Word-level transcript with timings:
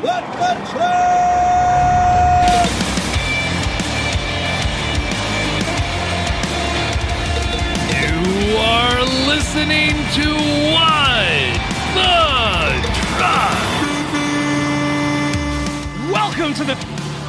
You 0.00 0.06
are 8.56 9.02
listening 9.28 9.92
to 10.16 10.28
What 10.72 11.52
the 11.92 12.16
Truck. 13.10 13.60
Welcome 16.10 16.54
to 16.54 16.64
the 16.64 16.72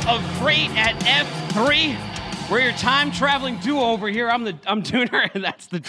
of 0.07 0.21
freight 0.39 0.71
at 0.77 0.95
F3. 1.01 2.49
We're 2.49 2.61
your 2.61 2.71
time 2.73 3.11
traveling 3.11 3.57
duo 3.57 3.81
over 3.81 4.07
here. 4.07 4.29
I'm 4.29 4.45
the 4.45 4.55
I'm 4.65 4.81
Dooner, 4.81 5.29
and 5.33 5.43
that's 5.43 5.67
the 5.67 5.81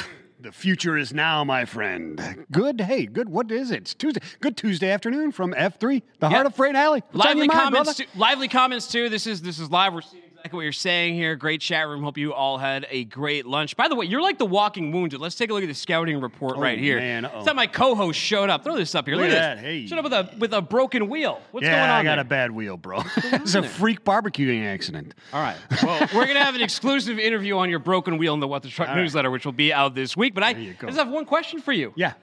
The 0.43 0.50
future 0.50 0.96
is 0.96 1.14
now, 1.14 1.45
my 1.45 1.64
friend. 1.64 2.45
Good. 2.50 2.80
Hey, 2.80 3.06
good. 3.06 3.29
What 3.29 3.52
is 3.52 3.70
it? 3.70 3.82
It's 3.82 3.95
Tuesday. 3.95 4.20
Good 4.41 4.56
Tuesday 4.56 4.91
afternoon 4.91 5.30
from 5.30 5.52
F3, 5.52 6.02
the 6.18 6.29
heart 6.29 6.46
of 6.46 6.56
Freight 6.56 6.74
Alley. 6.74 7.00
What's 7.12 7.24
on 7.24 7.36
lively 7.36 7.45
your 7.45 7.54
mind, 7.54 7.61
comments. 7.66 7.95
brother? 7.95 8.10
Too, 8.12 8.18
lively 8.18 8.48
comments 8.48 8.91
too. 8.91 9.09
This 9.09 9.28
is 9.28 9.41
this 9.41 9.60
is 9.60 9.70
live. 9.70 9.95
We're 9.95 10.01
seeing 10.01 10.24
exactly 10.42 10.56
what 10.56 10.62
you're 10.64 10.73
saying 10.73 11.14
here. 11.14 11.37
Great 11.37 11.60
chat 11.60 11.87
room. 11.87 12.02
Hope 12.02 12.19
you 12.19 12.34
all 12.34 12.59
had 12.59 12.84
a 12.91 13.05
great 13.05 13.46
lunch. 13.46 13.77
By 13.77 13.87
the 13.87 13.95
way, 13.95 14.06
you're 14.06 14.20
like 14.20 14.38
the 14.38 14.46
walking 14.46 14.91
wounded. 14.91 15.20
Let's 15.20 15.37
take 15.37 15.51
a 15.51 15.52
look 15.52 15.62
at 15.62 15.68
the 15.68 15.74
scouting 15.74 16.20
report 16.20 16.56
oh, 16.56 16.60
right 16.60 16.78
here. 16.78 16.96
Oh, 16.96 17.01
man, 17.01 17.24
uh-oh. 17.24 17.38
It's 17.38 17.48
how 17.48 17.55
my 17.55 17.68
co-host 17.68 18.18
showed 18.18 18.51
up. 18.51 18.65
Throw 18.65 18.74
this 18.74 18.96
up 18.96 19.06
here. 19.06 19.15
Look 19.15 19.28
Look, 19.28 19.37
at 19.37 19.38
at 19.38 19.55
that. 19.56 19.62
this. 19.62 19.65
Hey. 19.65 19.87
Showed 19.87 19.98
up 19.98 20.05
with 20.05 20.12
a 20.12 20.30
with 20.38 20.52
a 20.52 20.60
broken 20.60 21.09
wheel. 21.09 21.41
What's 21.52 21.65
yeah, 21.65 21.78
going 21.78 21.91
on 21.91 22.01
I 22.01 22.02
got 22.02 22.16
there? 22.16 22.23
a 22.23 22.24
bad 22.24 22.51
wheel, 22.51 22.77
bro. 22.77 23.02
it's 23.16 23.55
a 23.55 23.62
freak 23.62 24.05
barbecuing 24.05 24.65
accident. 24.65 25.15
All 25.32 25.41
right. 25.41 25.56
Well, 25.80 26.09
we're 26.12 26.27
gonna 26.27 26.43
have 26.43 26.56
an 26.56 26.62
exclusive 26.62 27.20
interview 27.20 27.56
on 27.59 27.70
your 27.70 27.79
broken 27.79 28.18
wheel 28.18 28.34
in 28.34 28.40
the 28.40 28.48
What 28.48 28.62
the 28.62 28.68
Truck 28.68 28.88
All 28.88 28.96
right. 28.96 29.01
newsletter, 29.01 29.30
which 29.30 29.45
will 29.45 29.52
be 29.52 29.73
out 29.73 29.95
this 29.95 30.16
week. 30.16 30.34
But 30.34 30.43
I 30.43 30.54
just 30.54 30.98
have 30.98 31.09
one 31.09 31.24
question 31.24 31.60
for 31.60 31.73
you. 31.73 31.93
Yeah. 31.95 32.15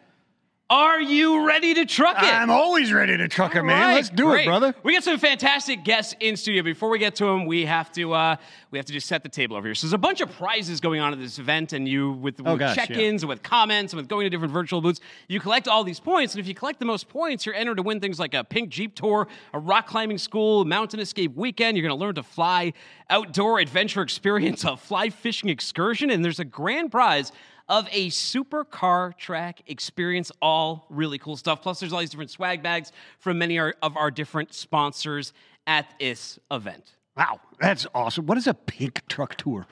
Are 0.72 1.02
you 1.02 1.48
ready 1.48 1.73
to 1.73 1.86
truck 1.88 2.18
it? 2.22 2.32
I'm 2.32 2.52
always 2.52 2.94
ready 2.94 3.18
to 3.18 3.28
truck 3.28 3.55
it, 3.55 3.64
man. 3.64 3.82
Right, 3.82 3.96
Let's 3.96 4.09
do 4.09 4.26
great. 4.26 4.44
it, 4.44 4.46
brother. 4.46 4.76
We 4.84 4.94
got 4.94 5.04
some 5.04 5.18
fantastic 5.18 5.84
guests 5.84 6.16
in 6.20 6.38
studio. 6.38 6.62
Before 6.62 6.90
we 6.90 7.00
get 7.00 7.16
to 7.16 7.26
them, 7.26 7.48
we 7.48 7.66
have 7.66 7.92
to 7.94 8.14
uh, 8.14 8.36
we 8.72 8.78
have 8.78 8.86
to 8.86 8.94
just 8.94 9.08
set 9.08 9.23
the 9.23 9.30
table 9.30 9.56
over 9.56 9.67
here. 9.67 9.75
So 9.75 9.88
there's 9.88 9.94
a 9.94 9.98
bunch 9.98 10.22
of 10.22 10.31
prizes 10.31 10.80
going 10.80 11.02
on 11.02 11.12
at 11.12 11.20
this 11.20 11.39
event, 11.39 11.73
and 11.73 11.88
you 11.88 12.12
with, 12.12 12.39
oh, 12.42 12.44
with 12.44 12.53
Oh, 12.53 12.58
gosh, 12.58 12.75
check-ins 12.75 13.23
and 13.23 13.30
with 13.30 13.42
comments 13.42 13.94
and 13.94 13.98
with 13.98 14.08
going 14.08 14.25
to 14.25 14.30
different 14.30 14.53
virtual 14.53 14.81
booths, 14.81 15.00
you 15.28 15.39
collect 15.39 15.67
all 15.67 15.84
these 15.84 16.00
points. 16.00 16.34
And 16.34 16.39
if 16.39 16.48
you 16.48 16.53
collect 16.53 16.80
the 16.80 16.86
most 16.86 17.09
points, 17.09 17.45
you're 17.45 17.56
entered 17.56 17.78
to 17.78 17.84
win 17.84 18.00
things 18.00 18.20
like 18.20 18.34
a 18.34 18.44
pink 18.44 18.70
Jeep 18.70 18.95
tour, 18.95 19.28
a 19.53 19.59
rock 19.59 19.88
climbing 19.88 20.17
school, 20.17 20.66
mountain 20.66 21.00
escape 21.00 21.36
weekend. 21.36 21.78
You're 21.78 21.88
going 21.88 21.97
to 21.97 22.03
learn 22.03 22.16
to 22.16 22.23
fly, 22.23 22.73
outdoor 23.09 23.59
adventure 23.59 24.02
experience, 24.02 24.64
a 24.66 24.78
fly 24.78 25.09
fishing 25.09 25.50
excursion, 25.50 26.09
and 26.12 26.23
there's 26.23 26.40
a 26.40 26.45
grand 26.45 26.92
prize 26.92 27.31
of 27.67 27.88
a 27.92 28.09
super 28.09 28.64
car 28.66 29.14
track 29.17 29.62
experience. 29.67 30.31
All 30.42 30.86
really 30.90 31.17
cool 31.17 31.38
stuff. 31.38 31.62
Plus, 31.62 31.80
there's 31.80 31.94
all 31.94 32.00
these 32.00 32.09
different 32.09 32.31
swag 32.31 32.62
bags 32.64 32.92
from 33.20 33.38
many 33.38 33.59
of 33.59 33.97
our 33.97 34.12
different 34.12 34.53
sponsors 34.53 35.34
at 35.67 35.94
this 36.00 36.40
event. 36.52 36.95
Wow, 37.20 37.39
that's 37.59 37.86
awesome. 37.94 38.25
What 38.28 38.38
is 38.38 38.48
a 38.48 38.53
pink 38.53 39.06
truck 39.09 39.36
tour? 39.36 39.67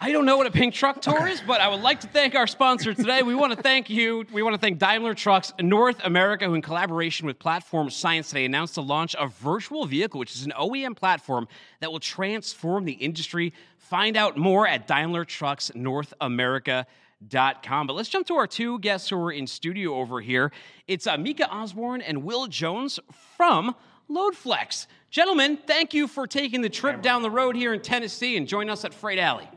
I 0.00 0.10
don't 0.10 0.26
know 0.26 0.36
what 0.36 0.48
a 0.48 0.50
pink 0.50 0.74
truck 0.74 1.00
tour 1.00 1.28
is, 1.28 1.40
but 1.40 1.60
I 1.60 1.68
would 1.68 1.80
like 1.80 2.00
to 2.00 2.08
thank 2.08 2.34
our 2.34 2.48
sponsor 2.48 2.92
today. 2.92 3.22
We 3.22 3.36
want 3.36 3.52
to 3.52 3.62
thank 3.62 3.88
you. 3.88 4.24
We 4.32 4.42
want 4.42 4.54
to 4.54 4.60
thank 4.60 4.80
Daimler 4.80 5.14
Trucks 5.14 5.52
North 5.60 6.00
America, 6.02 6.46
who, 6.46 6.54
in 6.54 6.62
collaboration 6.62 7.24
with 7.24 7.38
Platform 7.38 7.88
Science 7.88 8.30
today, 8.30 8.44
announced 8.44 8.74
the 8.74 8.82
launch 8.82 9.14
of 9.14 9.32
Virtual 9.34 9.86
Vehicle, 9.86 10.18
which 10.18 10.34
is 10.34 10.44
an 10.44 10.52
OEM 10.58 10.96
platform 10.96 11.46
that 11.78 11.92
will 11.92 12.00
transform 12.00 12.84
the 12.84 12.94
industry. 12.94 13.52
Find 13.76 14.16
out 14.16 14.36
more 14.36 14.66
at 14.66 14.88
DaimlerTrucksNorthAmerica.com. 14.88 17.86
But 17.86 17.92
let's 17.92 18.08
jump 18.08 18.26
to 18.26 18.34
our 18.34 18.48
two 18.48 18.80
guests 18.80 19.10
who 19.10 19.22
are 19.22 19.30
in 19.30 19.46
studio 19.46 19.94
over 19.94 20.20
here. 20.20 20.50
It's 20.88 21.06
uh, 21.06 21.16
Micah 21.16 21.48
Osborne 21.48 22.00
and 22.00 22.24
Will 22.24 22.48
Jones 22.48 22.98
from 23.36 23.76
LoadFlex. 24.10 24.88
Gentlemen, 25.10 25.58
thank 25.66 25.94
you 25.94 26.06
for 26.06 26.26
taking 26.26 26.60
the 26.60 26.68
trip 26.68 27.00
down 27.00 27.22
the 27.22 27.30
road 27.30 27.56
here 27.56 27.72
in 27.72 27.80
Tennessee 27.80 28.36
and 28.36 28.46
joining 28.46 28.68
us 28.68 28.84
at 28.84 28.92
Freight 28.92 29.18
Alley. 29.18 29.48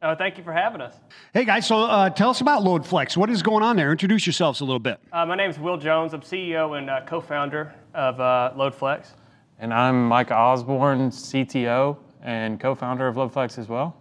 Oh, 0.00 0.14
thank 0.14 0.38
you 0.38 0.44
for 0.44 0.52
having 0.52 0.80
us. 0.80 0.94
Hey, 1.34 1.44
guys, 1.44 1.66
so 1.66 1.82
uh, 1.82 2.08
tell 2.08 2.30
us 2.30 2.40
about 2.40 2.62
LoadFlex. 2.62 3.14
What 3.14 3.28
is 3.28 3.42
going 3.42 3.62
on 3.62 3.76
there? 3.76 3.92
Introduce 3.92 4.24
yourselves 4.26 4.62
a 4.62 4.64
little 4.64 4.78
bit. 4.78 4.98
Uh, 5.12 5.26
my 5.26 5.36
name 5.36 5.50
is 5.50 5.58
Will 5.58 5.76
Jones. 5.76 6.14
I'm 6.14 6.22
CEO 6.22 6.78
and 6.78 6.88
uh, 6.88 7.02
co-founder 7.06 7.74
of 7.92 8.18
uh, 8.18 8.52
LoadFlex. 8.56 9.08
And 9.58 9.74
I'm 9.74 10.08
Micah 10.08 10.34
Osborne, 10.34 11.10
CTO 11.10 11.98
and 12.22 12.58
co-founder 12.58 13.06
of 13.06 13.16
LoadFlex 13.16 13.58
as 13.58 13.68
well. 13.68 13.94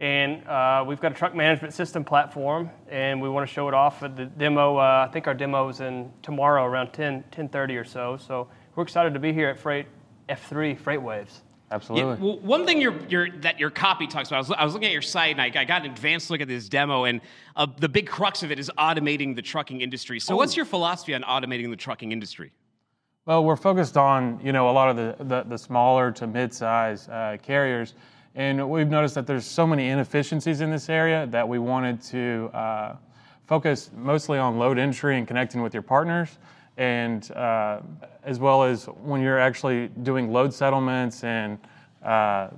And 0.00 0.44
uh, 0.48 0.84
we've 0.84 1.00
got 1.00 1.12
a 1.12 1.14
truck 1.14 1.36
management 1.36 1.72
system 1.74 2.02
platform, 2.02 2.70
and 2.88 3.22
we 3.22 3.28
want 3.28 3.48
to 3.48 3.52
show 3.52 3.68
it 3.68 3.74
off 3.74 4.02
at 4.02 4.16
the 4.16 4.24
demo. 4.26 4.78
Uh, 4.78 5.06
I 5.08 5.12
think 5.12 5.28
our 5.28 5.34
demo 5.34 5.68
is 5.68 5.80
in 5.80 6.12
tomorrow 6.22 6.64
around 6.64 6.92
10, 6.92 7.22
10.30 7.30 7.80
or 7.80 7.84
so. 7.84 8.16
So 8.16 8.48
we're 8.74 8.82
excited 8.82 9.14
to 9.14 9.20
be 9.20 9.32
here 9.32 9.48
at 9.48 9.60
Freight 9.60 9.86
F3 10.28 10.78
Freight 10.78 11.02
Waves. 11.02 11.42
Absolutely. 11.70 12.12
Yeah, 12.12 12.32
well, 12.32 12.38
one 12.40 12.66
thing 12.66 12.80
your, 12.80 12.94
your, 13.08 13.30
that 13.40 13.58
your 13.58 13.70
copy 13.70 14.06
talks 14.06 14.28
about, 14.28 14.36
I 14.36 14.40
was, 14.40 14.50
I 14.52 14.64
was 14.64 14.74
looking 14.74 14.86
at 14.86 14.92
your 14.92 15.02
site 15.02 15.32
and 15.32 15.40
I, 15.40 15.60
I 15.60 15.64
got 15.64 15.84
an 15.84 15.90
advanced 15.90 16.30
look 16.30 16.40
at 16.40 16.46
this 16.46 16.68
demo, 16.68 17.04
and 17.04 17.20
uh, 17.56 17.66
the 17.78 17.88
big 17.88 18.06
crux 18.06 18.42
of 18.42 18.52
it 18.52 18.58
is 18.58 18.70
automating 18.78 19.34
the 19.34 19.42
trucking 19.42 19.80
industry. 19.80 20.20
So, 20.20 20.36
what's 20.36 20.56
your 20.56 20.66
philosophy 20.66 21.14
on 21.14 21.22
automating 21.22 21.70
the 21.70 21.76
trucking 21.76 22.12
industry? 22.12 22.52
Well, 23.26 23.42
we're 23.42 23.56
focused 23.56 23.96
on 23.96 24.38
you 24.44 24.52
know 24.52 24.68
a 24.68 24.72
lot 24.72 24.90
of 24.90 24.96
the 24.96 25.24
the, 25.24 25.42
the 25.44 25.58
smaller 25.58 26.12
to 26.12 26.26
mid-size 26.26 27.08
uh, 27.08 27.38
carriers, 27.42 27.94
and 28.34 28.68
we've 28.68 28.88
noticed 28.88 29.14
that 29.14 29.26
there's 29.26 29.46
so 29.46 29.66
many 29.66 29.88
inefficiencies 29.88 30.60
in 30.60 30.70
this 30.70 30.88
area 30.88 31.26
that 31.30 31.48
we 31.48 31.58
wanted 31.58 32.02
to 32.02 32.50
uh, 32.52 32.96
focus 33.46 33.90
mostly 33.96 34.38
on 34.38 34.58
load 34.58 34.78
entry 34.78 35.16
and 35.16 35.26
connecting 35.26 35.62
with 35.62 35.72
your 35.72 35.82
partners, 35.82 36.38
and 36.76 37.30
uh, 37.32 37.80
as 38.24 38.38
well 38.38 38.62
as 38.62 38.86
when 38.86 39.20
you're 39.20 39.38
actually 39.38 39.88
doing 40.02 40.32
load 40.32 40.52
settlements 40.52 41.24
and 41.24 41.58
uh, 42.02 42.48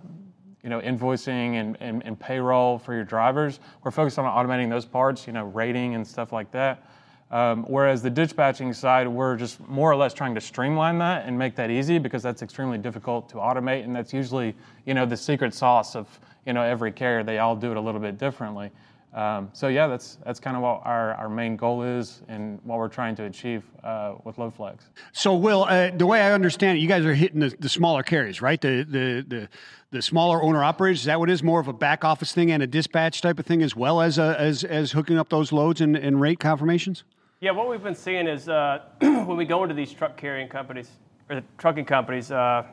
you 0.67 0.71
know, 0.71 0.81
invoicing 0.81 1.61
and, 1.61 1.77
and, 1.79 2.05
and 2.05 2.19
payroll 2.19 2.77
for 2.77 2.93
your 2.93 3.05
drivers. 3.05 3.61
We're 3.85 3.93
focused 3.93 4.19
on 4.19 4.25
automating 4.25 4.69
those 4.69 4.85
parts, 4.85 5.25
you 5.25 5.33
know, 5.33 5.45
rating 5.45 5.95
and 5.95 6.05
stuff 6.05 6.33
like 6.33 6.51
that. 6.51 6.85
Um, 7.31 7.65
whereas 7.69 8.03
the 8.03 8.11
dispatching 8.11 8.73
side, 8.73 9.07
we're 9.07 9.37
just 9.37 9.61
more 9.69 9.89
or 9.89 9.95
less 9.95 10.13
trying 10.13 10.35
to 10.35 10.41
streamline 10.41 10.99
that 10.99 11.25
and 11.25 11.39
make 11.39 11.55
that 11.55 11.71
easy 11.71 11.99
because 11.99 12.21
that's 12.21 12.43
extremely 12.43 12.79
difficult 12.79 13.29
to 13.29 13.37
automate, 13.37 13.85
and 13.85 13.95
that's 13.95 14.13
usually, 14.13 14.57
you 14.87 14.95
know, 14.95 15.07
the 15.07 15.17
secret 15.17 15.55
sauce 15.55 15.95
of, 15.95 16.09
you 16.47 16.53
know, 16.53 16.63
every 16.63 16.91
carrier. 16.91 17.23
They 17.23 17.39
all 17.39 17.55
do 17.55 17.71
it 17.71 17.77
a 17.77 17.81
little 17.81 18.01
bit 18.01 18.19
differently. 18.19 18.73
Um, 19.15 19.49
so 19.55 19.69
yeah, 19.69 19.87
that's 19.87 20.19
that's 20.27 20.39
kind 20.39 20.57
of 20.57 20.63
what 20.63 20.83
our, 20.85 21.15
our 21.15 21.29
main 21.29 21.57
goal 21.57 21.83
is 21.83 22.23
and 22.29 22.61
what 22.65 22.79
we're 22.79 22.89
trying 22.89 23.17
to 23.17 23.25
achieve 23.25 23.65
uh, 23.83 24.15
with 24.25 24.37
LoadFlex. 24.37 24.81
So, 25.13 25.35
Will, 25.35 25.65
uh, 25.65 25.91
the 25.91 26.07
way 26.07 26.21
I 26.21 26.33
understand 26.33 26.77
it, 26.77 26.83
you 26.83 26.89
guys 26.89 27.05
are 27.07 27.15
hitting 27.15 27.41
the, 27.41 27.55
the 27.59 27.69
smaller 27.69 28.03
carriers, 28.03 28.43
right? 28.43 28.61
The, 28.61 28.85
the 28.85 29.25
the 29.27 29.49
the 29.91 30.03
smaller 30.03 30.43
owner 30.43 30.63
operators. 30.63 31.01
Is 31.01 31.05
that 31.07 31.19
what 31.19 31.31
it 31.31 31.33
is? 31.33 31.43
More 31.43 31.61
of 31.61 31.69
a 31.69 31.73
back 31.73 32.05
office 32.05 32.33
thing 32.33 32.51
and 32.51 32.63
a 32.63 32.67
dispatch 32.67 33.23
type 33.23 33.39
of 33.39 33.47
thing, 33.47 33.63
as 33.63 33.75
well 33.75 34.03
as 34.03 34.19
uh, 34.19 34.37
as 34.39 34.65
as 34.65 34.93
hooking 34.93 35.19
up 35.19 35.31
those 35.31 35.51
loads 35.51 35.81
and, 35.81 35.97
and 35.97 36.21
rate 36.21 36.39
confirmations. 36.39 37.05
Yeah, 37.41 37.51
what 37.51 37.69
we've 37.69 37.83
been 37.83 37.95
seeing 37.95 38.27
is 38.27 38.49
uh, 38.49 38.81
when 39.01 39.37
we 39.37 39.45
go 39.45 39.63
into 39.63 39.75
these 39.75 39.93
truck 39.93 40.17
carrying 40.17 40.49
companies 40.49 40.91
or 41.29 41.37
the 41.37 41.45
trucking 41.59 41.85
companies, 41.85 42.31
uh, 42.31 42.65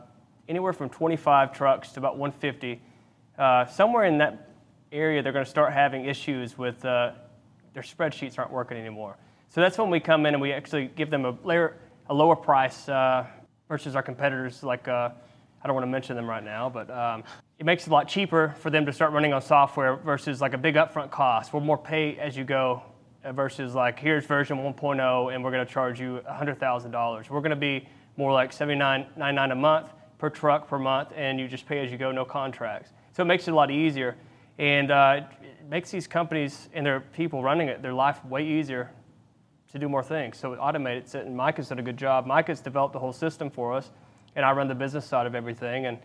anywhere 0.48 0.74
from 0.74 0.90
25 0.90 1.54
trucks 1.54 1.92
to 1.92 2.00
about 2.00 2.18
150, 2.18 2.82
uh, 3.38 3.66
somewhere 3.66 4.06
in 4.06 4.18
that 4.20 4.53
area, 4.94 5.22
they're 5.22 5.34
going 5.34 5.46
to 5.46 5.50
start 5.50 5.74
having 5.74 6.06
issues 6.06 6.58
with 6.58 6.84
uh, 6.86 7.12
their 7.74 7.84
spreadsheets 7.84 8.38
aren't 8.38 8.52
working 8.52 8.78
anymore. 8.78 9.18
So 9.50 9.62
that's 9.62 9.78
when 9.78 9.90
we 9.90 10.00
come 10.00 10.26
in 10.26 10.34
and 10.34 10.42
we 10.42 10.54
actually 10.54 10.88
give 10.96 11.10
them 11.10 11.26
a, 11.26 11.38
layer, 11.44 11.78
a 12.10 12.14
lower 12.14 12.36
price 12.36 12.88
uh, 12.88 13.26
versus 13.68 13.96
our 13.96 14.04
competitors. 14.04 14.64
Like 14.64 14.88
uh, 14.88 15.10
I 15.62 15.68
don't 15.68 15.76
want 15.76 15.84
to 15.84 15.92
mention 15.92 16.16
them 16.16 16.30
right 16.30 16.44
now, 16.44 16.70
but 16.70 16.90
um, 16.90 17.24
it 17.60 17.66
makes 17.66 17.88
it 17.88 17.90
a 17.90 17.94
lot 17.94 18.08
cheaper 18.08 18.56
for 18.60 18.70
them 18.70 18.86
to 18.86 18.94
start 18.94 19.14
running 19.14 19.34
on 19.34 19.42
software 19.42 19.96
versus 19.96 20.42
like 20.42 20.54
a 20.54 20.58
big 20.58 20.76
upfront 20.76 21.12
cost. 21.12 21.54
We're 21.54 21.60
more 21.60 21.78
pay 21.78 22.18
as 22.18 22.36
you 22.36 22.44
go 22.44 22.84
uh, 23.24 23.32
versus 23.32 23.74
like 23.76 24.00
here's 24.00 24.26
version 24.26 24.58
1.0 24.58 25.34
and 25.34 25.44
we're 25.44 25.52
going 25.52 25.66
to 25.66 25.72
charge 25.72 26.00
you 26.00 26.22
$100,000. 26.30 27.30
We're 27.30 27.40
going 27.40 27.50
to 27.52 27.56
be 27.56 27.88
more 28.18 28.32
like 28.32 28.52
$79.99 28.52 29.52
a 29.52 29.56
month 29.56 29.90
per 30.24 30.30
truck 30.30 30.70
per 30.70 30.80
month, 30.80 31.10
and 31.18 31.38
you 31.38 31.50
just 31.50 31.66
pay 31.66 31.84
as 31.84 31.92
you 31.92 31.98
go, 31.98 32.10
no 32.10 32.24
contracts. 32.24 32.92
So 33.12 33.24
it 33.24 33.26
makes 33.26 33.48
it 33.48 33.52
a 33.52 33.56
lot 33.56 33.70
easier, 33.70 34.16
and 34.60 34.92
uh, 34.92 35.22
it 35.42 35.70
makes 35.70 35.92
these 35.92 36.08
companies 36.08 36.70
and 36.74 36.86
their 36.86 37.00
people 37.00 37.44
running 37.44 37.68
it 37.68 37.82
their 37.82 37.94
life 37.94 38.24
way 38.26 38.46
easier 38.46 38.92
to 39.72 39.80
do 39.80 39.90
more 39.90 40.04
things. 40.04 40.38
So 40.38 40.54
it 40.54 40.60
automates 40.60 41.16
it, 41.16 41.26
and 41.26 41.36
Micah's 41.36 41.70
done 41.70 41.80
a 41.80 41.84
good 41.84 41.98
job. 41.98 42.26
Micah's 42.26 42.62
developed 42.62 42.94
the 42.94 43.00
whole 43.00 43.14
system 43.14 43.50
for 43.50 43.74
us, 43.74 43.90
and 44.36 44.46
I 44.46 44.52
run 44.52 44.68
the 44.68 44.76
business 44.76 45.06
side 45.06 45.26
of 45.26 45.34
everything. 45.34 45.88
And 45.88 45.98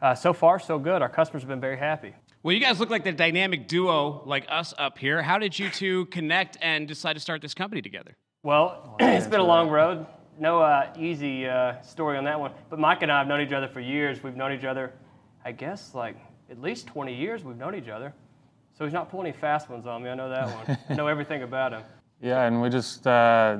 uh, 0.00 0.14
so 0.14 0.32
far, 0.32 0.58
so 0.58 0.78
good. 0.78 1.02
Our 1.02 1.08
customers 1.08 1.42
have 1.42 1.48
been 1.48 1.60
very 1.60 1.76
happy. 1.76 2.14
Well, 2.42 2.52
you 2.52 2.60
guys 2.60 2.78
look 2.78 2.90
like 2.90 3.02
the 3.02 3.10
dynamic 3.10 3.66
duo 3.66 4.22
like 4.24 4.46
us 4.48 4.72
up 4.78 4.98
here. 4.98 5.20
How 5.20 5.38
did 5.38 5.58
you 5.58 5.68
two 5.68 6.06
connect 6.06 6.56
and 6.62 6.86
decide 6.86 7.14
to 7.14 7.20
start 7.20 7.42
this 7.42 7.54
company 7.54 7.82
together? 7.82 8.16
Well, 8.44 8.94
it's 9.00 9.26
been 9.26 9.40
a 9.40 9.44
long 9.44 9.68
road. 9.68 10.06
No 10.38 10.60
uh, 10.60 10.92
easy 10.96 11.48
uh, 11.48 11.80
story 11.80 12.18
on 12.18 12.24
that 12.24 12.38
one. 12.38 12.52
But 12.70 12.78
Mike 12.78 13.02
and 13.02 13.10
I 13.10 13.18
have 13.18 13.26
known 13.26 13.40
each 13.40 13.52
other 13.52 13.66
for 13.66 13.80
years. 13.80 14.22
We've 14.22 14.36
known 14.36 14.52
each 14.52 14.64
other, 14.64 14.92
I 15.44 15.50
guess, 15.50 15.94
like 15.94 16.16
at 16.50 16.60
least 16.60 16.86
20 16.86 17.14
years 17.14 17.44
we've 17.44 17.56
known 17.56 17.74
each 17.74 17.88
other. 17.88 18.12
So 18.76 18.84
he's 18.84 18.92
not 18.92 19.10
pulling 19.10 19.28
any 19.28 19.36
fast 19.36 19.70
ones 19.70 19.86
on 19.86 20.02
me. 20.02 20.10
I 20.10 20.14
know 20.14 20.28
that 20.28 20.68
one. 20.68 20.78
I 20.88 20.94
know 20.94 21.06
everything 21.06 21.42
about 21.42 21.72
him. 21.72 21.82
Yeah, 22.20 22.42
and 22.42 22.60
we 22.60 22.68
just 22.68 23.06
uh, 23.06 23.58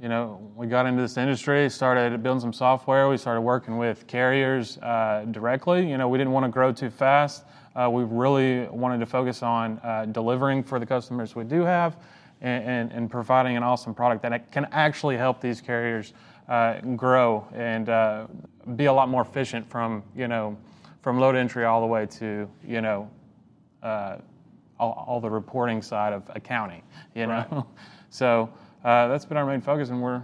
you 0.00 0.08
know, 0.08 0.40
we 0.54 0.68
got 0.68 0.86
into 0.86 1.02
this 1.02 1.16
industry, 1.16 1.68
started 1.68 2.22
building 2.22 2.40
some 2.40 2.52
software. 2.52 3.08
We 3.08 3.16
started 3.16 3.40
working 3.40 3.78
with 3.78 4.06
carriers 4.06 4.78
uh, 4.78 5.26
directly. 5.30 5.88
You 5.88 5.98
know, 5.98 6.08
we 6.08 6.18
didn't 6.18 6.32
want 6.32 6.44
to 6.44 6.50
grow 6.50 6.72
too 6.72 6.90
fast. 6.90 7.44
Uh, 7.74 7.90
we 7.90 8.04
really 8.04 8.68
wanted 8.68 8.98
to 9.00 9.06
focus 9.06 9.42
on 9.42 9.80
uh, 9.82 10.06
delivering 10.06 10.62
for 10.62 10.78
the 10.78 10.86
customers 10.86 11.34
we 11.34 11.44
do 11.44 11.62
have 11.62 11.96
and, 12.40 12.64
and, 12.64 12.92
and, 12.92 13.10
providing 13.10 13.56
an 13.56 13.64
awesome 13.64 13.92
product 13.92 14.22
that 14.22 14.52
can 14.52 14.66
actually 14.70 15.16
help 15.16 15.40
these 15.40 15.60
carriers 15.60 16.12
uh, 16.48 16.80
grow 16.96 17.46
and 17.52 17.88
uh, 17.88 18.26
be 18.76 18.84
a 18.84 18.92
lot 18.92 19.08
more 19.08 19.22
efficient 19.22 19.68
from, 19.68 20.02
you 20.14 20.28
know, 20.28 20.56
from 21.02 21.18
load 21.18 21.36
entry 21.36 21.64
all 21.64 21.80
the 21.80 21.86
way 21.86 22.06
to, 22.06 22.48
you 22.66 22.80
know, 22.80 23.10
uh, 23.82 24.16
all, 24.78 25.04
all, 25.06 25.20
the 25.20 25.30
reporting 25.30 25.82
side 25.82 26.12
of 26.12 26.22
accounting, 26.34 26.82
you 27.14 27.26
know. 27.26 27.46
Right. 27.50 27.64
so 28.10 28.50
uh, 28.84 29.08
that's 29.08 29.24
been 29.24 29.36
our 29.36 29.46
main 29.46 29.60
focus, 29.60 29.90
and 29.90 30.00
we're 30.00 30.22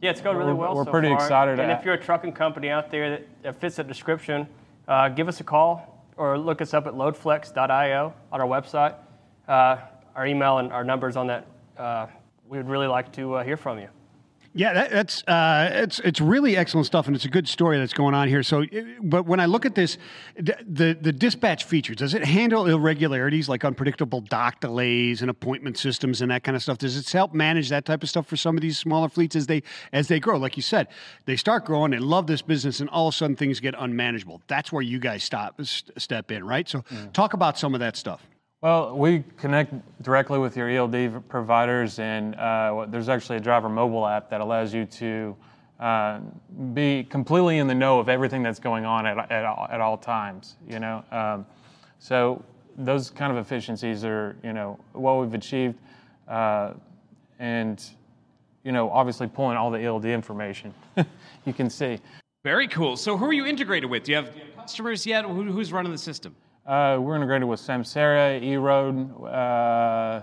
yeah, 0.00 0.10
it's 0.10 0.20
going 0.20 0.36
really 0.36 0.52
well. 0.52 0.74
We're 0.74 0.84
so 0.84 0.90
pretty 0.90 1.08
far. 1.08 1.16
excited. 1.16 1.58
And 1.58 1.72
if 1.72 1.84
you're 1.84 1.94
a 1.94 2.00
trucking 2.00 2.32
company 2.32 2.70
out 2.70 2.90
there 2.90 3.10
that, 3.10 3.42
that 3.42 3.60
fits 3.60 3.76
the 3.76 3.84
description, 3.84 4.46
uh, 4.86 5.08
give 5.08 5.26
us 5.26 5.40
a 5.40 5.44
call 5.44 6.06
or 6.16 6.38
look 6.38 6.62
us 6.62 6.72
up 6.72 6.86
at 6.86 6.94
loadflex.io 6.94 8.14
on 8.30 8.40
our 8.40 8.46
website. 8.46 8.94
Uh, 9.48 9.78
our 10.14 10.26
email 10.26 10.58
and 10.58 10.72
our 10.72 10.84
numbers 10.84 11.16
on 11.16 11.26
that. 11.28 11.46
Uh, 11.76 12.06
we 12.48 12.58
would 12.58 12.68
really 12.68 12.86
like 12.86 13.12
to 13.12 13.34
uh, 13.34 13.44
hear 13.44 13.56
from 13.56 13.78
you. 13.78 13.88
Yeah, 14.58 14.72
that, 14.72 14.90
that's 14.90 15.22
uh, 15.28 15.70
it's 15.72 16.00
it's 16.00 16.20
really 16.20 16.56
excellent 16.56 16.86
stuff, 16.86 17.06
and 17.06 17.14
it's 17.14 17.24
a 17.24 17.28
good 17.28 17.46
story 17.46 17.78
that's 17.78 17.92
going 17.92 18.12
on 18.12 18.26
here. 18.26 18.42
So, 18.42 18.64
but 19.00 19.24
when 19.24 19.38
I 19.38 19.46
look 19.46 19.64
at 19.64 19.76
this, 19.76 19.98
the 20.34 20.98
the 21.00 21.12
dispatch 21.12 21.62
feature 21.62 21.94
does 21.94 22.12
it 22.12 22.24
handle 22.24 22.66
irregularities 22.66 23.48
like 23.48 23.64
unpredictable 23.64 24.20
dock 24.20 24.58
delays 24.58 25.22
and 25.22 25.30
appointment 25.30 25.78
systems 25.78 26.22
and 26.22 26.32
that 26.32 26.42
kind 26.42 26.56
of 26.56 26.62
stuff? 26.64 26.78
Does 26.78 26.96
it 26.96 27.08
help 27.08 27.34
manage 27.34 27.68
that 27.68 27.84
type 27.84 28.02
of 28.02 28.08
stuff 28.08 28.26
for 28.26 28.36
some 28.36 28.56
of 28.56 28.60
these 28.60 28.76
smaller 28.76 29.08
fleets 29.08 29.36
as 29.36 29.46
they 29.46 29.62
as 29.92 30.08
they 30.08 30.18
grow? 30.18 30.36
Like 30.36 30.56
you 30.56 30.62
said, 30.64 30.88
they 31.24 31.36
start 31.36 31.64
growing, 31.64 31.92
they 31.92 32.00
love 32.00 32.26
this 32.26 32.42
business, 32.42 32.80
and 32.80 32.90
all 32.90 33.06
of 33.06 33.14
a 33.14 33.16
sudden 33.16 33.36
things 33.36 33.60
get 33.60 33.76
unmanageable. 33.78 34.42
That's 34.48 34.72
where 34.72 34.82
you 34.82 34.98
guys 34.98 35.22
stop 35.22 35.60
step 35.62 36.32
in, 36.32 36.44
right? 36.44 36.68
So, 36.68 36.80
mm. 36.80 37.12
talk 37.12 37.32
about 37.32 37.60
some 37.60 37.74
of 37.74 37.80
that 37.80 37.96
stuff. 37.96 38.26
Well, 38.60 38.98
we 38.98 39.22
connect 39.36 39.72
directly 40.02 40.40
with 40.40 40.56
your 40.56 40.68
ELD 40.68 41.28
providers, 41.28 42.00
and 42.00 42.34
uh, 42.34 42.86
there's 42.88 43.08
actually 43.08 43.36
a 43.36 43.40
driver 43.40 43.68
mobile 43.68 44.04
app 44.04 44.28
that 44.30 44.40
allows 44.40 44.74
you 44.74 44.84
to 44.84 45.36
uh, 45.78 46.18
be 46.74 47.04
completely 47.04 47.58
in 47.58 47.68
the 47.68 47.74
know 47.74 48.00
of 48.00 48.08
everything 48.08 48.42
that's 48.42 48.58
going 48.58 48.84
on 48.84 49.06
at, 49.06 49.30
at, 49.30 49.44
all, 49.44 49.68
at 49.70 49.80
all 49.80 49.96
times. 49.96 50.56
You 50.68 50.80
know, 50.80 51.04
um, 51.12 51.46
so 52.00 52.44
those 52.76 53.10
kind 53.10 53.30
of 53.30 53.38
efficiencies 53.38 54.04
are 54.04 54.36
you 54.42 54.52
know 54.52 54.76
what 54.92 55.20
we've 55.20 55.34
achieved, 55.34 55.76
uh, 56.26 56.72
and 57.38 57.84
you 58.64 58.72
know 58.72 58.90
obviously 58.90 59.28
pulling 59.28 59.56
all 59.56 59.70
the 59.70 59.80
ELD 59.80 60.06
information, 60.06 60.74
you 61.44 61.52
can 61.52 61.70
see. 61.70 62.00
Very 62.42 62.66
cool. 62.66 62.96
So, 62.96 63.16
who 63.16 63.26
are 63.26 63.32
you 63.32 63.46
integrated 63.46 63.88
with? 63.88 64.02
Do 64.02 64.10
you 64.10 64.16
have, 64.16 64.32
do 64.32 64.40
you 64.40 64.46
have 64.46 64.56
customers 64.56 65.06
yet? 65.06 65.24
Who, 65.24 65.44
who's 65.44 65.72
running 65.72 65.92
the 65.92 65.98
system? 65.98 66.34
Uh, 66.68 66.98
we're 67.00 67.16
integrated 67.16 67.48
with 67.48 67.58
Samsara, 67.58 68.42
eRoad. 68.42 69.08
Uh, 69.24 70.20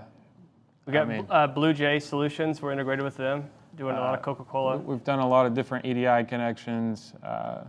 we 0.85 0.93
got 0.93 1.01
I 1.01 1.05
mean, 1.05 1.25
uh, 1.27 1.47
BluJay 1.47 1.99
Solutions. 1.99 2.61
We're 2.61 2.71
integrated 2.71 3.03
with 3.03 3.17
them, 3.17 3.49
doing 3.75 3.95
a 3.95 3.99
lot 3.99 4.13
of 4.13 4.19
uh, 4.19 4.21
Coca-Cola. 4.21 4.77
We've 4.77 5.03
done 5.03 5.17
a 5.17 5.27
lot 5.27 5.47
of 5.47 5.55
different 5.55 5.87
EDI 5.87 6.23
connections, 6.25 7.15
uh, 7.23 7.63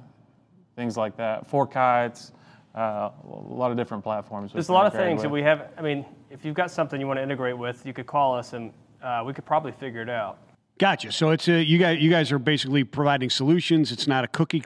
things 0.76 0.98
like 0.98 1.16
that. 1.16 1.50
FourKites, 1.50 2.32
uh, 2.74 2.78
a 2.78 3.12
lot 3.48 3.70
of 3.70 3.78
different 3.78 4.04
platforms. 4.04 4.52
There's 4.52 4.68
a 4.68 4.74
lot 4.74 4.84
of 4.84 4.92
things 4.92 5.20
with. 5.20 5.22
that 5.22 5.30
we 5.30 5.40
have. 5.40 5.70
I 5.78 5.80
mean, 5.80 6.04
if 6.28 6.44
you've 6.44 6.54
got 6.54 6.70
something 6.70 7.00
you 7.00 7.06
want 7.06 7.16
to 7.16 7.22
integrate 7.22 7.56
with, 7.56 7.86
you 7.86 7.94
could 7.94 8.06
call 8.06 8.34
us 8.34 8.52
and 8.52 8.74
we 9.24 9.32
could 9.32 9.46
probably 9.46 9.72
figure 9.72 10.02
it 10.02 10.10
out. 10.10 10.36
Gotcha. 10.78 11.10
So 11.10 11.30
it's 11.30 11.48
a, 11.48 11.62
you 11.62 11.78
guys 11.78 11.98
you 12.00 12.10
guys 12.10 12.30
are 12.30 12.38
basically 12.38 12.84
providing 12.84 13.30
solutions. 13.30 13.92
It's 13.92 14.06
not 14.06 14.24
a 14.24 14.28
cookie 14.28 14.62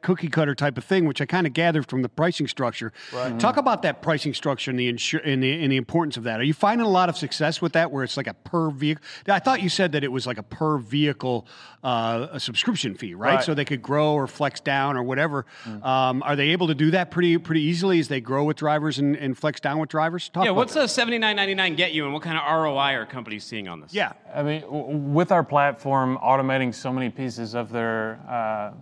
cookie 0.00 0.28
cutter 0.28 0.54
type 0.54 0.78
of 0.78 0.84
thing, 0.84 1.04
which 1.04 1.20
I 1.20 1.26
kind 1.26 1.46
of 1.46 1.52
gathered 1.52 1.88
from 1.88 2.00
the 2.00 2.08
pricing 2.08 2.48
structure. 2.48 2.92
Right. 3.12 3.38
Talk 3.38 3.58
about 3.58 3.82
that 3.82 4.00
pricing 4.00 4.32
structure 4.32 4.70
and 4.70 4.80
the, 4.80 4.90
insur- 4.90 5.20
and 5.24 5.42
the 5.42 5.62
and 5.62 5.70
the 5.70 5.76
importance 5.76 6.16
of 6.16 6.24
that. 6.24 6.40
Are 6.40 6.44
you 6.44 6.54
finding 6.54 6.86
a 6.86 6.90
lot 6.90 7.10
of 7.10 7.18
success 7.18 7.60
with 7.60 7.74
that, 7.74 7.90
where 7.90 8.04
it's 8.04 8.16
like 8.16 8.26
a 8.26 8.34
per 8.34 8.70
vehicle? 8.70 9.04
I 9.28 9.38
thought 9.38 9.62
you 9.62 9.68
said 9.68 9.92
that 9.92 10.02
it 10.02 10.10
was 10.10 10.26
like 10.26 10.38
a 10.38 10.42
per 10.42 10.78
vehicle 10.78 11.46
uh, 11.82 12.28
a 12.32 12.40
subscription 12.40 12.94
fee, 12.94 13.14
right? 13.14 13.36
right? 13.36 13.44
So 13.44 13.54
they 13.54 13.64
could 13.64 13.82
grow 13.82 14.14
or 14.14 14.26
flex 14.26 14.60
down 14.60 14.96
or 14.96 15.02
whatever. 15.02 15.46
Mm-hmm. 15.64 15.84
Um, 15.84 16.22
are 16.22 16.36
they 16.36 16.48
able 16.48 16.68
to 16.68 16.74
do 16.74 16.90
that 16.92 17.10
pretty 17.10 17.38
pretty 17.38 17.62
easily 17.62 18.00
as 18.00 18.08
they 18.08 18.20
grow 18.20 18.44
with 18.44 18.56
drivers 18.56 18.98
and, 18.98 19.16
and 19.16 19.36
flex 19.36 19.60
down 19.60 19.78
with 19.78 19.88
drivers? 19.88 20.28
Talk 20.28 20.44
yeah. 20.44 20.50
What's 20.50 20.74
that. 20.74 20.84
a 20.84 20.88
seventy 20.88 21.18
nine 21.18 21.36
ninety 21.36 21.54
nine 21.54 21.74
get 21.76 21.92
you, 21.92 22.04
and 22.04 22.12
what 22.12 22.22
kind 22.22 22.38
of 22.38 22.44
ROI 22.44 22.94
are 22.94 23.06
companies 23.06 23.44
seeing 23.44 23.68
on 23.68 23.80
this? 23.80 23.92
Yeah. 23.92 24.12
I 24.34 24.42
mean, 24.42 25.12
with 25.12 25.32
our 25.32 25.42
platform 25.50 26.16
automating 26.22 26.72
so 26.72 26.92
many 26.92 27.10
pieces 27.10 27.54
of 27.54 27.70
their 27.70 28.20
uh, 28.28 28.72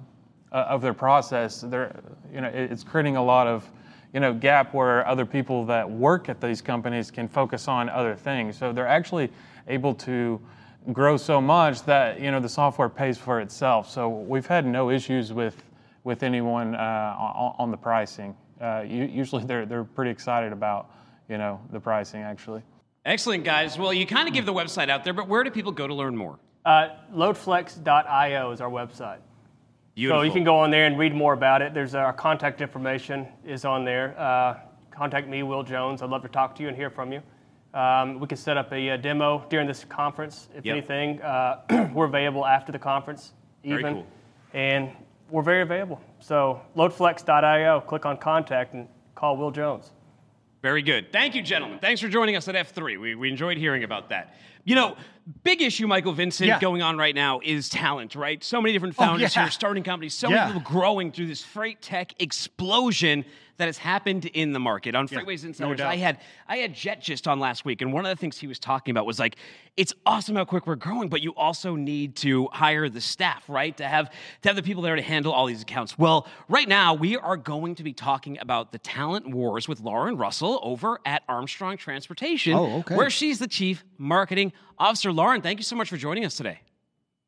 of 0.52 0.80
their 0.80 0.94
process, 0.94 1.62
they're, 1.62 2.00
you 2.32 2.40
know, 2.40 2.48
it's 2.52 2.84
creating 2.84 3.16
a 3.16 3.24
lot 3.24 3.46
of 3.46 3.68
you 4.12 4.20
know 4.20 4.32
gap 4.32 4.72
where 4.74 5.06
other 5.06 5.26
people 5.26 5.64
that 5.66 5.90
work 5.90 6.28
at 6.28 6.40
these 6.40 6.62
companies 6.62 7.10
can 7.10 7.26
focus 7.26 7.68
on 7.68 7.88
other 7.88 8.14
things. 8.14 8.56
So 8.56 8.72
they're 8.72 8.86
actually 8.86 9.30
able 9.66 9.94
to 9.94 10.40
grow 10.92 11.16
so 11.16 11.40
much 11.40 11.82
that 11.84 12.20
you 12.20 12.30
know 12.30 12.40
the 12.40 12.48
software 12.48 12.88
pays 12.88 13.18
for 13.18 13.40
itself. 13.40 13.90
So 13.90 14.08
we've 14.08 14.46
had 14.46 14.66
no 14.66 14.90
issues 14.90 15.32
with 15.32 15.56
with 16.04 16.22
anyone 16.22 16.74
uh, 16.74 17.16
on, 17.18 17.54
on, 17.58 17.70
the 17.70 17.76
pricing. 17.76 18.34
Uh, 18.60 18.84
usually 18.86 19.44
they're 19.44 19.66
they're 19.66 19.84
pretty 19.84 20.10
excited 20.10 20.52
about 20.52 20.90
you 21.28 21.38
know 21.38 21.60
the 21.72 21.80
pricing 21.80 22.22
actually. 22.22 22.62
Excellent, 23.04 23.42
guys. 23.44 23.78
Well, 23.78 23.92
you 23.92 24.06
kind 24.06 24.28
of 24.28 24.34
give 24.34 24.44
the 24.44 24.52
website 24.52 24.90
out 24.90 25.02
there, 25.02 25.14
but 25.14 25.28
where 25.28 25.42
do 25.42 25.50
people 25.50 25.72
go 25.72 25.86
to 25.86 25.94
learn 25.94 26.14
more? 26.14 26.38
Uh, 26.64 26.88
loadflex.io 27.14 28.50
is 28.50 28.60
our 28.60 28.70
website. 28.70 29.18
Beautiful. 29.94 30.20
So 30.20 30.22
you 30.22 30.32
can 30.32 30.44
go 30.44 30.56
on 30.58 30.70
there 30.70 30.86
and 30.86 30.98
read 30.98 31.14
more 31.14 31.32
about 31.32 31.62
it. 31.62 31.74
There's 31.74 31.94
our 31.94 32.12
contact 32.12 32.60
information 32.60 33.26
is 33.44 33.64
on 33.64 33.84
there. 33.84 34.18
Uh, 34.18 34.58
contact 34.90 35.28
me, 35.28 35.42
Will 35.42 35.62
Jones. 35.62 36.02
I'd 36.02 36.10
love 36.10 36.22
to 36.22 36.28
talk 36.28 36.54
to 36.56 36.62
you 36.62 36.68
and 36.68 36.76
hear 36.76 36.90
from 36.90 37.12
you. 37.12 37.22
Um, 37.74 38.18
we 38.18 38.26
can 38.26 38.38
set 38.38 38.56
up 38.56 38.72
a, 38.72 38.88
a, 38.90 38.98
demo 38.98 39.44
during 39.50 39.66
this 39.66 39.84
conference, 39.84 40.48
if 40.54 40.64
yep. 40.64 40.76
anything. 40.76 41.20
Uh, 41.20 41.90
we're 41.94 42.06
available 42.06 42.46
after 42.46 42.72
the 42.72 42.78
conference, 42.78 43.32
even. 43.62 43.82
Very 43.82 43.94
cool. 43.94 44.06
And 44.54 44.90
we're 45.30 45.42
very 45.42 45.62
available. 45.62 46.00
So 46.20 46.62
loadflex.io, 46.76 47.80
click 47.82 48.06
on 48.06 48.16
contact 48.16 48.74
and 48.74 48.88
call 49.14 49.36
Will 49.36 49.50
Jones. 49.50 49.90
Very 50.62 50.82
good. 50.82 51.12
Thank 51.12 51.34
you, 51.34 51.42
gentlemen. 51.42 51.78
Thanks 51.78 52.00
for 52.00 52.08
joining 52.08 52.34
us 52.34 52.48
at 52.48 52.54
F3. 52.54 53.00
We, 53.00 53.14
we 53.14 53.28
enjoyed 53.28 53.58
hearing 53.58 53.84
about 53.84 54.08
that. 54.08 54.34
You 54.64 54.74
know, 54.74 54.96
big 55.44 55.62
issue, 55.62 55.86
Michael 55.86 56.12
Vincent, 56.12 56.48
yeah. 56.48 56.58
going 56.58 56.82
on 56.82 56.98
right 56.98 57.14
now 57.14 57.40
is 57.44 57.68
talent, 57.68 58.16
right? 58.16 58.42
So 58.42 58.60
many 58.60 58.72
different 58.72 58.96
oh, 58.98 59.02
founders 59.02 59.36
oh, 59.36 59.40
yeah. 59.40 59.44
here, 59.46 59.52
starting 59.52 59.84
companies, 59.84 60.14
so 60.14 60.28
yeah. 60.28 60.46
many 60.48 60.58
people 60.58 60.70
growing 60.70 61.12
through 61.12 61.28
this 61.28 61.44
freight 61.44 61.80
tech 61.80 62.20
explosion 62.20 63.24
that 63.58 63.66
has 63.66 63.76
happened 63.76 64.24
in 64.26 64.52
the 64.52 64.60
market 64.60 64.94
on 64.94 65.06
FreightWaves 65.06 65.44
Insiders. 65.44 65.78
No 65.78 65.86
I 65.86 65.96
had 65.96 66.18
I 66.48 66.58
had 66.58 66.72
Jet 66.72 67.02
just 67.02 67.28
on 67.28 67.38
last 67.38 67.64
week, 67.64 67.82
and 67.82 67.92
one 67.92 68.06
of 68.06 68.10
the 68.10 68.20
things 68.20 68.38
he 68.38 68.46
was 68.46 68.58
talking 68.58 68.92
about 68.92 69.04
was 69.04 69.18
like, 69.18 69.36
it's 69.76 69.92
awesome 70.06 70.36
how 70.36 70.44
quick 70.44 70.66
we're 70.66 70.76
growing, 70.76 71.08
but 71.08 71.22
you 71.22 71.34
also 71.34 71.74
need 71.74 72.16
to 72.16 72.48
hire 72.52 72.88
the 72.88 73.00
staff, 73.00 73.44
right? 73.48 73.76
To 73.76 73.86
have 73.86 74.10
to 74.42 74.48
have 74.48 74.56
the 74.56 74.62
people 74.62 74.82
there 74.82 74.96
to 74.96 75.02
handle 75.02 75.32
all 75.32 75.46
these 75.46 75.62
accounts. 75.62 75.98
Well, 75.98 76.26
right 76.48 76.68
now 76.68 76.94
we 76.94 77.16
are 77.16 77.36
going 77.36 77.74
to 77.74 77.82
be 77.82 77.92
talking 77.92 78.38
about 78.38 78.72
the 78.72 78.78
talent 78.78 79.28
wars 79.28 79.68
with 79.68 79.80
Lauren 79.80 80.16
Russell 80.16 80.60
over 80.62 81.00
at 81.04 81.22
Armstrong 81.28 81.76
Transportation, 81.76 82.54
oh, 82.54 82.78
okay. 82.78 82.94
where 82.94 83.10
she's 83.10 83.40
the 83.40 83.48
chief 83.48 83.84
marketing 83.98 84.52
officer. 84.78 85.12
Lauren, 85.12 85.42
thank 85.42 85.58
you 85.58 85.64
so 85.64 85.76
much 85.76 85.90
for 85.90 85.96
joining 85.96 86.24
us 86.24 86.36
today. 86.36 86.60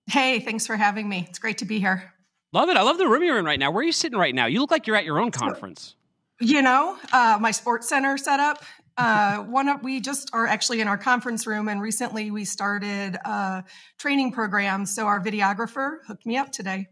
Hey, 0.07 0.41
thanks 0.41 0.67
for 0.67 0.77
having 0.77 1.09
me. 1.09 1.27
It's 1.29 1.39
great 1.39 1.59
to 1.59 1.65
be 1.65 1.79
here. 1.79 2.13
Love 2.53 2.69
it. 2.69 2.77
I 2.77 2.83
love 2.83 2.99
the 2.99 3.07
room 3.07 3.23
you're 3.23 3.39
in 3.39 3.45
right 3.45 3.59
now. 3.59 3.71
Where 3.71 3.81
are 3.81 3.85
you 3.85 3.93
sitting 3.93 4.19
right 4.19 4.35
now? 4.35 4.47
You 4.47 4.61
look 4.61 4.73
like 4.73 4.87
you're 4.87 4.97
at 4.97 5.05
your 5.05 5.21
own 5.21 5.31
conference 5.31 5.95
you 6.41 6.63
know, 6.63 6.97
uh, 7.13 7.39
my 7.41 7.51
sports 7.51 7.89
center 7.89 8.17
setup. 8.17 8.63
Uh, 8.97 9.39
one 9.39 9.69
of 9.69 9.83
we 9.83 10.01
just 10.01 10.29
are 10.35 10.47
actually 10.47 10.81
in 10.81 10.89
our 10.89 10.99
conference 10.99 11.47
room, 11.47 11.69
and 11.69 11.81
recently 11.81 12.31
we 12.31 12.45
started 12.45 13.15
a 13.25 13.65
training 13.99 14.33
program. 14.33 14.85
So 14.85 15.07
our 15.07 15.23
videographer 15.23 15.99
hooked 16.07 16.27
me 16.27 16.37
up 16.37 16.53
today. 16.53 16.89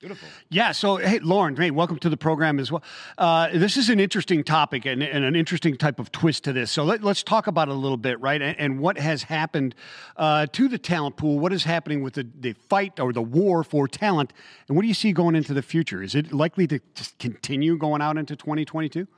Beautiful. 0.00 0.28
Yeah. 0.48 0.70
So, 0.70 0.98
hey, 0.98 1.18
Lauren, 1.18 1.56
hey, 1.56 1.72
welcome 1.72 1.98
to 1.98 2.08
the 2.08 2.16
program 2.16 2.60
as 2.60 2.70
well. 2.70 2.84
Uh, 3.16 3.48
this 3.52 3.76
is 3.76 3.90
an 3.90 3.98
interesting 3.98 4.44
topic 4.44 4.86
and, 4.86 5.02
and, 5.02 5.24
an 5.24 5.34
interesting 5.34 5.76
type 5.76 5.98
of 5.98 6.12
twist 6.12 6.44
to 6.44 6.52
this. 6.52 6.70
So, 6.70 6.84
let, 6.84 7.04
us 7.04 7.24
talk 7.24 7.48
about 7.48 7.66
it 7.66 7.72
a 7.72 7.74
little 7.74 7.96
bit, 7.96 8.20
right? 8.20 8.40
And, 8.40 8.56
and 8.60 8.78
what 8.78 8.96
has 8.96 9.24
happened 9.24 9.74
uh, 10.16 10.46
to 10.52 10.68
the 10.68 10.78
talent 10.78 11.16
pool? 11.16 11.40
What 11.40 11.52
is 11.52 11.64
happening 11.64 12.04
with 12.04 12.14
the, 12.14 12.28
the 12.38 12.52
fight 12.52 13.00
or 13.00 13.12
the 13.12 13.22
war 13.22 13.64
for 13.64 13.88
talent? 13.88 14.32
And 14.68 14.76
what 14.76 14.82
do 14.82 14.88
you 14.88 14.94
see 14.94 15.10
going 15.10 15.34
into 15.34 15.52
the 15.52 15.62
future? 15.62 16.00
Is 16.00 16.14
it 16.14 16.32
likely 16.32 16.68
to 16.68 16.78
just 16.94 17.18
continue 17.18 17.76
going 17.76 18.00
out 18.00 18.16
into 18.16 18.36
2022? 18.36 19.08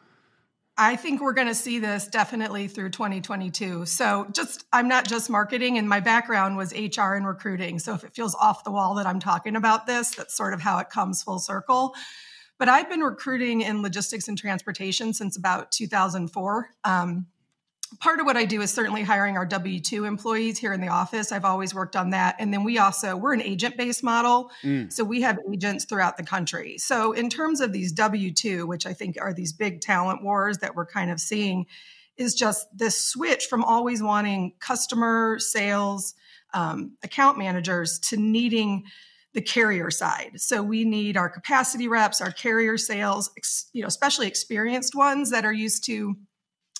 I 0.82 0.96
think 0.96 1.20
we're 1.20 1.34
going 1.34 1.46
to 1.46 1.54
see 1.54 1.78
this 1.78 2.06
definitely 2.06 2.66
through 2.66 2.88
2022. 2.88 3.84
So, 3.84 4.26
just 4.32 4.64
I'm 4.72 4.88
not 4.88 5.06
just 5.06 5.28
marketing, 5.28 5.76
and 5.76 5.86
my 5.86 6.00
background 6.00 6.56
was 6.56 6.72
HR 6.72 7.12
and 7.12 7.26
recruiting. 7.26 7.78
So, 7.78 7.92
if 7.92 8.02
it 8.02 8.14
feels 8.14 8.34
off 8.34 8.64
the 8.64 8.70
wall 8.70 8.94
that 8.94 9.06
I'm 9.06 9.20
talking 9.20 9.56
about 9.56 9.86
this, 9.86 10.14
that's 10.14 10.34
sort 10.34 10.54
of 10.54 10.62
how 10.62 10.78
it 10.78 10.88
comes 10.88 11.22
full 11.22 11.38
circle. 11.38 11.94
But 12.56 12.70
I've 12.70 12.88
been 12.88 13.00
recruiting 13.00 13.60
in 13.60 13.82
logistics 13.82 14.26
and 14.26 14.38
transportation 14.38 15.12
since 15.12 15.36
about 15.36 15.70
2004. 15.70 16.70
Um, 16.84 17.26
part 17.98 18.20
of 18.20 18.26
what 18.26 18.36
I 18.36 18.44
do 18.44 18.60
is 18.60 18.70
certainly 18.70 19.02
hiring 19.02 19.36
our 19.36 19.44
W 19.44 19.80
2 19.80 20.04
employees 20.04 20.58
here 20.58 20.72
in 20.72 20.80
the 20.80 20.88
office. 20.88 21.32
I've 21.32 21.44
always 21.44 21.74
worked 21.74 21.96
on 21.96 22.10
that. 22.10 22.36
And 22.38 22.52
then 22.52 22.62
we 22.62 22.78
also, 22.78 23.16
we're 23.16 23.34
an 23.34 23.42
agent 23.42 23.76
based 23.76 24.04
model. 24.04 24.50
Mm. 24.62 24.92
So 24.92 25.02
we 25.02 25.20
have 25.22 25.38
agents 25.52 25.84
throughout 25.84 26.16
the 26.16 26.22
country. 26.22 26.78
So 26.78 27.12
in 27.12 27.28
terms 27.28 27.60
of 27.60 27.72
these 27.72 27.92
W 27.92 28.32
2, 28.32 28.66
which 28.66 28.86
I 28.86 28.92
think 28.92 29.16
are 29.20 29.34
these 29.34 29.52
big 29.52 29.80
talent 29.80 30.22
wars 30.22 30.58
that 30.58 30.74
we're 30.74 30.86
kind 30.86 31.10
of 31.10 31.20
seeing, 31.20 31.66
is 32.16 32.34
just 32.34 32.66
this 32.76 33.02
switch 33.02 33.46
from 33.46 33.64
always 33.64 34.02
wanting 34.02 34.52
customer 34.60 35.38
sales, 35.38 36.14
um, 36.52 36.92
account 37.02 37.38
managers 37.38 37.98
to 37.98 38.16
needing 38.16 38.84
the 39.32 39.40
carrier 39.40 39.90
side. 39.90 40.32
So 40.40 40.62
we 40.62 40.84
need 40.84 41.16
our 41.16 41.28
capacity 41.28 41.86
reps, 41.88 42.20
our 42.20 42.32
carrier 42.32 42.76
sales, 42.76 43.30
ex, 43.36 43.70
you 43.72 43.82
know, 43.82 43.88
especially 43.88 44.26
experienced 44.26 44.94
ones 44.94 45.30
that 45.30 45.44
are 45.44 45.52
used 45.52 45.84
to 45.86 46.16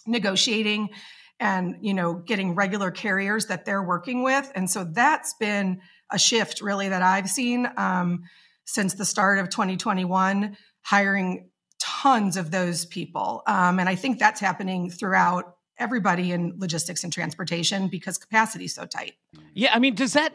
negotiating 0.07 0.91
and 1.39 1.77
you 1.81 1.95
know 1.95 2.15
getting 2.15 2.55
regular 2.55 2.91
carriers 2.91 3.47
that 3.47 3.65
they're 3.65 3.83
working 3.83 4.23
with. 4.23 4.51
And 4.55 4.71
so 4.71 4.85
that's 4.85 5.35
been 5.35 5.81
a 6.13 6.19
shift 6.19 6.61
really 6.61 6.89
that 6.89 7.03
i've 7.03 7.31
seen 7.31 7.69
um, 7.77 8.23
since 8.65 8.95
the 8.95 9.05
start 9.05 9.39
of 9.39 9.49
2021 9.49 10.57
hiring 10.83 11.49
tons 11.79 12.37
of 12.37 12.51
those 12.51 12.85
people. 12.85 13.43
Um, 13.47 13.79
and 13.79 13.89
i 13.89 13.95
think 13.95 14.19
that's 14.19 14.41
happening 14.41 14.91
throughout 14.91 15.57
everybody 15.79 16.33
in 16.33 16.55
logistics 16.59 17.05
and 17.05 17.13
transportation 17.13 17.89
because 17.89 18.19
capacity 18.19 18.67
is 18.67 18.75
so 18.75 18.87
tight. 18.87 19.15
Yeah 19.55 19.71
i 19.75 19.79
mean 19.79 19.95
does 19.95 20.13
that 20.15 20.35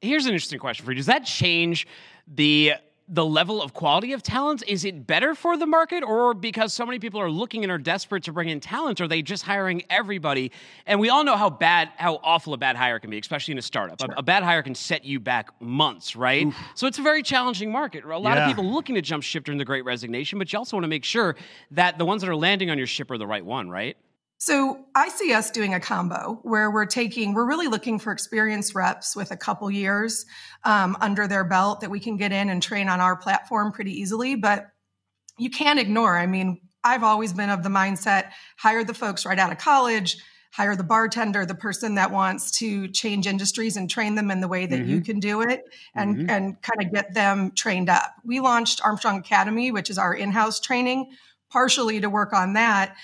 here's 0.00 0.26
an 0.26 0.32
interesting 0.32 0.58
question 0.58 0.84
for 0.84 0.92
you. 0.92 0.96
Does 0.96 1.06
that 1.06 1.24
change 1.24 1.86
the 2.26 2.74
the 3.08 3.24
level 3.24 3.62
of 3.62 3.72
quality 3.72 4.12
of 4.12 4.22
talent? 4.22 4.62
Is 4.66 4.84
it 4.84 5.06
better 5.06 5.34
for 5.34 5.56
the 5.56 5.66
market, 5.66 6.02
or 6.04 6.34
because 6.34 6.74
so 6.74 6.84
many 6.84 6.98
people 6.98 7.20
are 7.20 7.30
looking 7.30 7.64
and 7.64 7.72
are 7.72 7.78
desperate 7.78 8.24
to 8.24 8.32
bring 8.32 8.48
in 8.48 8.60
talent, 8.60 9.00
are 9.00 9.08
they 9.08 9.22
just 9.22 9.44
hiring 9.44 9.82
everybody? 9.88 10.52
And 10.86 11.00
we 11.00 11.08
all 11.08 11.24
know 11.24 11.36
how 11.36 11.50
bad, 11.50 11.90
how 11.96 12.20
awful 12.22 12.52
a 12.54 12.58
bad 12.58 12.76
hire 12.76 12.98
can 12.98 13.10
be, 13.10 13.18
especially 13.18 13.52
in 13.52 13.58
a 13.58 13.62
startup. 13.62 14.00
Sure. 14.00 14.10
A, 14.14 14.18
a, 14.18 14.22
bad 14.22 14.42
hire 14.42 14.62
can 14.62 14.74
set 14.74 15.04
you 15.04 15.20
back 15.20 15.50
months, 15.60 16.14
right? 16.14 16.46
Oof. 16.46 16.56
So 16.74 16.86
it's 16.86 16.98
a 16.98 17.02
very 17.02 17.22
challenging 17.22 17.72
market. 17.72 18.04
A 18.04 18.18
lot 18.18 18.36
yeah. 18.36 18.44
of 18.44 18.48
people 18.48 18.70
looking 18.70 18.94
to 18.94 19.02
jump 19.02 19.22
ship 19.22 19.44
during 19.44 19.58
the 19.58 19.64
Great 19.64 19.84
Resignation, 19.84 20.38
but 20.38 20.52
you 20.52 20.58
also 20.58 20.76
want 20.76 20.84
to 20.84 20.88
make 20.88 21.04
sure 21.04 21.36
that 21.70 21.98
the 21.98 22.04
ones 22.04 22.22
that 22.22 22.28
are 22.28 22.36
landing 22.36 22.70
on 22.70 22.78
your 22.78 22.86
ship 22.86 23.10
are 23.10 23.18
the 23.18 23.26
right 23.26 23.44
one, 23.44 23.70
right? 23.70 23.96
So 24.40 24.84
I 24.94 25.08
see 25.08 25.32
us 25.32 25.50
doing 25.50 25.74
a 25.74 25.80
combo 25.80 26.38
where 26.44 26.70
we're 26.70 26.86
taking, 26.86 27.34
we're 27.34 27.46
really 27.46 27.66
looking 27.66 27.98
for 27.98 28.12
experienced 28.12 28.72
reps 28.72 29.16
with 29.16 29.32
a 29.32 29.36
couple 29.36 29.68
years 29.68 30.26
um, 30.62 30.96
under 31.00 31.26
their 31.26 31.42
belt 31.42 31.80
that 31.80 31.90
we 31.90 31.98
can 31.98 32.16
get 32.16 32.30
in 32.30 32.48
and 32.48 32.62
train 32.62 32.88
on 32.88 33.00
our 33.00 33.16
platform 33.16 33.72
pretty 33.72 34.00
easily. 34.00 34.36
But 34.36 34.68
you 35.38 35.50
can't 35.50 35.80
ignore, 35.80 36.16
I 36.16 36.26
mean, 36.26 36.60
I've 36.84 37.02
always 37.02 37.32
been 37.32 37.50
of 37.50 37.64
the 37.64 37.68
mindset 37.68 38.30
hire 38.56 38.84
the 38.84 38.94
folks 38.94 39.26
right 39.26 39.38
out 39.38 39.50
of 39.50 39.58
college, 39.58 40.16
hire 40.52 40.76
the 40.76 40.84
bartender, 40.84 41.44
the 41.44 41.56
person 41.56 41.96
that 41.96 42.12
wants 42.12 42.52
to 42.58 42.86
change 42.88 43.26
industries 43.26 43.76
and 43.76 43.90
train 43.90 44.14
them 44.14 44.30
in 44.30 44.40
the 44.40 44.48
way 44.48 44.66
that 44.66 44.78
mm-hmm. 44.78 44.90
you 44.90 45.00
can 45.00 45.18
do 45.18 45.42
it 45.42 45.62
and, 45.96 46.16
mm-hmm. 46.16 46.30
and 46.30 46.62
kind 46.62 46.80
of 46.80 46.92
get 46.92 47.12
them 47.12 47.50
trained 47.56 47.88
up. 47.88 48.14
We 48.24 48.38
launched 48.38 48.80
Armstrong 48.84 49.18
Academy, 49.18 49.72
which 49.72 49.90
is 49.90 49.98
our 49.98 50.14
in 50.14 50.30
house 50.30 50.60
training, 50.60 51.10
partially 51.50 52.00
to 52.00 52.08
work 52.08 52.32
on 52.32 52.52
that 52.52 52.94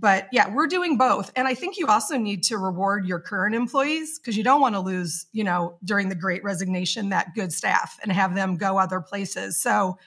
but 0.00 0.28
yeah, 0.32 0.52
we're 0.52 0.66
doing 0.66 0.96
both. 0.96 1.30
And 1.36 1.46
I 1.46 1.54
think 1.54 1.76
you 1.76 1.86
also 1.86 2.16
need 2.16 2.42
to 2.44 2.56
reward 2.56 3.06
your 3.06 3.20
current 3.20 3.54
employees 3.54 4.18
because 4.18 4.36
you 4.36 4.42
don't 4.42 4.60
want 4.60 4.74
to 4.74 4.80
lose, 4.80 5.26
you 5.32 5.44
know, 5.44 5.78
during 5.84 6.08
the 6.08 6.14
great 6.14 6.42
resignation, 6.42 7.10
that 7.10 7.34
good 7.34 7.52
staff 7.52 7.98
and 8.02 8.10
have 8.10 8.34
them 8.34 8.56
go 8.56 8.78
other 8.78 9.00
places. 9.00 9.60
So 9.60 9.98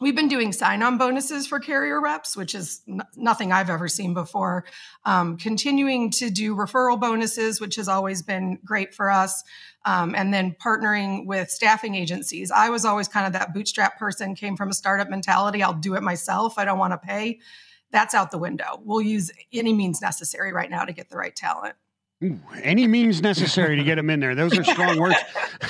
we've 0.00 0.14
been 0.14 0.28
doing 0.28 0.52
sign 0.52 0.82
on 0.82 0.98
bonuses 0.98 1.48
for 1.48 1.58
carrier 1.58 2.00
reps, 2.00 2.36
which 2.36 2.54
is 2.54 2.80
n- 2.88 3.02
nothing 3.16 3.52
I've 3.52 3.70
ever 3.70 3.88
seen 3.88 4.14
before. 4.14 4.64
Um, 5.04 5.36
continuing 5.36 6.10
to 6.12 6.30
do 6.30 6.54
referral 6.54 7.00
bonuses, 7.00 7.60
which 7.60 7.76
has 7.76 7.88
always 7.88 8.22
been 8.22 8.58
great 8.64 8.94
for 8.94 9.10
us. 9.10 9.42
Um, 9.84 10.14
and 10.14 10.32
then 10.32 10.54
partnering 10.64 11.26
with 11.26 11.50
staffing 11.50 11.96
agencies. 11.96 12.52
I 12.52 12.68
was 12.68 12.84
always 12.84 13.08
kind 13.08 13.26
of 13.26 13.32
that 13.32 13.52
bootstrap 13.52 13.98
person, 13.98 14.36
came 14.36 14.56
from 14.56 14.70
a 14.70 14.74
startup 14.74 15.10
mentality. 15.10 15.60
I'll 15.60 15.72
do 15.72 15.94
it 15.94 16.04
myself. 16.04 16.56
I 16.56 16.64
don't 16.64 16.78
want 16.78 16.92
to 16.92 16.98
pay 16.98 17.40
that's 17.92 18.14
out 18.14 18.30
the 18.30 18.38
window. 18.38 18.80
We'll 18.82 19.02
use 19.02 19.30
any 19.52 19.72
means 19.72 20.00
necessary 20.00 20.52
right 20.52 20.70
now 20.70 20.84
to 20.84 20.92
get 20.92 21.10
the 21.10 21.16
right 21.16 21.34
talent. 21.34 21.76
Ooh, 22.22 22.38
any 22.62 22.86
means 22.86 23.20
necessary 23.20 23.76
to 23.76 23.82
get 23.82 23.96
them 23.96 24.08
in 24.08 24.20
there. 24.20 24.36
Those 24.36 24.56
are 24.56 24.62
strong 24.62 24.98
words. 24.98 25.16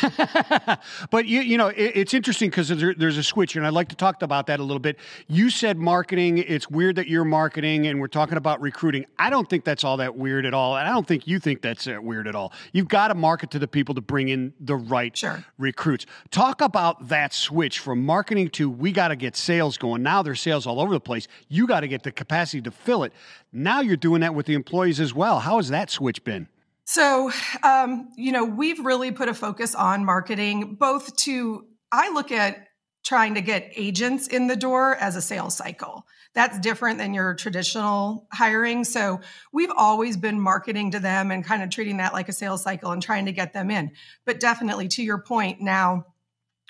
but 1.10 1.26
you, 1.26 1.40
you 1.40 1.56
know, 1.56 1.68
it, 1.68 1.92
it's 1.94 2.14
interesting 2.14 2.50
because 2.50 2.68
there, 2.68 2.94
there's 2.94 3.16
a 3.16 3.22
switch, 3.22 3.56
and 3.56 3.66
I'd 3.66 3.72
like 3.72 3.88
to 3.88 3.96
talk 3.96 4.20
about 4.22 4.46
that 4.48 4.60
a 4.60 4.62
little 4.62 4.80
bit. 4.80 4.98
You 5.28 5.48
said 5.48 5.78
marketing. 5.78 6.38
It's 6.38 6.68
weird 6.68 6.96
that 6.96 7.08
you're 7.08 7.24
marketing, 7.24 7.86
and 7.86 7.98
we're 8.00 8.08
talking 8.08 8.36
about 8.36 8.60
recruiting. 8.60 9.06
I 9.18 9.30
don't 9.30 9.48
think 9.48 9.64
that's 9.64 9.82
all 9.82 9.96
that 9.96 10.16
weird 10.16 10.44
at 10.44 10.52
all, 10.52 10.76
and 10.76 10.86
I 10.86 10.92
don't 10.92 11.06
think 11.06 11.26
you 11.26 11.38
think 11.38 11.62
that's 11.62 11.86
uh, 11.86 11.98
weird 12.02 12.28
at 12.28 12.34
all. 12.34 12.52
You've 12.72 12.88
got 12.88 13.08
to 13.08 13.14
market 13.14 13.50
to 13.52 13.58
the 13.58 13.68
people 13.68 13.94
to 13.94 14.02
bring 14.02 14.28
in 14.28 14.52
the 14.60 14.76
right 14.76 15.16
sure. 15.16 15.44
recruits. 15.58 16.04
Talk 16.30 16.60
about 16.60 17.08
that 17.08 17.32
switch 17.32 17.78
from 17.78 18.04
marketing 18.04 18.50
to 18.50 18.68
we 18.68 18.92
got 18.92 19.08
to 19.08 19.16
get 19.16 19.36
sales 19.36 19.78
going. 19.78 20.02
Now 20.02 20.22
there's 20.22 20.40
sales 20.40 20.66
all 20.66 20.80
over 20.80 20.92
the 20.92 21.00
place. 21.00 21.28
You 21.48 21.66
got 21.66 21.80
to 21.80 21.88
get 21.88 22.02
the 22.02 22.12
capacity 22.12 22.60
to 22.62 22.70
fill 22.70 23.04
it. 23.04 23.12
Now 23.52 23.80
you're 23.80 23.96
doing 23.96 24.20
that 24.20 24.34
with 24.34 24.46
the 24.46 24.54
employees 24.54 25.00
as 25.00 25.14
well. 25.14 25.40
How 25.40 25.56
has 25.56 25.68
that 25.68 25.90
switch 25.90 26.24
been? 26.24 26.41
So, 26.84 27.30
um, 27.62 28.10
you 28.16 28.32
know, 28.32 28.44
we've 28.44 28.84
really 28.84 29.12
put 29.12 29.28
a 29.28 29.34
focus 29.34 29.74
on 29.74 30.04
marketing, 30.04 30.76
both 30.76 31.16
to, 31.18 31.66
I 31.92 32.12
look 32.12 32.32
at 32.32 32.68
trying 33.04 33.34
to 33.34 33.40
get 33.40 33.72
agents 33.76 34.28
in 34.28 34.46
the 34.46 34.56
door 34.56 34.96
as 34.96 35.16
a 35.16 35.22
sales 35.22 35.56
cycle. 35.56 36.06
That's 36.34 36.58
different 36.60 36.98
than 36.98 37.14
your 37.14 37.34
traditional 37.34 38.26
hiring. 38.32 38.84
So 38.84 39.20
we've 39.52 39.72
always 39.76 40.16
been 40.16 40.40
marketing 40.40 40.92
to 40.92 41.00
them 41.00 41.30
and 41.30 41.44
kind 41.44 41.62
of 41.62 41.70
treating 41.70 41.98
that 41.98 42.12
like 42.12 42.28
a 42.28 42.32
sales 42.32 42.62
cycle 42.62 42.90
and 42.90 43.02
trying 43.02 43.26
to 43.26 43.32
get 43.32 43.52
them 43.52 43.70
in. 43.70 43.90
But 44.24 44.40
definitely 44.40 44.88
to 44.88 45.02
your 45.02 45.18
point 45.18 45.60
now, 45.60 46.06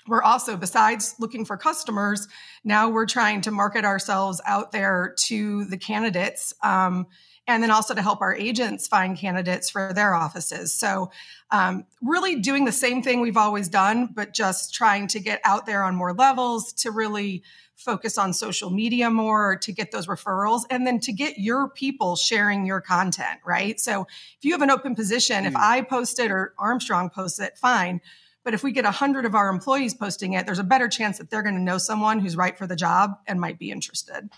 we're 0.07 0.23
also 0.23 0.57
besides 0.57 1.15
looking 1.17 1.45
for 1.45 1.55
customers 1.55 2.27
now 2.65 2.89
we're 2.89 3.05
trying 3.05 3.39
to 3.39 3.51
market 3.51 3.85
ourselves 3.85 4.41
out 4.45 4.73
there 4.73 5.15
to 5.17 5.63
the 5.65 5.77
candidates 5.77 6.53
um, 6.61 7.07
and 7.47 7.61
then 7.61 7.71
also 7.71 7.93
to 7.93 8.01
help 8.01 8.21
our 8.21 8.35
agents 8.35 8.87
find 8.87 9.17
candidates 9.17 9.69
for 9.69 9.91
their 9.93 10.13
offices. 10.13 10.73
So 10.73 11.11
um, 11.51 11.85
really 12.01 12.35
doing 12.35 12.65
the 12.65 12.71
same 12.71 13.03
thing 13.03 13.21
we've 13.21 13.37
always 13.37 13.69
done 13.69 14.07
but 14.13 14.33
just 14.33 14.73
trying 14.73 15.07
to 15.07 15.19
get 15.19 15.41
out 15.43 15.65
there 15.65 15.83
on 15.83 15.95
more 15.95 16.13
levels 16.13 16.73
to 16.73 16.91
really 16.91 17.43
focus 17.75 18.17
on 18.17 18.33
social 18.33 18.69
media 18.69 19.09
more 19.09 19.57
to 19.57 19.73
get 19.73 19.91
those 19.91 20.07
referrals 20.07 20.61
and 20.69 20.87
then 20.87 20.99
to 20.99 21.11
get 21.11 21.37
your 21.37 21.69
people 21.69 22.15
sharing 22.15 22.65
your 22.65 22.81
content 22.81 23.39
right? 23.45 23.79
So 23.79 24.07
if 24.37 24.43
you 24.43 24.51
have 24.53 24.61
an 24.61 24.71
open 24.71 24.95
position 24.95 25.43
mm. 25.43 25.47
if 25.47 25.55
i 25.55 25.81
post 25.81 26.19
it 26.19 26.31
or 26.31 26.53
armstrong 26.57 27.09
posts 27.09 27.39
it 27.39 27.57
fine. 27.57 28.01
But 28.45 28.53
if 28.53 28.61
we 28.61 28.73
get 28.73 28.83
100 28.83 29.25
of 29.25 29.35
our 29.35 29.47
employees 29.47 29.93
posting 29.93 30.33
it, 30.33 30.45
there's 30.45 30.59
a 30.59 30.65
better 30.65 30.89
chance 30.89 31.17
that 31.17 31.29
they're 31.29 31.43
going 31.43 31.55
to 31.55 31.61
know 31.61 31.77
someone 31.77 32.19
who's 32.19 32.35
right 32.35 32.57
for 32.57 32.67
the 32.67 32.75
job 32.75 33.11
and 33.25 33.39
might 33.39 33.57
be 33.57 33.71
interested 33.71 34.29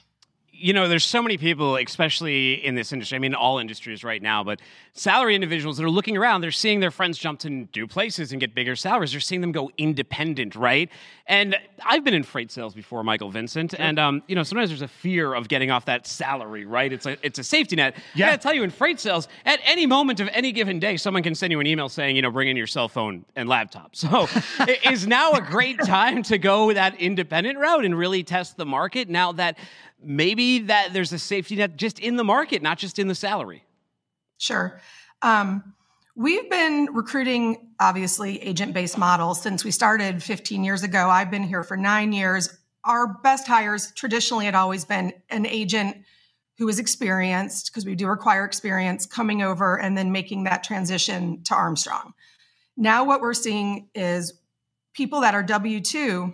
you 0.58 0.74
know, 0.74 0.88
there's 0.88 1.04
so 1.04 1.22
many 1.22 1.38
people, 1.38 1.76
especially 1.76 2.66
in 2.66 2.76
this 2.76 2.94
industry. 2.94 3.16
I 3.16 3.20
mean, 3.20 3.34
all 3.34 3.60
industries 3.60 4.04
right 4.04 4.22
now, 4.22 4.44
but 4.44 4.62
salary 4.94 5.36
individuals 5.36 5.78
that 5.78 5.84
are 5.84 5.90
looking 5.90 6.16
around, 6.18 6.42
they're 6.42 6.52
seeing 6.52 6.80
their 6.80 6.92
friends 6.92 7.18
jump 7.18 7.40
to 7.42 7.50
new 7.50 7.88
places 7.88 8.32
and 8.32 8.40
get 8.40 8.56
bigger 8.56 8.76
salaries. 8.76 9.12
They're 9.12 9.20
seeing 9.20 9.42
them 9.42 9.52
go 9.52 9.70
independent, 9.78 10.56
right? 10.56 10.90
And 11.28 11.58
I've 11.84 12.04
been 12.04 12.14
in 12.14 12.24
freight 12.24 12.52
sales 12.52 12.74
before, 12.74 13.04
Michael 13.04 13.32
Vincent, 13.32 13.74
and 13.78 14.00
um, 14.00 14.24
you 14.28 14.36
know, 14.36 14.44
sometimes 14.44 14.70
there's 14.70 14.82
a 14.82 14.88
fear 14.88 15.34
of 15.34 15.48
getting 15.48 15.72
off 15.72 15.86
that 15.86 16.08
salary, 16.08 16.66
right? 16.66 16.92
It's 16.92 17.06
a 17.06 17.18
it's 17.26 17.40
a 17.40 17.44
safety 17.44 17.76
net. 17.76 17.96
Yeah. 18.14 18.28
I 18.28 18.30
gotta 18.30 18.42
tell 18.42 18.54
you, 18.54 18.64
in 18.64 18.70
freight 18.70 19.00
sales, 19.00 19.28
at 19.46 19.60
any 19.64 19.86
moment 19.86 20.20
of 20.20 20.30
any 20.32 20.52
given 20.52 20.80
day, 20.80 20.98
someone 20.98 21.24
can 21.24 21.36
send 21.36 21.52
you 21.52 21.60
an 21.60 21.68
email 21.68 21.90
saying, 21.90 22.16
you 22.16 22.22
know, 22.22 22.32
bring 22.32 22.48
in 22.48 22.56
your 22.56 22.68
cell 22.68 22.88
phone 22.88 23.26
and 23.36 23.50
laptop. 23.50 23.96
So, 23.96 24.28
is 24.86 25.08
now 25.08 25.34
a 25.34 25.42
great 25.42 25.80
time 25.80 26.24
to 26.24 26.38
go 26.38 26.72
that 26.72 27.00
independent 27.00 27.58
route 27.58 27.86
and 27.86 27.98
really 27.98 28.24
test 28.24 28.58
the 28.58 28.66
market 28.66 29.10
now 29.10 29.32
that 29.34 29.58
maybe 30.06 30.60
that 30.60 30.94
there's 30.94 31.12
a 31.12 31.20
safety 31.20 31.56
net 31.56 31.76
just 31.76 32.00
in 32.00 32.16
the 32.16 32.24
market, 32.24 32.62
not 32.62 32.78
just 32.78 33.00
in 33.00 33.08
the 33.08 33.16
salary. 33.16 33.64
Sure. 34.38 34.80
Um, 35.22 35.74
we've 36.16 36.50
been 36.50 36.90
recruiting, 36.94 37.70
obviously, 37.80 38.42
agent 38.42 38.74
based 38.74 38.98
models 38.98 39.42
since 39.42 39.64
we 39.64 39.72
started 39.72 40.22
15 40.22 40.64
years 40.64 40.84
ago. 40.84 41.10
I've 41.10 41.32
been 41.32 41.44
here 41.44 41.64
for 41.64 41.78
nine 41.78 42.14
years. 42.14 42.58
Our 42.84 43.08
best 43.08 43.48
hires 43.48 43.92
traditionally 43.92 44.46
had 44.46 44.56
always 44.56 44.86
been 44.86 45.14
an 45.30 45.46
agent 45.46 45.98
who 46.58 46.70
is 46.70 46.80
experienced, 46.80 47.72
because 47.72 47.86
we 47.86 47.96
do 47.96 48.08
require 48.08 48.46
experience, 48.46 49.06
coming 49.06 49.42
over 49.42 49.80
and 49.80 49.98
then 49.98 50.12
making 50.12 50.46
that 50.46 50.64
transition 50.64 51.44
to 51.44 51.54
Armstrong. 51.54 52.14
Now, 52.78 53.04
what 53.04 53.22
we're 53.22 53.34
seeing 53.34 53.90
is 53.94 54.34
people 54.94 55.22
that 55.22 55.34
are 55.34 55.44
W 55.44 55.82
2 55.82 56.34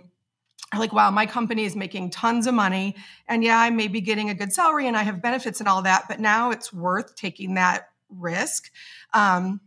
like, 0.78 0.92
wow, 0.92 1.10
my 1.10 1.26
company 1.26 1.64
is 1.64 1.76
making 1.76 2.10
tons 2.10 2.46
of 2.46 2.54
money. 2.54 2.96
And 3.28 3.44
yeah, 3.44 3.58
I 3.58 3.70
may 3.70 3.88
be 3.88 4.00
getting 4.00 4.30
a 4.30 4.34
good 4.34 4.52
salary 4.52 4.88
and 4.88 4.96
I 4.96 5.02
have 5.02 5.22
benefits 5.22 5.60
and 5.60 5.68
all 5.68 5.82
that, 5.82 6.04
but 6.08 6.20
now 6.20 6.50
it's 6.50 6.72
worth 6.72 7.14
taking 7.14 7.54
that 7.54 7.88
risk. 8.08 8.70
Um, 9.12 9.60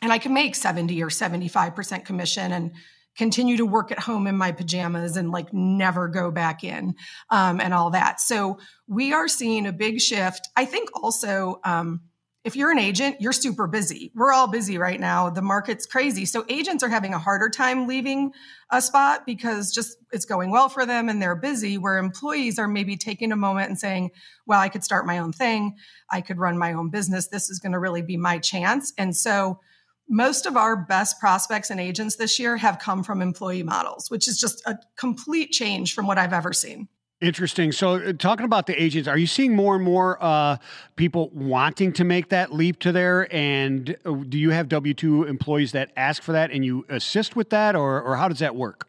and 0.00 0.12
I 0.12 0.18
can 0.18 0.32
make 0.32 0.54
70 0.54 1.02
or 1.02 1.08
75% 1.08 2.04
commission 2.04 2.52
and 2.52 2.72
continue 3.16 3.56
to 3.56 3.66
work 3.66 3.90
at 3.90 3.98
home 3.98 4.28
in 4.28 4.36
my 4.36 4.52
pajamas 4.52 5.16
and 5.16 5.32
like 5.32 5.52
never 5.52 6.06
go 6.06 6.30
back 6.30 6.62
in 6.62 6.94
um, 7.30 7.60
and 7.60 7.74
all 7.74 7.90
that. 7.90 8.20
So 8.20 8.58
we 8.86 9.12
are 9.12 9.26
seeing 9.26 9.66
a 9.66 9.72
big 9.72 10.00
shift. 10.00 10.48
I 10.56 10.64
think 10.64 10.88
also, 10.94 11.60
um, 11.64 12.00
if 12.48 12.56
you're 12.56 12.70
an 12.70 12.78
agent, 12.78 13.20
you're 13.20 13.30
super 13.30 13.66
busy. 13.66 14.10
We're 14.14 14.32
all 14.32 14.48
busy 14.48 14.78
right 14.78 14.98
now. 14.98 15.28
The 15.28 15.42
market's 15.42 15.84
crazy. 15.84 16.24
So 16.24 16.46
agents 16.48 16.82
are 16.82 16.88
having 16.88 17.12
a 17.12 17.18
harder 17.18 17.50
time 17.50 17.86
leaving 17.86 18.32
a 18.70 18.80
spot 18.80 19.26
because 19.26 19.70
just 19.70 19.98
it's 20.12 20.24
going 20.24 20.50
well 20.50 20.70
for 20.70 20.86
them 20.86 21.10
and 21.10 21.20
they're 21.20 21.36
busy, 21.36 21.76
where 21.76 21.98
employees 21.98 22.58
are 22.58 22.66
maybe 22.66 22.96
taking 22.96 23.32
a 23.32 23.36
moment 23.36 23.68
and 23.68 23.78
saying, 23.78 24.12
well, 24.46 24.58
I 24.58 24.70
could 24.70 24.82
start 24.82 25.04
my 25.04 25.18
own 25.18 25.30
thing. 25.30 25.76
I 26.10 26.22
could 26.22 26.38
run 26.38 26.56
my 26.56 26.72
own 26.72 26.88
business. 26.88 27.28
This 27.28 27.50
is 27.50 27.58
going 27.58 27.72
to 27.72 27.78
really 27.78 28.02
be 28.02 28.16
my 28.16 28.38
chance. 28.38 28.94
And 28.96 29.14
so 29.14 29.60
most 30.08 30.46
of 30.46 30.56
our 30.56 30.74
best 30.74 31.20
prospects 31.20 31.68
and 31.68 31.78
agents 31.78 32.16
this 32.16 32.38
year 32.38 32.56
have 32.56 32.78
come 32.78 33.04
from 33.04 33.20
employee 33.20 33.62
models, 33.62 34.10
which 34.10 34.26
is 34.26 34.40
just 34.40 34.62
a 34.66 34.78
complete 34.96 35.50
change 35.50 35.94
from 35.94 36.06
what 36.06 36.16
I've 36.16 36.32
ever 36.32 36.54
seen. 36.54 36.88
Interesting. 37.20 37.72
So, 37.72 37.94
uh, 37.94 38.12
talking 38.12 38.44
about 38.44 38.66
the 38.66 38.80
agents, 38.80 39.08
are 39.08 39.18
you 39.18 39.26
seeing 39.26 39.56
more 39.56 39.74
and 39.74 39.84
more 39.84 40.22
uh, 40.22 40.58
people 40.94 41.30
wanting 41.32 41.92
to 41.94 42.04
make 42.04 42.28
that 42.28 42.52
leap 42.54 42.78
to 42.80 42.92
there? 42.92 43.26
And 43.34 43.96
uh, 44.06 44.12
do 44.28 44.38
you 44.38 44.50
have 44.50 44.68
W 44.68 44.94
two 44.94 45.24
employees 45.24 45.72
that 45.72 45.90
ask 45.96 46.22
for 46.22 46.30
that, 46.32 46.52
and 46.52 46.64
you 46.64 46.86
assist 46.88 47.34
with 47.34 47.50
that, 47.50 47.74
or 47.74 48.00
or 48.00 48.16
how 48.16 48.28
does 48.28 48.38
that 48.38 48.54
work? 48.54 48.88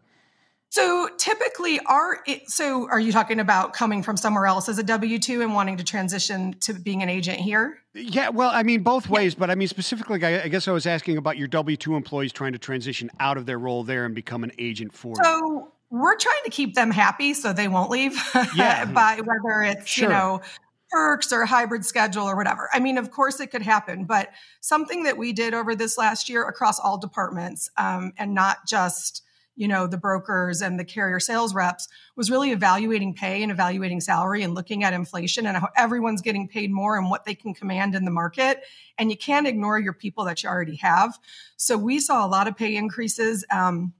So 0.72 1.10
typically, 1.18 1.80
are 1.88 2.20
so 2.46 2.88
are 2.90 3.00
you 3.00 3.12
talking 3.12 3.40
about 3.40 3.74
coming 3.74 4.04
from 4.04 4.16
somewhere 4.16 4.46
else 4.46 4.70
as 4.70 4.78
a 4.78 4.84
W 4.84 5.18
two 5.18 5.42
and 5.42 5.56
wanting 5.56 5.78
to 5.78 5.84
transition 5.84 6.54
to 6.60 6.74
being 6.74 7.02
an 7.02 7.10
agent 7.10 7.40
here? 7.40 7.80
Yeah, 7.96 8.30
well, 8.30 8.52
I 8.54 8.62
mean 8.62 8.84
both 8.84 9.10
ways, 9.10 9.34
but 9.34 9.50
I 9.50 9.56
mean 9.56 9.68
specifically, 9.68 10.24
I, 10.24 10.44
I 10.44 10.48
guess 10.50 10.68
I 10.68 10.72
was 10.72 10.86
asking 10.86 11.18
about 11.18 11.38
your 11.38 11.48
W 11.48 11.76
two 11.76 11.96
employees 11.96 12.32
trying 12.32 12.54
to 12.54 12.60
transition 12.60 13.10
out 13.20 13.38
of 13.38 13.48
their 13.48 13.58
role 13.58 13.84
there 13.84 14.06
and 14.06 14.14
become 14.14 14.44
an 14.44 14.52
agent 14.60 14.94
for. 14.94 15.16
So 15.24 15.72
we're 15.90 16.18
trying 16.18 16.42
to 16.46 16.52
keep 16.52 16.76
them 16.76 16.92
happy 16.92 17.34
so 17.34 17.54
they 17.54 17.68
won't 17.68 17.90
leave. 17.90 18.18
Yeah. 18.56 18.86
by 18.94 19.22
whether 19.24 19.62
it's 19.62 19.88
sure. 19.88 20.08
you 20.08 20.14
know 20.14 20.42
perks 20.90 21.32
or 21.32 21.46
hybrid 21.46 21.86
schedule 21.86 22.24
or 22.24 22.36
whatever. 22.36 22.70
I 22.74 22.80
mean, 22.80 22.98
of 22.98 23.12
course, 23.12 23.40
it 23.40 23.48
could 23.48 23.62
happen, 23.62 24.06
but 24.06 24.30
something 24.60 25.04
that 25.04 25.18
we 25.18 25.34
did 25.34 25.54
over 25.54 25.76
this 25.76 25.98
last 25.98 26.30
year 26.30 26.48
across 26.48 26.80
all 26.80 26.98
departments 26.98 27.70
um, 27.78 28.12
and 28.18 28.34
not 28.34 28.66
just 28.68 29.24
you 29.56 29.68
know 29.68 29.88
the 29.88 29.98
brokers 29.98 30.62
and 30.62 30.80
the 30.80 30.86
carrier 30.86 31.20
sales 31.20 31.54
reps 31.54 31.90
was 32.16 32.32
really 32.32 32.52
evaluating 32.52 33.14
pay 33.14 33.44
and 33.44 33.52
evaluating 33.52 34.00
salary 34.00 34.42
and 34.42 34.56
looking 34.56 34.86
at 34.86 34.94
inflation 34.94 35.46
and 35.46 35.58
how 35.58 35.68
everyone's 35.76 36.22
getting 36.22 36.48
paid 36.48 36.72
more 36.72 36.98
and 36.98 37.10
what 37.10 37.26
they 37.26 37.36
can 37.36 37.54
command 37.54 37.94
in 37.94 38.06
the 38.06 38.12
market 38.12 38.64
and 38.98 39.12
you 39.12 39.18
can't 39.18 39.48
ignore 39.48 39.78
your 39.78 39.92
people 39.92 40.24
that 40.24 40.42
you 40.42 40.50
already 40.50 40.78
have 40.78 41.20
so 41.58 41.78
we 41.78 42.00
saw 42.00 42.26
a 42.26 42.30
lot 42.30 42.48
of 42.48 42.56
pay 42.56 42.74
increases 42.74 43.44
um, 43.52 43.94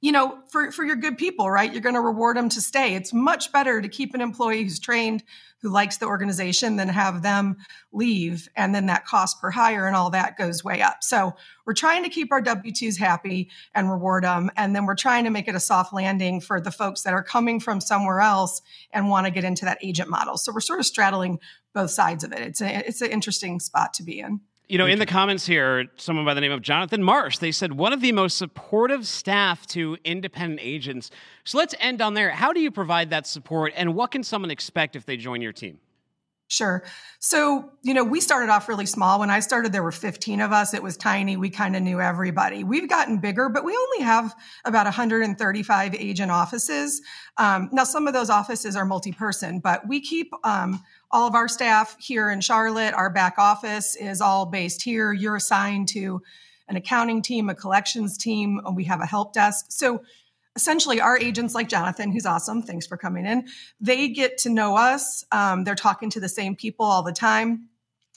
you 0.00 0.12
know, 0.12 0.38
for, 0.50 0.70
for 0.70 0.84
your 0.84 0.96
good 0.96 1.18
people, 1.18 1.50
right? 1.50 1.72
You're 1.72 1.82
going 1.82 1.96
to 1.96 2.00
reward 2.00 2.36
them 2.36 2.48
to 2.50 2.60
stay. 2.60 2.94
It's 2.94 3.12
much 3.12 3.50
better 3.50 3.82
to 3.82 3.88
keep 3.88 4.14
an 4.14 4.20
employee 4.20 4.62
who's 4.62 4.78
trained, 4.78 5.24
who 5.60 5.70
likes 5.70 5.96
the 5.96 6.06
organization, 6.06 6.76
than 6.76 6.88
have 6.88 7.22
them 7.22 7.56
leave. 7.90 8.48
And 8.54 8.72
then 8.72 8.86
that 8.86 9.06
cost 9.06 9.40
per 9.40 9.50
hire 9.50 9.88
and 9.88 9.96
all 9.96 10.10
that 10.10 10.38
goes 10.38 10.62
way 10.62 10.82
up. 10.82 11.02
So 11.02 11.34
we're 11.66 11.74
trying 11.74 12.04
to 12.04 12.10
keep 12.10 12.30
our 12.30 12.40
W 12.40 12.72
2s 12.72 12.96
happy 12.96 13.50
and 13.74 13.90
reward 13.90 14.22
them. 14.22 14.50
And 14.56 14.74
then 14.74 14.86
we're 14.86 14.94
trying 14.94 15.24
to 15.24 15.30
make 15.30 15.48
it 15.48 15.56
a 15.56 15.60
soft 15.60 15.92
landing 15.92 16.40
for 16.40 16.60
the 16.60 16.70
folks 16.70 17.02
that 17.02 17.12
are 17.12 17.24
coming 17.24 17.58
from 17.58 17.80
somewhere 17.80 18.20
else 18.20 18.62
and 18.92 19.08
want 19.08 19.26
to 19.26 19.32
get 19.32 19.42
into 19.42 19.64
that 19.64 19.78
agent 19.82 20.08
model. 20.08 20.38
So 20.38 20.52
we're 20.52 20.60
sort 20.60 20.78
of 20.78 20.86
straddling 20.86 21.40
both 21.74 21.90
sides 21.90 22.22
of 22.22 22.32
it. 22.32 22.40
It's, 22.40 22.60
a, 22.60 22.86
it's 22.86 23.00
an 23.00 23.10
interesting 23.10 23.58
spot 23.58 23.94
to 23.94 24.04
be 24.04 24.20
in. 24.20 24.42
You 24.68 24.76
know, 24.76 24.84
in 24.84 24.98
the 24.98 25.06
comments 25.06 25.46
here, 25.46 25.86
someone 25.96 26.26
by 26.26 26.34
the 26.34 26.42
name 26.42 26.52
of 26.52 26.60
Jonathan 26.60 27.02
Marsh, 27.02 27.38
they 27.38 27.52
said 27.52 27.72
one 27.72 27.94
of 27.94 28.02
the 28.02 28.12
most 28.12 28.36
supportive 28.36 29.06
staff 29.06 29.66
to 29.68 29.96
independent 30.04 30.60
agents. 30.62 31.10
So 31.44 31.56
let's 31.56 31.74
end 31.80 32.02
on 32.02 32.12
there. 32.12 32.28
How 32.30 32.52
do 32.52 32.60
you 32.60 32.70
provide 32.70 33.08
that 33.08 33.26
support, 33.26 33.72
and 33.74 33.94
what 33.94 34.10
can 34.10 34.22
someone 34.22 34.50
expect 34.50 34.94
if 34.94 35.06
they 35.06 35.16
join 35.16 35.40
your 35.40 35.52
team? 35.52 35.78
Sure. 36.50 36.82
So, 37.18 37.70
you 37.82 37.92
know, 37.92 38.04
we 38.04 38.20
started 38.20 38.50
off 38.50 38.68
really 38.68 38.86
small. 38.86 39.20
When 39.20 39.28
I 39.28 39.40
started, 39.40 39.70
there 39.72 39.82
were 39.82 39.92
15 39.92 40.40
of 40.40 40.50
us. 40.50 40.72
It 40.72 40.82
was 40.82 40.96
tiny. 40.96 41.36
We 41.36 41.50
kind 41.50 41.76
of 41.76 41.82
knew 41.82 42.00
everybody. 42.00 42.64
We've 42.64 42.88
gotten 42.88 43.18
bigger, 43.18 43.50
but 43.50 43.64
we 43.64 43.76
only 43.76 44.04
have 44.04 44.34
about 44.64 44.86
135 44.86 45.94
agent 45.94 46.30
offices. 46.30 47.02
Um, 47.36 47.68
now, 47.72 47.84
some 47.84 48.06
of 48.06 48.14
those 48.14 48.30
offices 48.30 48.76
are 48.76 48.86
multi 48.86 49.12
person, 49.12 49.60
but 49.60 49.86
we 49.86 50.00
keep 50.00 50.32
um, 50.42 50.82
all 51.10 51.26
of 51.26 51.34
our 51.34 51.48
staff 51.48 51.96
here 51.98 52.30
in 52.30 52.40
Charlotte. 52.40 52.94
Our 52.94 53.10
back 53.10 53.38
office 53.38 53.96
is 53.96 54.20
all 54.20 54.46
based 54.46 54.82
here. 54.82 55.12
You're 55.12 55.36
assigned 55.36 55.88
to 55.88 56.22
an 56.68 56.76
accounting 56.76 57.22
team, 57.22 57.48
a 57.48 57.54
collections 57.54 58.18
team. 58.18 58.60
And 58.64 58.76
we 58.76 58.84
have 58.84 59.00
a 59.00 59.06
help 59.06 59.32
desk. 59.32 59.66
So, 59.70 60.02
essentially 60.56 61.00
our 61.00 61.16
agents 61.16 61.54
like 61.54 61.68
jonathan 61.68 62.10
who's 62.10 62.26
awesome 62.26 62.62
thanks 62.62 62.84
for 62.84 62.96
coming 62.96 63.24
in 63.26 63.46
they 63.80 64.08
get 64.08 64.36
to 64.38 64.50
know 64.50 64.76
us 64.76 65.24
um, 65.30 65.62
they're 65.62 65.76
talking 65.76 66.10
to 66.10 66.18
the 66.18 66.28
same 66.28 66.56
people 66.56 66.84
all 66.84 67.04
the 67.04 67.12
time 67.12 67.68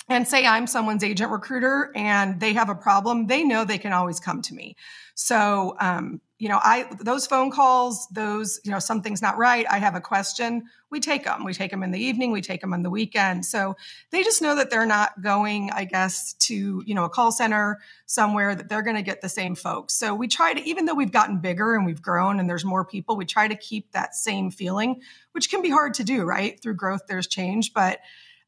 and 0.10 0.28
say 0.28 0.48
i'm 0.48 0.66
someone's 0.66 1.04
agent 1.04 1.30
recruiter 1.30 1.92
and 1.96 2.40
they 2.40 2.54
have 2.54 2.68
a 2.68 2.74
problem 2.74 3.28
they 3.28 3.44
know 3.44 3.64
they 3.64 3.78
can 3.78 3.94
always 3.94 4.20
come 4.20 4.42
to 4.42 4.56
me 4.56 4.76
so 5.14 5.76
um, 5.80 6.20
you 6.42 6.50
know, 6.50 6.60
I 6.64 6.88
those 7.00 7.28
phone 7.28 7.52
calls, 7.52 8.08
those, 8.08 8.60
you 8.64 8.72
know, 8.72 8.80
something's 8.80 9.22
not 9.22 9.38
right, 9.38 9.64
I 9.70 9.78
have 9.78 9.94
a 9.94 10.02
question, 10.02 10.64
we 10.90 11.00
take 11.00 11.24
them. 11.24 11.44
We 11.44 11.54
take 11.54 11.70
them 11.70 11.84
in 11.84 11.92
the 11.92 12.00
evening, 12.00 12.32
we 12.32 12.42
take 12.42 12.62
them 12.62 12.74
on 12.74 12.82
the 12.82 12.90
weekend. 12.90 13.46
So 13.46 13.76
they 14.10 14.24
just 14.24 14.42
know 14.42 14.56
that 14.56 14.72
they're 14.72 14.88
not 14.88 15.22
going, 15.22 15.70
I 15.70 15.84
guess, 15.84 16.34
to, 16.48 16.82
you 16.84 16.96
know, 16.96 17.04
a 17.04 17.10
call 17.10 17.32
center 17.32 17.80
somewhere 18.08 18.56
that 18.56 18.70
they're 18.70 18.82
going 18.82 18.96
to 18.96 19.04
get 19.04 19.22
the 19.22 19.30
same 19.30 19.54
folks. 19.54 19.94
So 19.94 20.16
we 20.16 20.28
try 20.28 20.56
to 20.56 20.68
even 20.68 20.86
though 20.86 20.96
we've 20.96 21.12
gotten 21.12 21.38
bigger 21.38 21.76
and 21.76 21.86
we've 21.86 22.02
grown 22.02 22.40
and 22.40 22.50
there's 22.50 22.66
more 22.66 22.86
people, 22.86 23.16
we 23.16 23.26
try 23.26 23.48
to 23.48 23.56
keep 23.56 23.92
that 23.92 24.16
same 24.16 24.50
feeling, 24.50 25.00
which 25.34 25.52
can 25.52 25.62
be 25.62 25.70
hard 25.70 25.94
to 25.94 26.04
do, 26.04 26.24
right? 26.24 26.60
Through 26.60 26.74
growth 26.74 27.02
there's 27.08 27.28
change, 27.28 27.72
but 27.72 28.00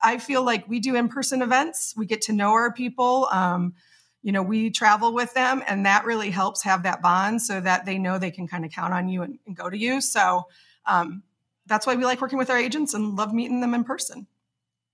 I 0.02 0.18
feel 0.18 0.44
like 0.44 0.68
we 0.68 0.80
do 0.80 0.96
in-person 0.96 1.44
events, 1.44 1.94
we 1.96 2.08
get 2.08 2.24
to 2.24 2.34
know 2.34 2.54
our 2.54 2.74
people. 2.74 3.28
Um, 3.32 3.76
you 4.24 4.32
know, 4.32 4.42
we 4.42 4.72
travel 4.72 5.14
with 5.14 5.34
them 5.34 5.62
and 5.68 5.86
that 5.86 6.06
really 6.06 6.32
helps 6.32 6.64
have 6.64 6.84
that 6.84 7.02
bond 7.02 7.42
so 7.42 7.60
that 7.60 7.86
they 7.86 7.98
know 7.98 8.18
they 8.18 8.32
can 8.32 8.48
kind 8.48 8.66
of 8.66 8.72
count 8.72 8.94
on 8.94 9.08
you 9.10 9.22
and, 9.22 9.38
and 9.46 9.56
go 9.56 9.70
to 9.70 9.78
you. 9.78 10.02
So 10.02 10.48
um, 10.86 11.22
that's 11.68 11.86
why 11.86 11.96
we 11.96 12.06
like 12.06 12.22
working 12.22 12.38
with 12.38 12.50
our 12.50 12.58
agents 12.58 12.94
and 12.94 13.16
love 13.16 13.34
meeting 13.34 13.60
them 13.60 13.74
in 13.74 13.84
person. 13.84 14.26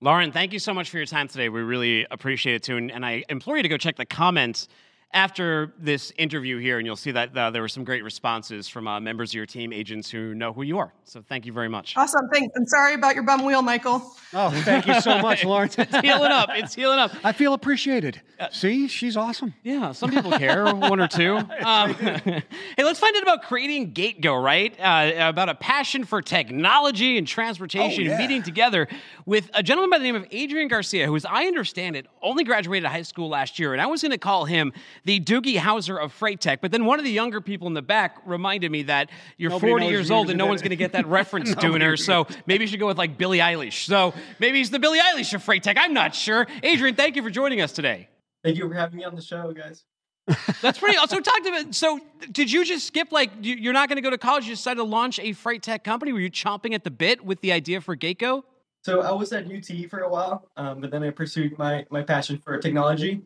Lauren, 0.02 0.32
thank 0.32 0.52
you 0.52 0.58
so 0.58 0.74
much 0.74 0.90
for 0.90 0.96
your 0.96 1.06
time 1.06 1.28
today. 1.28 1.48
We 1.48 1.60
really 1.60 2.06
appreciate 2.10 2.56
it 2.56 2.62
too. 2.62 2.76
And, 2.76 2.90
and 2.90 3.06
I 3.06 3.22
implore 3.28 3.56
you 3.56 3.62
to 3.62 3.68
go 3.68 3.76
check 3.76 3.96
the 3.96 4.06
comments 4.06 4.66
after 5.12 5.72
this 5.78 6.12
interview 6.18 6.58
here, 6.58 6.78
and 6.78 6.86
you'll 6.86 6.94
see 6.94 7.10
that 7.10 7.36
uh, 7.36 7.50
there 7.50 7.62
were 7.62 7.68
some 7.68 7.82
great 7.82 8.04
responses 8.04 8.68
from 8.68 8.86
uh, 8.86 9.00
members 9.00 9.30
of 9.30 9.34
your 9.34 9.46
team, 9.46 9.72
agents 9.72 10.08
who 10.08 10.34
know 10.34 10.52
who 10.52 10.62
you 10.62 10.78
are. 10.78 10.92
So 11.04 11.20
thank 11.28 11.46
you 11.46 11.52
very 11.52 11.68
much. 11.68 11.96
Awesome. 11.96 12.28
Thanks. 12.32 12.54
I'm 12.56 12.66
sorry 12.66 12.94
about 12.94 13.14
your 13.16 13.24
bum 13.24 13.44
wheel, 13.44 13.62
Michael. 13.62 14.14
Oh, 14.32 14.50
thank 14.62 14.86
you 14.86 15.00
so 15.00 15.20
much, 15.20 15.44
Lauren. 15.44 15.68
it's 15.78 16.00
healing 16.00 16.30
up. 16.30 16.50
It's 16.52 16.74
healing 16.74 17.00
up. 17.00 17.12
I 17.24 17.32
feel 17.32 17.54
appreciated. 17.54 18.20
Uh, 18.38 18.48
See, 18.50 18.86
she's 18.86 19.16
awesome. 19.16 19.52
Yeah, 19.64 19.92
some 19.92 20.10
people 20.10 20.30
care, 20.32 20.72
one 20.74 21.00
or 21.00 21.08
two. 21.08 21.36
Um, 21.36 21.94
hey, 21.94 22.42
let's 22.78 23.00
find 23.00 23.16
out 23.16 23.22
about 23.22 23.42
creating 23.42 23.92
GateGo, 23.92 24.42
right? 24.42 24.78
Uh, 24.78 25.28
about 25.28 25.48
a 25.48 25.54
passion 25.54 26.04
for 26.04 26.22
technology 26.22 27.18
and 27.18 27.26
transportation, 27.26 28.06
oh, 28.06 28.10
yeah. 28.10 28.18
meeting 28.18 28.42
together 28.42 28.86
with 29.26 29.50
a 29.54 29.62
gentleman 29.62 29.90
by 29.90 29.98
the 29.98 30.04
name 30.04 30.14
of 30.14 30.26
Adrian 30.30 30.68
Garcia, 30.68 31.06
who, 31.06 31.16
as 31.16 31.24
I 31.24 31.46
understand 31.46 31.96
it, 31.96 32.06
only 32.22 32.44
graduated 32.44 32.88
high 32.88 33.02
school 33.02 33.28
last 33.28 33.58
year. 33.58 33.72
And 33.72 33.82
I 33.82 33.86
was 33.86 34.02
going 34.02 34.12
to 34.12 34.18
call 34.18 34.44
him 34.44 34.72
the 35.04 35.20
Doogie 35.20 35.56
Howser 35.56 36.02
of 36.02 36.12
Freight 36.12 36.40
Tech. 36.40 36.60
But 36.60 36.72
then 36.72 36.84
one 36.84 36.98
of 36.98 37.04
the 37.04 37.10
younger 37.10 37.40
people 37.40 37.66
in 37.68 37.74
the 37.74 37.82
back 37.82 38.18
reminded 38.24 38.70
me 38.70 38.82
that 38.84 39.10
you're 39.36 39.50
Nobody 39.50 39.72
40 39.72 39.86
years 39.86 40.10
old 40.10 40.30
and 40.30 40.38
no 40.38 40.46
one's 40.46 40.62
going 40.62 40.70
to 40.70 40.76
get 40.76 40.92
that 40.92 41.06
reference, 41.08 41.54
Dooner. 41.54 41.98
So 41.98 42.26
maybe 42.46 42.64
you 42.64 42.68
should 42.68 42.80
go 42.80 42.86
with 42.86 42.98
like 42.98 43.18
Billie 43.18 43.38
Eilish. 43.38 43.86
So 43.86 44.14
maybe 44.38 44.58
he's 44.58 44.70
the 44.70 44.78
Billie 44.78 45.00
Eilish 45.00 45.32
of 45.34 45.42
Freight 45.42 45.62
Tech. 45.62 45.76
I'm 45.78 45.94
not 45.94 46.14
sure. 46.14 46.46
Adrian, 46.62 46.94
thank 46.94 47.16
you 47.16 47.22
for 47.22 47.30
joining 47.30 47.60
us 47.60 47.72
today. 47.72 48.08
Thank 48.42 48.56
you 48.56 48.68
for 48.68 48.74
having 48.74 48.98
me 48.98 49.04
on 49.04 49.14
the 49.14 49.22
show, 49.22 49.52
guys. 49.52 49.84
That's 50.62 50.78
pretty. 50.78 50.96
Also, 50.96 51.18
talk 51.20 51.42
to 51.42 51.50
me. 51.50 51.72
So, 51.72 51.98
did 52.30 52.52
you 52.52 52.64
just 52.64 52.86
skip? 52.86 53.10
Like, 53.10 53.30
you're 53.40 53.72
not 53.72 53.88
going 53.88 53.96
to 53.96 54.02
go 54.02 54.10
to 54.10 54.18
college. 54.18 54.44
You 54.44 54.54
decided 54.54 54.76
to 54.76 54.84
launch 54.84 55.18
a 55.18 55.32
freight 55.32 55.62
tech 55.62 55.82
company. 55.82 56.12
Were 56.12 56.20
you 56.20 56.30
chomping 56.30 56.74
at 56.74 56.84
the 56.84 56.90
bit 56.90 57.24
with 57.24 57.40
the 57.40 57.52
idea 57.52 57.80
for 57.80 57.96
GateGo? 57.96 58.42
So 58.82 59.02
I 59.02 59.12
was 59.12 59.32
at 59.32 59.46
UT 59.46 59.90
for 59.90 60.00
a 60.00 60.08
while, 60.08 60.48
um, 60.56 60.80
but 60.80 60.90
then 60.90 61.02
I 61.02 61.10
pursued 61.10 61.58
my 61.58 61.86
my 61.90 62.02
passion 62.02 62.38
for 62.38 62.56
technology. 62.58 63.22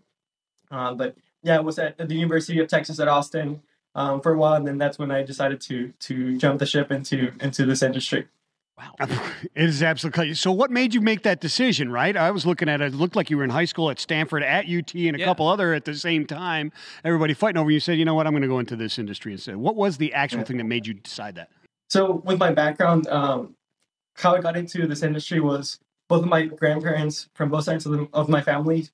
Um, 0.70 0.96
but 0.96 1.16
yeah, 1.44 1.58
I 1.58 1.60
was 1.60 1.78
at 1.78 1.96
the 1.96 2.14
University 2.14 2.58
of 2.58 2.68
Texas 2.68 2.98
at 2.98 3.06
Austin 3.06 3.62
um, 3.94 4.20
for 4.20 4.32
a 4.32 4.38
while, 4.38 4.54
and 4.54 4.66
then 4.66 4.78
that's 4.78 4.98
when 4.98 5.10
I 5.10 5.22
decided 5.22 5.60
to 5.62 5.92
to 6.00 6.36
jump 6.38 6.58
the 6.58 6.66
ship 6.66 6.90
into 6.90 7.32
into 7.40 7.66
this 7.66 7.82
industry. 7.82 8.26
Wow, 8.76 9.08
it 9.54 9.68
is 9.68 9.84
absolutely. 9.84 10.34
So, 10.34 10.50
what 10.50 10.70
made 10.70 10.94
you 10.94 11.00
make 11.00 11.22
that 11.22 11.40
decision? 11.40 11.92
Right, 11.92 12.16
I 12.16 12.30
was 12.32 12.44
looking 12.44 12.68
at 12.68 12.80
it. 12.80 12.94
It 12.94 12.96
looked 12.96 13.14
like 13.14 13.30
you 13.30 13.36
were 13.36 13.44
in 13.44 13.50
high 13.50 13.66
school 13.66 13.90
at 13.90 14.00
Stanford, 14.00 14.42
at 14.42 14.64
UT, 14.64 14.94
and 14.94 15.14
a 15.14 15.18
yeah. 15.20 15.24
couple 15.24 15.46
other 15.46 15.74
at 15.74 15.84
the 15.84 15.94
same 15.94 16.26
time. 16.26 16.72
Everybody 17.04 17.34
fighting 17.34 17.60
over 17.60 17.70
you. 17.70 17.78
Said, 17.78 17.98
you 17.98 18.04
know 18.04 18.14
what, 18.14 18.26
I'm 18.26 18.32
going 18.32 18.42
to 18.42 18.48
go 18.48 18.58
into 18.58 18.74
this 18.74 18.98
industry 18.98 19.32
And 19.32 19.38
instead. 19.38 19.56
What 19.56 19.76
was 19.76 19.98
the 19.98 20.12
actual 20.12 20.40
yeah. 20.40 20.44
thing 20.44 20.56
that 20.56 20.64
made 20.64 20.86
you 20.86 20.94
decide 20.94 21.36
that? 21.36 21.50
So, 21.88 22.22
with 22.24 22.38
my 22.38 22.52
background, 22.52 23.06
um, 23.08 23.54
how 24.16 24.34
I 24.34 24.40
got 24.40 24.56
into 24.56 24.86
this 24.88 25.02
industry 25.02 25.38
was 25.38 25.78
both 26.08 26.22
of 26.22 26.28
my 26.28 26.46
grandparents 26.46 27.28
from 27.34 27.50
both 27.50 27.64
sides 27.64 27.86
of, 27.86 27.92
the, 27.92 28.08
of 28.12 28.28
my 28.28 28.40
family 28.40 28.88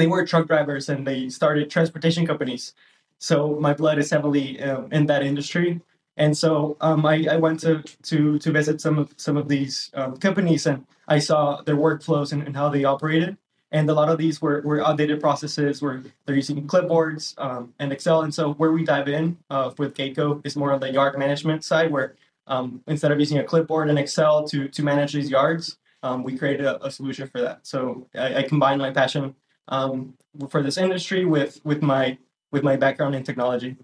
they 0.00 0.06
were 0.06 0.26
truck 0.26 0.46
drivers 0.46 0.88
and 0.88 1.06
they 1.06 1.28
started 1.28 1.70
transportation 1.70 2.26
companies. 2.26 2.74
So 3.18 3.56
my 3.60 3.74
blood 3.74 3.98
is 3.98 4.10
heavily 4.10 4.60
um, 4.62 4.88
in 4.90 5.06
that 5.06 5.22
industry. 5.22 5.80
And 6.16 6.36
so 6.36 6.76
um, 6.80 7.06
I, 7.06 7.26
I, 7.30 7.36
went 7.36 7.60
to, 7.60 7.82
to 8.02 8.38
to 8.38 8.52
visit 8.52 8.80
some 8.80 8.98
of 8.98 9.14
some 9.16 9.36
of 9.36 9.48
these 9.48 9.90
um, 9.94 10.16
companies 10.18 10.66
and 10.66 10.84
I 11.08 11.18
saw 11.18 11.62
their 11.62 11.76
workflows 11.76 12.32
and, 12.32 12.42
and, 12.42 12.54
how 12.54 12.68
they 12.68 12.84
operated. 12.84 13.36
and 13.70 13.88
a 13.88 13.94
lot 13.94 14.10
of 14.10 14.18
these 14.18 14.42
were, 14.42 14.60
were 14.62 14.86
outdated 14.86 15.20
processes 15.20 15.80
where 15.80 16.02
they're 16.26 16.36
using 16.36 16.66
clipboards 16.66 17.34
um, 17.38 17.72
and 17.78 17.92
Excel. 17.92 18.22
And 18.22 18.34
so 18.34 18.52
where 18.54 18.72
we 18.72 18.84
dive 18.84 19.08
in 19.08 19.38
uh, 19.48 19.70
with 19.78 19.94
GateGo 19.94 20.44
is 20.44 20.56
more 20.56 20.72
on 20.72 20.80
the 20.80 20.92
yard 20.92 21.18
management 21.18 21.64
side, 21.64 21.90
where 21.90 22.16
um, 22.46 22.82
instead 22.86 23.12
of 23.12 23.18
using 23.18 23.38
a 23.38 23.44
clipboard 23.44 23.88
and 23.88 23.98
Excel 23.98 24.46
to 24.48 24.68
to 24.68 24.82
manage 24.82 25.12
these 25.14 25.30
yards, 25.30 25.78
um, 26.02 26.22
we 26.24 26.36
created 26.36 26.66
a, 26.66 26.84
a, 26.84 26.90
solution 26.90 27.28
for 27.28 27.40
that. 27.40 27.66
So 27.66 28.06
I, 28.14 28.36
I 28.40 28.42
combine 28.42 28.78
my 28.78 28.90
passion 28.90 29.34
um, 29.72 30.14
for 30.50 30.62
this 30.62 30.76
industry 30.76 31.24
with 31.24 31.60
with 31.64 31.82
my 31.82 32.18
with 32.52 32.62
my 32.62 32.76
background 32.76 33.14
in 33.14 33.24
technology. 33.24 33.76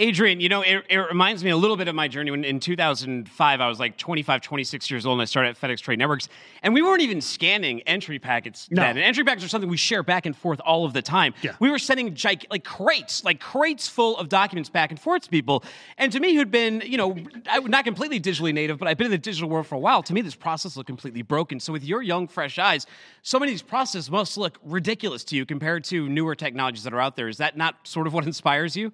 Adrian, 0.00 0.38
you 0.38 0.48
know, 0.48 0.62
it, 0.62 0.84
it, 0.88 0.96
reminds 0.96 1.42
me 1.42 1.50
a 1.50 1.56
little 1.56 1.76
bit 1.76 1.88
of 1.88 1.94
my 1.96 2.06
journey 2.06 2.30
when 2.30 2.44
in 2.44 2.60
2005, 2.60 3.60
I 3.60 3.68
was 3.68 3.80
like 3.80 3.96
25, 3.96 4.40
26 4.40 4.90
years 4.92 5.04
old, 5.04 5.14
and 5.14 5.22
I 5.22 5.24
started 5.24 5.48
at 5.48 5.60
FedEx 5.60 5.80
Trade 5.80 5.98
Networks. 5.98 6.28
And 6.62 6.72
we 6.72 6.82
weren't 6.82 7.00
even 7.00 7.20
scanning 7.20 7.80
entry 7.80 8.20
packets 8.20 8.68
no. 8.70 8.80
then. 8.80 8.90
And 8.90 9.00
entry 9.00 9.24
packets 9.24 9.44
are 9.44 9.48
something 9.48 9.68
we 9.68 9.76
share 9.76 10.04
back 10.04 10.24
and 10.24 10.36
forth 10.36 10.60
all 10.64 10.84
of 10.84 10.92
the 10.92 11.02
time. 11.02 11.34
Yeah. 11.42 11.56
We 11.58 11.68
were 11.68 11.80
sending 11.80 12.14
gig- 12.14 12.46
like 12.48 12.62
crates, 12.62 13.24
like 13.24 13.40
crates 13.40 13.88
full 13.88 14.16
of 14.18 14.28
documents 14.28 14.70
back 14.70 14.92
and 14.92 15.00
forth 15.00 15.22
to 15.22 15.30
people. 15.30 15.64
And 15.96 16.12
to 16.12 16.20
me, 16.20 16.36
who'd 16.36 16.52
been, 16.52 16.80
you 16.86 16.96
know, 16.96 17.16
not 17.64 17.84
completely 17.84 18.20
digitally 18.20 18.54
native, 18.54 18.78
but 18.78 18.86
I've 18.86 18.98
been 18.98 19.06
in 19.06 19.10
the 19.10 19.18
digital 19.18 19.48
world 19.48 19.66
for 19.66 19.74
a 19.74 19.80
while, 19.80 20.04
to 20.04 20.14
me, 20.14 20.22
this 20.22 20.36
process 20.36 20.76
looked 20.76 20.86
completely 20.86 21.22
broken. 21.22 21.58
So 21.58 21.72
with 21.72 21.82
your 21.82 22.02
young, 22.02 22.28
fresh 22.28 22.60
eyes, 22.60 22.86
so 23.22 23.40
many 23.40 23.50
of 23.50 23.54
these 23.54 23.62
processes 23.62 24.12
must 24.12 24.38
look 24.38 24.58
ridiculous 24.62 25.24
to 25.24 25.36
you 25.36 25.44
compared 25.44 25.82
to 25.84 26.08
newer 26.08 26.36
technologies 26.36 26.84
that 26.84 26.94
are 26.94 27.00
out 27.00 27.16
there. 27.16 27.26
Is 27.26 27.38
that 27.38 27.56
not 27.56 27.74
sort 27.82 28.06
of 28.06 28.14
what 28.14 28.24
inspires 28.26 28.76
you? 28.76 28.92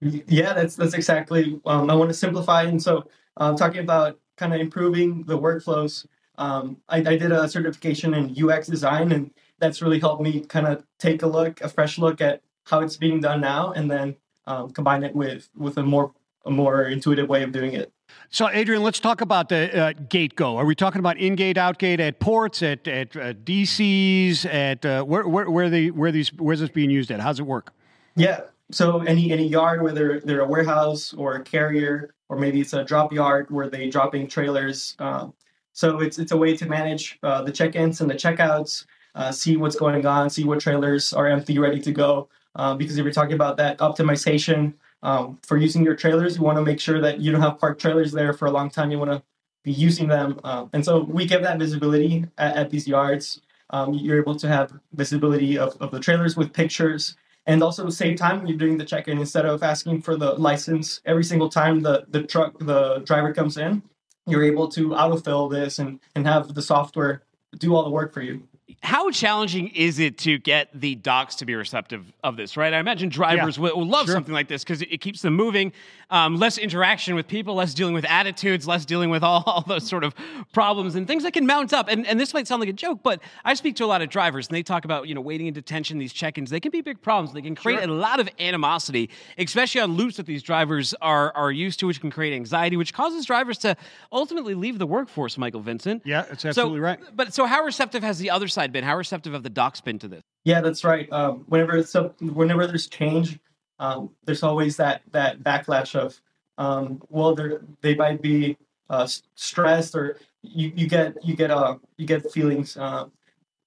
Yeah, 0.00 0.52
that's 0.52 0.76
that's 0.76 0.94
exactly. 0.94 1.60
Um, 1.64 1.90
I 1.90 1.94
want 1.94 2.10
to 2.10 2.14
simplify, 2.14 2.62
and 2.62 2.82
so 2.82 3.08
uh, 3.38 3.56
talking 3.56 3.80
about 3.80 4.18
kind 4.36 4.52
of 4.52 4.60
improving 4.60 5.24
the 5.24 5.38
workflows. 5.38 6.06
Um, 6.38 6.76
I, 6.88 6.98
I, 6.98 7.16
did 7.16 7.32
a 7.32 7.48
certification 7.48 8.12
in 8.12 8.36
UX 8.38 8.66
design, 8.66 9.10
and 9.10 9.30
that's 9.58 9.80
really 9.80 9.98
helped 9.98 10.22
me 10.22 10.40
kind 10.40 10.66
of 10.66 10.84
take 10.98 11.22
a 11.22 11.26
look, 11.26 11.62
a 11.62 11.68
fresh 11.70 11.96
look 11.98 12.20
at 12.20 12.42
how 12.64 12.80
it's 12.80 12.98
being 12.98 13.20
done 13.20 13.40
now, 13.40 13.72
and 13.72 13.90
then 13.90 14.16
um, 14.46 14.70
combine 14.70 15.02
it 15.02 15.14
with 15.14 15.48
with 15.56 15.78
a 15.78 15.82
more 15.82 16.12
a 16.44 16.50
more 16.50 16.82
intuitive 16.84 17.28
way 17.28 17.42
of 17.42 17.52
doing 17.52 17.72
it. 17.72 17.90
So, 18.28 18.48
Adrian, 18.48 18.82
let's 18.82 19.00
talk 19.00 19.20
about 19.20 19.48
the 19.48 19.76
uh, 19.76 19.92
GateGo. 19.94 20.56
Are 20.56 20.64
we 20.64 20.74
talking 20.74 21.00
about 21.00 21.16
in 21.16 21.34
gate, 21.34 21.56
out 21.56 21.78
gate 21.78 22.00
at 22.00 22.20
ports, 22.20 22.62
at 22.62 22.86
at 22.86 23.16
uh, 23.16 23.32
DCs, 23.32 24.44
at 24.44 24.84
uh, 24.84 25.02
where 25.04 25.26
where 25.26 25.50
where 25.50 25.70
the 25.70 25.90
where 25.90 26.12
these 26.12 26.32
where's 26.34 26.60
this 26.60 26.70
being 26.70 26.90
used 26.90 27.10
at? 27.10 27.20
How's 27.20 27.40
it 27.40 27.46
work? 27.46 27.72
Yeah, 28.14 28.42
so 28.70 29.00
any 29.02 29.30
any 29.30 29.46
yard, 29.46 29.82
whether 29.82 30.20
they're 30.20 30.40
a 30.40 30.46
warehouse 30.48 31.12
or 31.14 31.34
a 31.34 31.42
carrier, 31.42 32.14
or 32.28 32.36
maybe 32.36 32.60
it's 32.60 32.72
a 32.72 32.84
drop 32.84 33.12
yard 33.12 33.50
where 33.50 33.68
they 33.68 33.88
dropping 33.88 34.26
trailers. 34.26 34.96
Um, 34.98 35.34
so 35.72 36.00
it's 36.00 36.18
it's 36.18 36.32
a 36.32 36.36
way 36.36 36.56
to 36.56 36.66
manage 36.66 37.18
uh, 37.22 37.42
the 37.42 37.52
check-ins 37.52 38.00
and 38.00 38.10
the 38.10 38.14
checkouts, 38.14 38.86
uh, 39.14 39.30
see 39.30 39.56
what's 39.56 39.76
going 39.76 40.04
on, 40.06 40.30
see 40.30 40.44
what 40.44 40.60
trailers 40.60 41.12
are 41.12 41.26
empty, 41.26 41.58
ready 41.58 41.80
to 41.80 41.92
go. 41.92 42.28
Uh, 42.56 42.74
because 42.74 42.96
if 42.96 43.04
you're 43.04 43.12
talking 43.12 43.34
about 43.34 43.56
that 43.58 43.78
optimization 43.78 44.72
um, 45.02 45.38
for 45.42 45.58
using 45.58 45.84
your 45.84 45.94
trailers, 45.94 46.36
you 46.36 46.42
want 46.42 46.56
to 46.56 46.62
make 46.62 46.80
sure 46.80 47.00
that 47.00 47.20
you 47.20 47.30
don't 47.30 47.42
have 47.42 47.58
parked 47.60 47.80
trailers 47.80 48.12
there 48.12 48.32
for 48.32 48.46
a 48.46 48.50
long 48.50 48.70
time. 48.70 48.90
You 48.90 48.98
want 48.98 49.12
to 49.12 49.22
be 49.62 49.72
using 49.72 50.08
them, 50.08 50.40
uh, 50.42 50.66
and 50.72 50.84
so 50.84 51.04
we 51.04 51.26
give 51.26 51.42
that 51.42 51.58
visibility 51.58 52.24
at, 52.38 52.56
at 52.56 52.70
these 52.70 52.88
yards. 52.88 53.40
Um, 53.70 53.94
you're 53.94 54.18
able 54.18 54.36
to 54.36 54.48
have 54.48 54.72
visibility 54.92 55.58
of, 55.58 55.76
of 55.80 55.90
the 55.90 55.98
trailers 55.98 56.36
with 56.36 56.52
pictures 56.52 57.16
and 57.46 57.62
also 57.62 57.88
save 57.88 58.16
time 58.16 58.38
when 58.38 58.48
you're 58.48 58.58
doing 58.58 58.76
the 58.76 58.84
check-in 58.84 59.18
instead 59.18 59.46
of 59.46 59.62
asking 59.62 60.02
for 60.02 60.16
the 60.16 60.32
license 60.34 61.00
every 61.04 61.24
single 61.24 61.48
time 61.48 61.80
the, 61.80 62.04
the 62.08 62.22
truck 62.22 62.58
the 62.58 62.98
driver 63.00 63.32
comes 63.32 63.56
in 63.56 63.82
you're 64.26 64.44
able 64.44 64.68
to 64.68 64.90
autofill 64.90 65.50
this 65.50 65.78
and, 65.78 66.00
and 66.14 66.26
have 66.26 66.54
the 66.54 66.62
software 66.62 67.22
do 67.58 67.74
all 67.74 67.84
the 67.84 67.90
work 67.90 68.12
for 68.12 68.22
you 68.22 68.42
how 68.82 69.10
challenging 69.10 69.68
is 69.68 70.00
it 70.00 70.18
to 70.18 70.38
get 70.38 70.68
the 70.74 70.96
docks 70.96 71.36
to 71.36 71.44
be 71.44 71.54
receptive 71.54 72.12
of 72.24 72.36
this, 72.36 72.56
right? 72.56 72.74
I 72.74 72.78
imagine 72.78 73.08
drivers 73.08 73.56
yeah, 73.56 73.62
will, 73.62 73.76
will, 73.78 73.86
love 73.86 74.06
sure. 74.06 74.14
something 74.14 74.34
like 74.34 74.48
this 74.48 74.64
because 74.64 74.82
it, 74.82 74.92
it, 74.92 75.00
keeps 75.00 75.22
them 75.22 75.34
moving, 75.34 75.72
um, 76.10 76.36
less 76.36 76.58
interaction 76.58 77.14
with 77.14 77.28
people, 77.28 77.54
less 77.54 77.74
dealing 77.74 77.94
with 77.94 78.04
attitudes, 78.06 78.66
less 78.66 78.84
dealing 78.84 79.08
with 79.08 79.22
all, 79.22 79.44
all, 79.46 79.60
those 79.60 79.86
sort 79.86 80.02
of 80.02 80.16
problems 80.52 80.96
and 80.96 81.06
things 81.06 81.22
that 81.22 81.32
can 81.32 81.46
mount 81.46 81.72
up. 81.72 81.86
And, 81.88 82.04
and 82.08 82.18
this 82.18 82.34
might 82.34 82.48
sound 82.48 82.58
like 82.58 82.68
a 82.68 82.72
joke, 82.72 83.00
but 83.04 83.20
I 83.44 83.54
speak 83.54 83.76
to 83.76 83.84
a 83.84 83.86
lot 83.86 84.02
of 84.02 84.08
drivers 84.08 84.48
and 84.48 84.56
they 84.56 84.64
talk 84.64 84.84
about, 84.84 85.06
you 85.06 85.14
know, 85.14 85.20
waiting 85.20 85.46
in 85.46 85.54
detention, 85.54 85.98
these 85.98 86.12
check-ins, 86.12 86.50
they 86.50 86.58
can 86.60 86.72
be 86.72 86.80
big 86.80 87.00
problems. 87.00 87.34
They 87.34 87.42
can 87.42 87.54
create 87.54 87.82
sure. 87.82 87.88
a 87.88 87.92
lot 87.92 88.18
of 88.18 88.28
animosity, 88.40 89.10
especially 89.38 89.80
on 89.80 89.92
loops 89.92 90.16
that 90.16 90.26
these 90.26 90.42
drivers 90.42 90.92
are, 91.00 91.32
are 91.36 91.52
used 91.52 91.78
to, 91.80 91.86
which 91.86 92.00
can 92.00 92.10
create 92.10 92.34
anxiety, 92.34 92.76
which 92.76 92.92
causes 92.92 93.26
drivers 93.26 93.58
to 93.58 93.76
ultimately 94.10 94.54
leave 94.54 94.80
the 94.80 94.86
workforce, 94.86 95.38
Michael 95.38 95.60
Vincent. 95.60 96.02
Yeah, 96.04 96.22
that's 96.22 96.44
absolutely 96.44 96.80
so, 96.80 96.82
right. 96.82 96.98
But 97.14 97.32
so 97.32 97.46
how 97.46 97.62
receptive 97.62 98.02
has 98.02 98.18
the 98.18 98.30
other 98.30 98.48
side 98.56 98.72
been? 98.72 98.82
How 98.82 98.96
receptive 98.96 99.32
have 99.32 99.44
the 99.44 99.50
docks 99.62 99.80
been 99.80 99.98
to 100.00 100.08
this? 100.08 100.22
Yeah, 100.44 100.60
that's 100.60 100.82
right. 100.82 101.10
Um, 101.12 101.44
whenever 101.46 101.82
so 101.84 102.14
whenever 102.20 102.66
there's 102.66 102.88
change, 102.88 103.38
um, 103.78 104.10
there's 104.24 104.42
always 104.42 104.76
that 104.78 105.02
that 105.12 105.44
backlash 105.44 105.94
of 105.94 106.20
um, 106.58 107.02
well, 107.08 107.34
they 107.34 107.50
they 107.82 107.94
might 107.94 108.22
be 108.22 108.56
uh, 108.88 109.06
stressed 109.34 109.94
or 109.94 110.18
you, 110.42 110.72
you 110.74 110.88
get 110.88 111.16
you 111.24 111.34
get 111.36 111.50
uh 111.50 111.76
you 111.96 112.06
get 112.06 112.30
feelings 112.32 112.76
uh, 112.76 113.06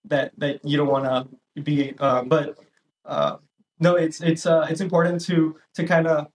that 0.06 0.32
that 0.38 0.63
you 0.65 0.78
don't 0.78 0.88
want 0.88 1.06
to 1.06 1.62
be. 1.62 1.93
Uh, 1.99 2.23
but 2.23 2.58
uh, 3.06 3.38
no, 3.80 3.95
it's 3.95 4.21
it's 4.21 4.45
uh, 4.45 4.65
it's 4.69 4.82
important 4.82 5.21
to 5.25 5.56
to 5.75 5.86
kind 5.86 6.08
of 6.08 6.28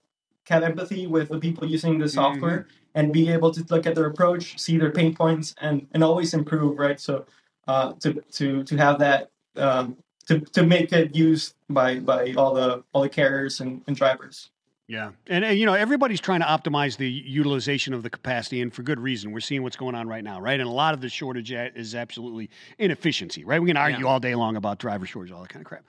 have 0.47 0.63
empathy 0.63 1.07
with 1.07 1.29
the 1.29 1.39
people 1.39 1.67
using 1.67 1.97
the 1.97 2.07
software 2.07 2.59
mm-hmm. 2.59 2.99
and 2.99 3.13
be 3.13 3.29
able 3.29 3.51
to 3.51 3.65
look 3.69 3.85
at 3.87 3.95
their 3.95 4.05
approach, 4.05 4.57
see 4.59 4.77
their 4.77 4.91
pain 4.91 5.13
points, 5.13 5.55
and 5.59 5.87
and 5.93 6.03
always 6.03 6.33
improve. 6.33 6.77
Right. 6.77 6.99
So 6.99 7.25
uh, 7.67 7.93
to 7.99 8.21
to 8.31 8.63
to 8.63 8.77
have 8.77 8.99
that 8.99 9.31
um, 9.55 9.97
to 10.27 10.39
to 10.39 10.65
make 10.65 10.91
it 10.93 11.15
used 11.15 11.55
by 11.69 11.99
by 11.99 12.33
all 12.33 12.53
the 12.53 12.83
all 12.93 13.01
the 13.01 13.09
carriers 13.09 13.59
and, 13.59 13.81
and 13.87 13.95
drivers. 13.95 14.51
Yeah, 14.87 15.13
and, 15.25 15.43
and, 15.43 15.57
you 15.57 15.65
know 15.65 15.73
everybody's 15.73 16.21
trying 16.21 16.41
to 16.41 16.45
optimize 16.45 16.95
the 16.97 17.09
utilization 17.09 17.95
of 17.95 18.03
the 18.03 18.09
capacity, 18.09 18.61
and 18.61 18.71
for 18.71 18.83
good 18.83 18.99
reason. 18.99 19.31
We're 19.31 19.39
seeing 19.39 19.63
what's 19.63 19.75
going 19.75 19.95
on 19.95 20.07
right 20.07 20.23
now, 20.23 20.39
right? 20.39 20.59
And 20.59 20.69
a 20.69 20.71
lot 20.71 20.93
of 20.93 21.01
the 21.01 21.09
shortage 21.09 21.51
is 21.51 21.95
absolutely 21.95 22.51
inefficiency, 22.77 23.43
right? 23.43 23.59
We 23.59 23.67
can 23.67 23.77
argue 23.77 24.05
yeah. 24.05 24.11
all 24.11 24.19
day 24.19 24.35
long 24.35 24.57
about 24.57 24.77
driver 24.77 25.07
shortage, 25.07 25.31
all 25.31 25.41
that 25.41 25.49
kind 25.49 25.61
of 25.61 25.67
crap. 25.67 25.85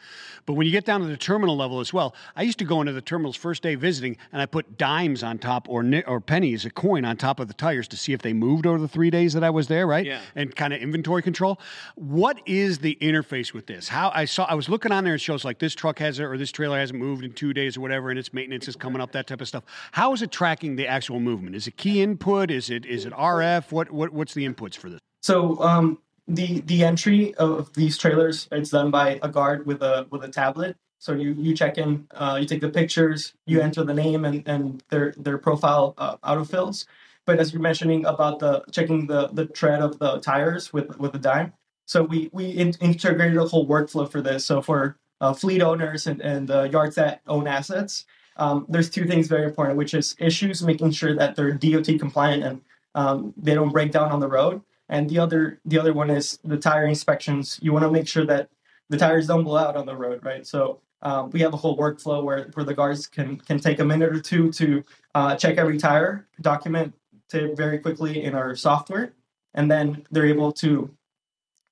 But 0.47 0.55
when 0.55 0.67
you 0.67 0.73
get 0.73 0.87
down 0.87 1.03
to 1.03 1.07
the 1.07 1.19
terminal 1.19 1.59
level 1.59 1.81
as 1.81 1.93
well, 1.93 2.15
I 2.37 2.43
used 2.43 2.59
to 2.61 2.65
go 2.65 2.81
into 2.81 2.95
the 2.95 3.03
terminals 3.03 3.37
first 3.37 3.63
day 3.63 3.75
visiting, 3.75 4.17
and 4.33 4.41
I 4.41 4.47
put 4.47 4.79
dimes 4.79 5.23
on 5.23 5.37
top 5.41 5.69
or 5.69 5.85
or 6.07 6.19
pennies, 6.23 6.65
a 6.65 6.71
coin 6.71 7.05
on 7.05 7.19
top 7.19 7.39
of 7.39 7.49
the 7.49 7.55
tires 7.55 7.89
to 7.89 7.99
see 7.99 8.15
if 8.15 8.23
they 8.23 8.33
moved 8.33 8.67
over 8.67 8.79
the 8.79 8.89
three 8.89 9.11
days 9.11 9.35
that 9.35 9.45
I 9.45 9.51
was 9.51 9.69
there, 9.69 9.87
right? 9.87 10.07
Yeah. 10.07 10.23
And 10.35 10.57
kind 10.57 10.73
of 10.73 10.81
inventory 10.81 11.21
control. 11.21 11.61
What 11.97 12.41
is 12.47 12.79
the 12.79 12.97
interface 13.03 13.53
with 13.53 13.67
this? 13.67 13.89
How 13.89 14.11
I 14.15 14.25
saw 14.25 14.47
I 14.47 14.55
was 14.55 14.71
looking 14.71 14.91
on 14.91 15.05
there, 15.05 15.13
and 15.13 15.21
shows 15.21 15.45
like 15.45 15.59
this 15.59 15.75
truck 15.75 15.99
has 15.99 16.19
it 16.19 16.25
or 16.25 16.39
this 16.39 16.51
trailer 16.51 16.79
hasn't 16.79 16.99
moved 16.99 17.27
in 17.27 17.33
two 17.35 17.53
days 17.53 17.77
or 17.77 17.83
whatever, 17.83 18.09
and 18.09 18.19
its 18.19 18.33
maintenance 18.33 18.69
is 18.69 18.75
coming 18.75 18.86
up, 18.94 19.12
that 19.12 19.27
type 19.27 19.40
of 19.40 19.49
stuff. 19.49 19.64
How 19.92 20.12
is 20.12 20.22
it 20.22 20.31
tracking 20.31 20.77
the 20.77 20.87
actual 20.87 21.20
movement? 21.20 21.57
Is 21.57 21.66
it 21.66 21.77
key 21.77 22.03
input? 22.03 22.51
Is 22.51 22.70
it 22.70 22.85
is 22.87 23.05
it 23.07 23.12
RF? 23.12 23.72
What 23.72 23.90
what 23.90 24.12
what's 24.12 24.35
the 24.35 24.46
inputs 24.46 24.77
for 24.77 24.90
this? 24.90 25.01
So 25.22 25.61
um, 25.61 25.99
the 26.29 26.61
the 26.61 26.85
entry 26.85 27.35
of 27.35 27.72
these 27.75 27.99
trailers 27.99 28.49
it's 28.53 28.70
done 28.70 28.90
by 28.90 29.18
a 29.22 29.29
guard 29.29 29.66
with 29.66 29.83
a 29.83 30.07
with 30.11 30.22
a 30.25 30.29
tablet. 30.29 30.77
So 30.99 31.12
you 31.12 31.35
you 31.38 31.55
check 31.55 31.79
in, 31.79 32.07
uh, 32.12 32.38
you 32.40 32.46
take 32.46 32.61
the 32.61 32.68
pictures, 32.68 33.35
you 33.46 33.61
enter 33.61 33.85
the 33.85 33.94
name 33.94 34.25
and 34.25 34.42
and 34.46 34.83
their 34.90 35.14
their 35.16 35.38
profile 35.38 35.94
uh, 35.99 36.16
autofills. 36.18 36.87
But 37.27 37.40
as 37.40 37.53
you're 37.53 37.62
mentioning 37.62 38.07
about 38.07 38.38
the 38.38 38.64
checking 38.70 39.07
the 39.07 39.29
the 39.29 39.46
tread 39.46 39.83
of 39.83 39.99
the 39.99 40.18
tires 40.20 40.72
with 40.72 40.99
with 40.99 41.12
the 41.12 41.18
dime, 41.18 41.53
so 41.87 42.03
we 42.03 42.31
we 42.33 42.46
in, 42.46 42.75
integrated 42.81 43.37
a 43.37 43.46
whole 43.46 43.66
workflow 43.66 44.11
for 44.11 44.20
this. 44.20 44.44
So 44.44 44.62
for 44.62 44.96
uh, 45.20 45.33
fleet 45.33 45.62
owners 45.62 46.07
and, 46.07 46.20
and 46.20 46.51
uh, 46.51 46.64
yards 46.64 46.96
that 46.96 47.22
own 47.27 47.46
assets, 47.46 48.05
um, 48.38 48.66
there's 48.68 48.90
two 48.90 49.07
things 49.07 49.29
very 49.29 49.44
important, 49.44 49.79
which 49.79 49.94
is 49.94 50.14
issues, 50.18 50.62
making 50.62 50.90
sure 50.90 51.14
that 51.14 51.37
they're 51.37 51.53
DOT 51.53 51.87
compliant 51.99 52.42
and 52.42 52.61
um, 52.94 53.35
they 53.37 53.55
don't 53.55 53.72
break 53.72 53.92
down 53.92 54.11
on 54.11 54.20
the 54.20 54.29
road. 54.29 54.62
And 54.88 55.09
the 55.11 55.18
other 55.18 55.61
the 55.64 55.79
other 55.79 55.92
one 55.92 56.11
is 56.11 56.38
the 56.44 56.57
tire 56.57 56.87
inspections. 56.87 57.59
You 57.61 57.72
want 57.72 57.85
to 57.85 57.90
make 57.90 58.07
sure 58.07 58.25
that 58.27 58.49
the 58.88 58.96
tires 58.96 59.27
don't 59.27 59.44
blow 59.44 59.59
out 59.59 59.77
on 59.77 59.87
the 59.87 59.96
road, 59.96 60.25
right? 60.25 60.46
So 60.46 60.81
um, 61.03 61.31
we 61.31 61.40
have 61.40 61.53
a 61.53 61.57
whole 61.57 61.77
workflow 61.77 62.22
where, 62.22 62.51
where 62.55 62.64
the 62.64 62.75
guards 62.75 63.07
can 63.07 63.37
can 63.37 63.59
take 63.59 63.81
a 63.81 63.85
minute 63.85 64.14
or 64.14 64.20
two 64.20 64.53
to 64.53 64.85
uh, 65.14 65.37
check 65.37 65.57
every 65.57 65.79
tire, 65.79 66.27
document 66.40 66.94
very 67.33 67.79
quickly 67.79 68.22
in 68.22 68.35
our 68.35 68.55
software, 68.55 69.12
and 69.55 69.70
then 69.70 70.07
they're 70.11 70.27
able 70.27 70.53
to 70.53 70.90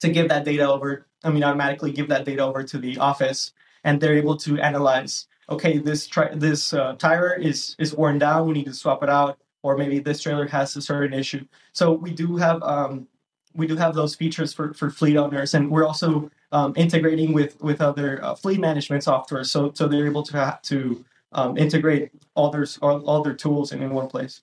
to 0.01 0.09
give 0.09 0.29
that 0.29 0.45
data 0.45 0.69
over. 0.69 1.07
I 1.23 1.31
mean, 1.31 1.45
automatically 1.45 1.93
give 1.93 2.09
that 2.09 2.25
data 2.25 2.43
over 2.43 2.63
to 2.65 2.79
the 2.79 2.99
office, 2.99 3.53
and 3.85 4.01
they're 4.01 4.17
able 4.17 4.37
to 4.39 4.59
analyze 4.61 5.27
okay, 5.49 5.79
this 5.79 6.07
tri- 6.07 6.35
this 6.35 6.73
uh, 6.73 6.95
tire 6.95 7.35
is 7.35 7.77
is 7.79 7.95
worn 7.95 8.19
down. 8.19 8.47
We 8.47 8.55
need 8.55 8.67
to 8.67 8.75
swap 8.75 9.03
it 9.03 9.09
out, 9.09 9.39
or 9.63 9.77
maybe 9.77 9.99
this 9.99 10.23
trailer 10.23 10.47
has 10.49 10.77
a 10.77 10.83
certain 10.83 11.19
issue. 11.19 11.45
So 11.73 11.93
we 11.93 12.13
do 12.13 12.37
have 12.37 12.63
um, 12.63 13.07
we 13.55 13.67
do 13.67 13.77
have 13.77 13.95
those 13.95 14.15
features 14.15 14.53
for, 14.53 14.75
for 14.75 14.91
fleet 14.91 15.17
owners, 15.17 15.55
and 15.55 15.71
we're 15.71 15.87
also 15.87 16.31
um, 16.53 16.73
integrating 16.77 17.33
with 17.33 17.61
with 17.63 17.81
other 17.81 18.23
uh, 18.25 18.35
fleet 18.35 18.61
management 18.61 19.05
software, 19.05 19.45
so 19.45 19.73
so 19.75 19.89
they're 19.89 20.07
able 20.07 20.23
to 20.25 20.59
to 20.63 21.05
um, 21.33 21.57
integrate 21.59 22.11
all 22.35 22.51
their 22.51 22.67
all, 22.83 23.05
all 23.07 23.23
their 23.23 23.35
tools 23.35 23.73
in, 23.73 23.83
in 23.83 23.91
one 23.91 24.09
place. 24.09 24.43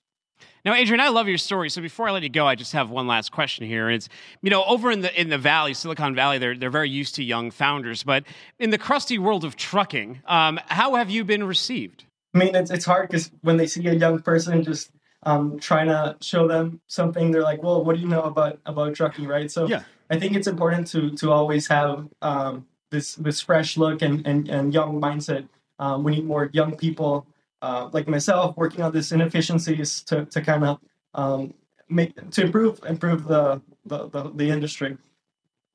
Now, 0.64 0.74
Adrian, 0.74 1.00
I 1.00 1.08
love 1.08 1.26
your 1.26 1.38
story. 1.38 1.68
So 1.70 1.82
before 1.82 2.08
I 2.08 2.12
let 2.12 2.22
you 2.22 2.28
go, 2.28 2.46
I 2.46 2.54
just 2.54 2.72
have 2.72 2.88
one 2.88 3.08
last 3.08 3.32
question 3.32 3.66
here. 3.66 3.88
And 3.88 3.96
it's, 3.96 4.08
you 4.42 4.50
know, 4.50 4.62
over 4.64 4.92
in 4.92 5.00
the 5.00 5.20
in 5.20 5.28
the 5.28 5.38
Valley, 5.38 5.74
Silicon 5.74 6.14
Valley, 6.14 6.38
they're 6.38 6.56
they're 6.56 6.70
very 6.70 6.88
used 6.88 7.16
to 7.16 7.24
young 7.24 7.50
founders. 7.50 8.04
But 8.04 8.24
in 8.60 8.70
the 8.70 8.78
crusty 8.78 9.18
world 9.18 9.44
of 9.44 9.56
trucking, 9.56 10.20
um, 10.26 10.60
how 10.66 10.94
have 10.94 11.10
you 11.10 11.24
been 11.24 11.44
received? 11.44 12.04
I 12.34 12.38
mean, 12.38 12.54
it's 12.54 12.70
it's 12.70 12.84
hard 12.84 13.08
because 13.08 13.30
when 13.40 13.56
they 13.56 13.66
see 13.66 13.86
a 13.88 13.94
young 13.94 14.20
person 14.22 14.62
just 14.62 14.90
um, 15.24 15.58
trying 15.58 15.88
to 15.88 16.16
show 16.20 16.46
them 16.46 16.80
something, 16.86 17.32
they're 17.32 17.42
like, 17.42 17.62
"Well, 17.62 17.84
what 17.84 17.96
do 17.96 18.02
you 18.02 18.08
know 18.08 18.22
about 18.22 18.60
about 18.64 18.94
trucking?" 18.94 19.26
Right? 19.26 19.50
So 19.50 19.66
Yeah. 19.66 19.82
I 20.10 20.18
think 20.18 20.36
it's 20.36 20.46
important 20.46 20.86
to 20.88 21.10
to 21.16 21.32
always 21.32 21.66
have 21.68 22.06
um, 22.22 22.66
this 22.92 23.16
this 23.16 23.40
fresh 23.40 23.76
look 23.76 24.00
and 24.00 24.24
and, 24.26 24.48
and 24.48 24.72
young 24.72 25.00
mindset. 25.00 25.48
Um, 25.80 26.04
we 26.04 26.12
need 26.12 26.24
more 26.24 26.50
young 26.52 26.76
people 26.76 27.26
uh, 27.62 27.88
like 27.92 28.08
myself 28.08 28.56
working 28.56 28.82
on 28.82 28.92
these 28.92 29.12
inefficiencies 29.12 30.02
to 30.02 30.26
to 30.26 30.40
kind 30.42 30.64
of 30.64 30.80
um, 31.14 31.54
make 31.88 32.14
to 32.30 32.42
improve 32.42 32.80
improve 32.84 33.24
the 33.24 33.62
the, 33.86 34.08
the, 34.08 34.30
the 34.34 34.50
industry. 34.50 34.98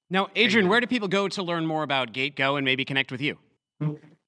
Now, 0.09 0.27
Adrian, 0.35 0.69
where 0.69 0.79
do 0.79 0.87
people 0.87 1.07
go 1.07 1.27
to 1.27 1.43
learn 1.43 1.65
more 1.65 1.83
about 1.83 2.13
GateGo 2.13 2.57
and 2.57 2.63
maybe 2.63 2.85
connect 2.85 3.11
with 3.11 3.19
you? 3.19 3.37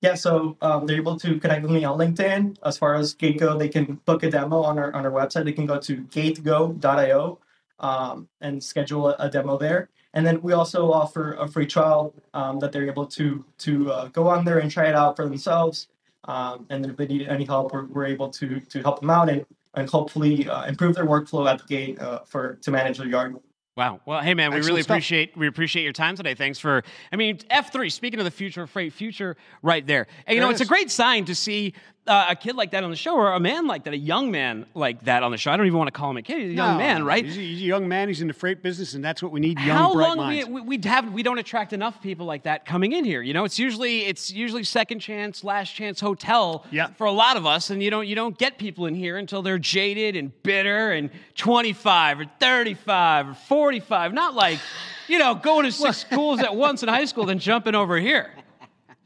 Yeah, 0.01 0.15
so 0.15 0.57
um, 0.61 0.85
they're 0.85 0.97
able 0.97 1.17
to 1.19 1.39
connect 1.39 1.61
with 1.61 1.71
me 1.71 1.85
on 1.85 1.97
LinkedIn. 1.97 2.57
As 2.65 2.77
far 2.77 2.95
as 2.95 3.15
GateGo, 3.15 3.57
they 3.57 3.69
can 3.69 3.99
book 4.05 4.23
a 4.23 4.31
demo 4.31 4.61
on 4.61 4.79
our 4.79 4.93
on 4.93 5.05
our 5.05 5.11
website. 5.11 5.45
They 5.45 5.53
can 5.53 5.65
go 5.65 5.79
to 5.79 5.97
gatego.io 5.97 7.39
um, 7.79 8.27
and 8.41 8.63
schedule 8.63 9.09
a, 9.09 9.15
a 9.19 9.29
demo 9.29 9.57
there. 9.57 9.89
And 10.13 10.25
then 10.25 10.41
we 10.41 10.53
also 10.53 10.91
offer 10.91 11.33
a 11.33 11.47
free 11.47 11.67
trial 11.67 12.13
um, 12.33 12.59
that 12.59 12.71
they're 12.71 12.87
able 12.87 13.05
to 13.07 13.43
to 13.59 13.91
uh, 13.91 14.07
go 14.07 14.27
on 14.27 14.45
there 14.45 14.59
and 14.59 14.71
try 14.71 14.87
it 14.87 14.95
out 14.95 15.15
for 15.15 15.25
themselves. 15.25 15.87
Um, 16.25 16.65
and 16.69 16.83
then 16.83 16.91
if 16.91 16.97
they 16.97 17.07
need 17.07 17.27
any 17.27 17.45
help, 17.45 17.73
we're, 17.73 17.85
we're 17.85 18.05
able 18.05 18.29
to 18.29 18.59
to 18.59 18.81
help 18.81 18.99
them 18.99 19.09
out 19.09 19.29
and 19.29 19.45
and 19.75 19.89
hopefully 19.89 20.47
uh, 20.49 20.65
improve 20.65 20.95
their 20.95 21.05
workflow 21.05 21.49
at 21.49 21.59
the 21.59 21.65
gate 21.65 21.99
uh, 21.99 22.19
for 22.25 22.55
to 22.55 22.71
manage 22.71 22.97
their 22.97 23.07
yard. 23.07 23.35
Wow. 23.77 24.01
Well, 24.05 24.19
hey 24.19 24.33
man, 24.33 24.51
we 24.51 24.57
Excellent 24.57 24.71
really 24.73 24.81
stuff. 24.81 24.95
appreciate 24.95 25.37
we 25.37 25.47
appreciate 25.47 25.83
your 25.83 25.93
time 25.93 26.17
today. 26.17 26.33
Thanks 26.33 26.59
for. 26.59 26.83
I 27.13 27.15
mean, 27.15 27.39
F 27.49 27.71
three. 27.71 27.89
Speaking 27.89 28.19
of 28.19 28.25
the 28.25 28.31
future 28.31 28.63
of 28.63 28.69
freight, 28.69 28.91
future 28.91 29.37
right 29.61 29.87
there. 29.87 30.07
And 30.27 30.35
you 30.35 30.41
There 30.41 30.47
know, 30.47 30.49
it 30.49 30.53
it's 30.53 30.61
a 30.61 30.65
great 30.65 30.91
sign 30.91 31.23
to 31.25 31.35
see 31.35 31.73
uh, 32.09 32.25
a 32.29 32.35
kid 32.35 32.55
like 32.55 32.71
that 32.71 32.83
on 32.83 32.89
the 32.89 32.95
show, 32.95 33.15
or 33.15 33.31
a 33.33 33.39
man 33.39 33.67
like 33.67 33.83
that, 33.85 33.93
a 33.93 33.97
young 33.97 34.31
man 34.31 34.65
like 34.73 35.03
that 35.05 35.23
on 35.23 35.31
the 35.31 35.37
show. 35.37 35.51
I 35.51 35.57
don't 35.57 35.67
even 35.67 35.77
want 35.77 35.87
to 35.87 35.91
call 35.91 36.09
him 36.09 36.17
a 36.17 36.21
kid. 36.21 36.39
He's 36.41 36.51
a 36.51 36.53
young 36.55 36.73
No, 36.73 36.77
man, 36.79 37.05
right? 37.05 37.23
He's 37.23 37.37
a, 37.37 37.39
he's 37.39 37.59
a 37.61 37.65
young 37.65 37.87
man. 37.87 38.07
He's 38.07 38.21
in 38.21 38.27
the 38.27 38.33
freight 38.33 38.63
business, 38.63 38.95
and 38.95 39.05
that's 39.05 39.21
what 39.23 39.31
we 39.31 39.39
need. 39.39 39.59
Young, 39.59 39.77
How 39.77 39.93
long 39.93 40.17
minds. 40.17 40.47
we, 40.47 40.61
we 40.61 40.77
we 40.77 40.87
have 40.89 41.13
we 41.13 41.23
don't 41.23 41.37
attract 41.37 41.71
enough 41.71 42.01
people 42.01 42.25
like 42.25 42.43
that 42.43 42.65
coming 42.65 42.91
in 42.93 43.05
here. 43.05 43.21
You 43.21 43.33
know, 43.33 43.45
it's 43.45 43.59
usually 43.59 44.05
it's 44.05 44.31
usually 44.31 44.63
second 44.63 44.99
chance, 44.99 45.43
last 45.43 45.73
chance 45.75 45.99
hotel 45.99 46.65
Yeah. 46.71 46.87
for 46.97 47.05
a 47.05 47.11
lot 47.11 47.37
of 47.37 47.45
us, 47.45 47.69
and 47.69 47.81
you 47.83 47.91
don't 47.91 48.07
you 48.07 48.15
don't 48.15 48.37
get 48.37 48.57
people 48.57 48.87
in 48.87 48.95
here 48.95 49.17
until 49.17 49.41
they're 49.41 49.59
jaded 49.59 50.15
and 50.15 50.31
bitter 50.43 50.91
and 50.91 51.11
twenty 51.35 51.73
five 51.73 52.19
or 52.19 52.25
thirty 52.39 52.73
five 52.73 53.29
or 53.29 53.33
forty 53.35 53.79
five. 53.79 54.13
Not 54.13 54.33
like 54.33 54.59
you 55.07 55.19
know 55.19 55.35
going 55.35 55.65
to 55.65 55.71
six 55.71 55.97
schools 56.09 56.39
at 56.41 56.55
once 56.55 56.81
in 56.83 56.89
high 56.89 57.05
school, 57.05 57.25
then 57.25 57.39
jumping 57.39 57.75
over 57.75 57.97
here. 57.99 58.31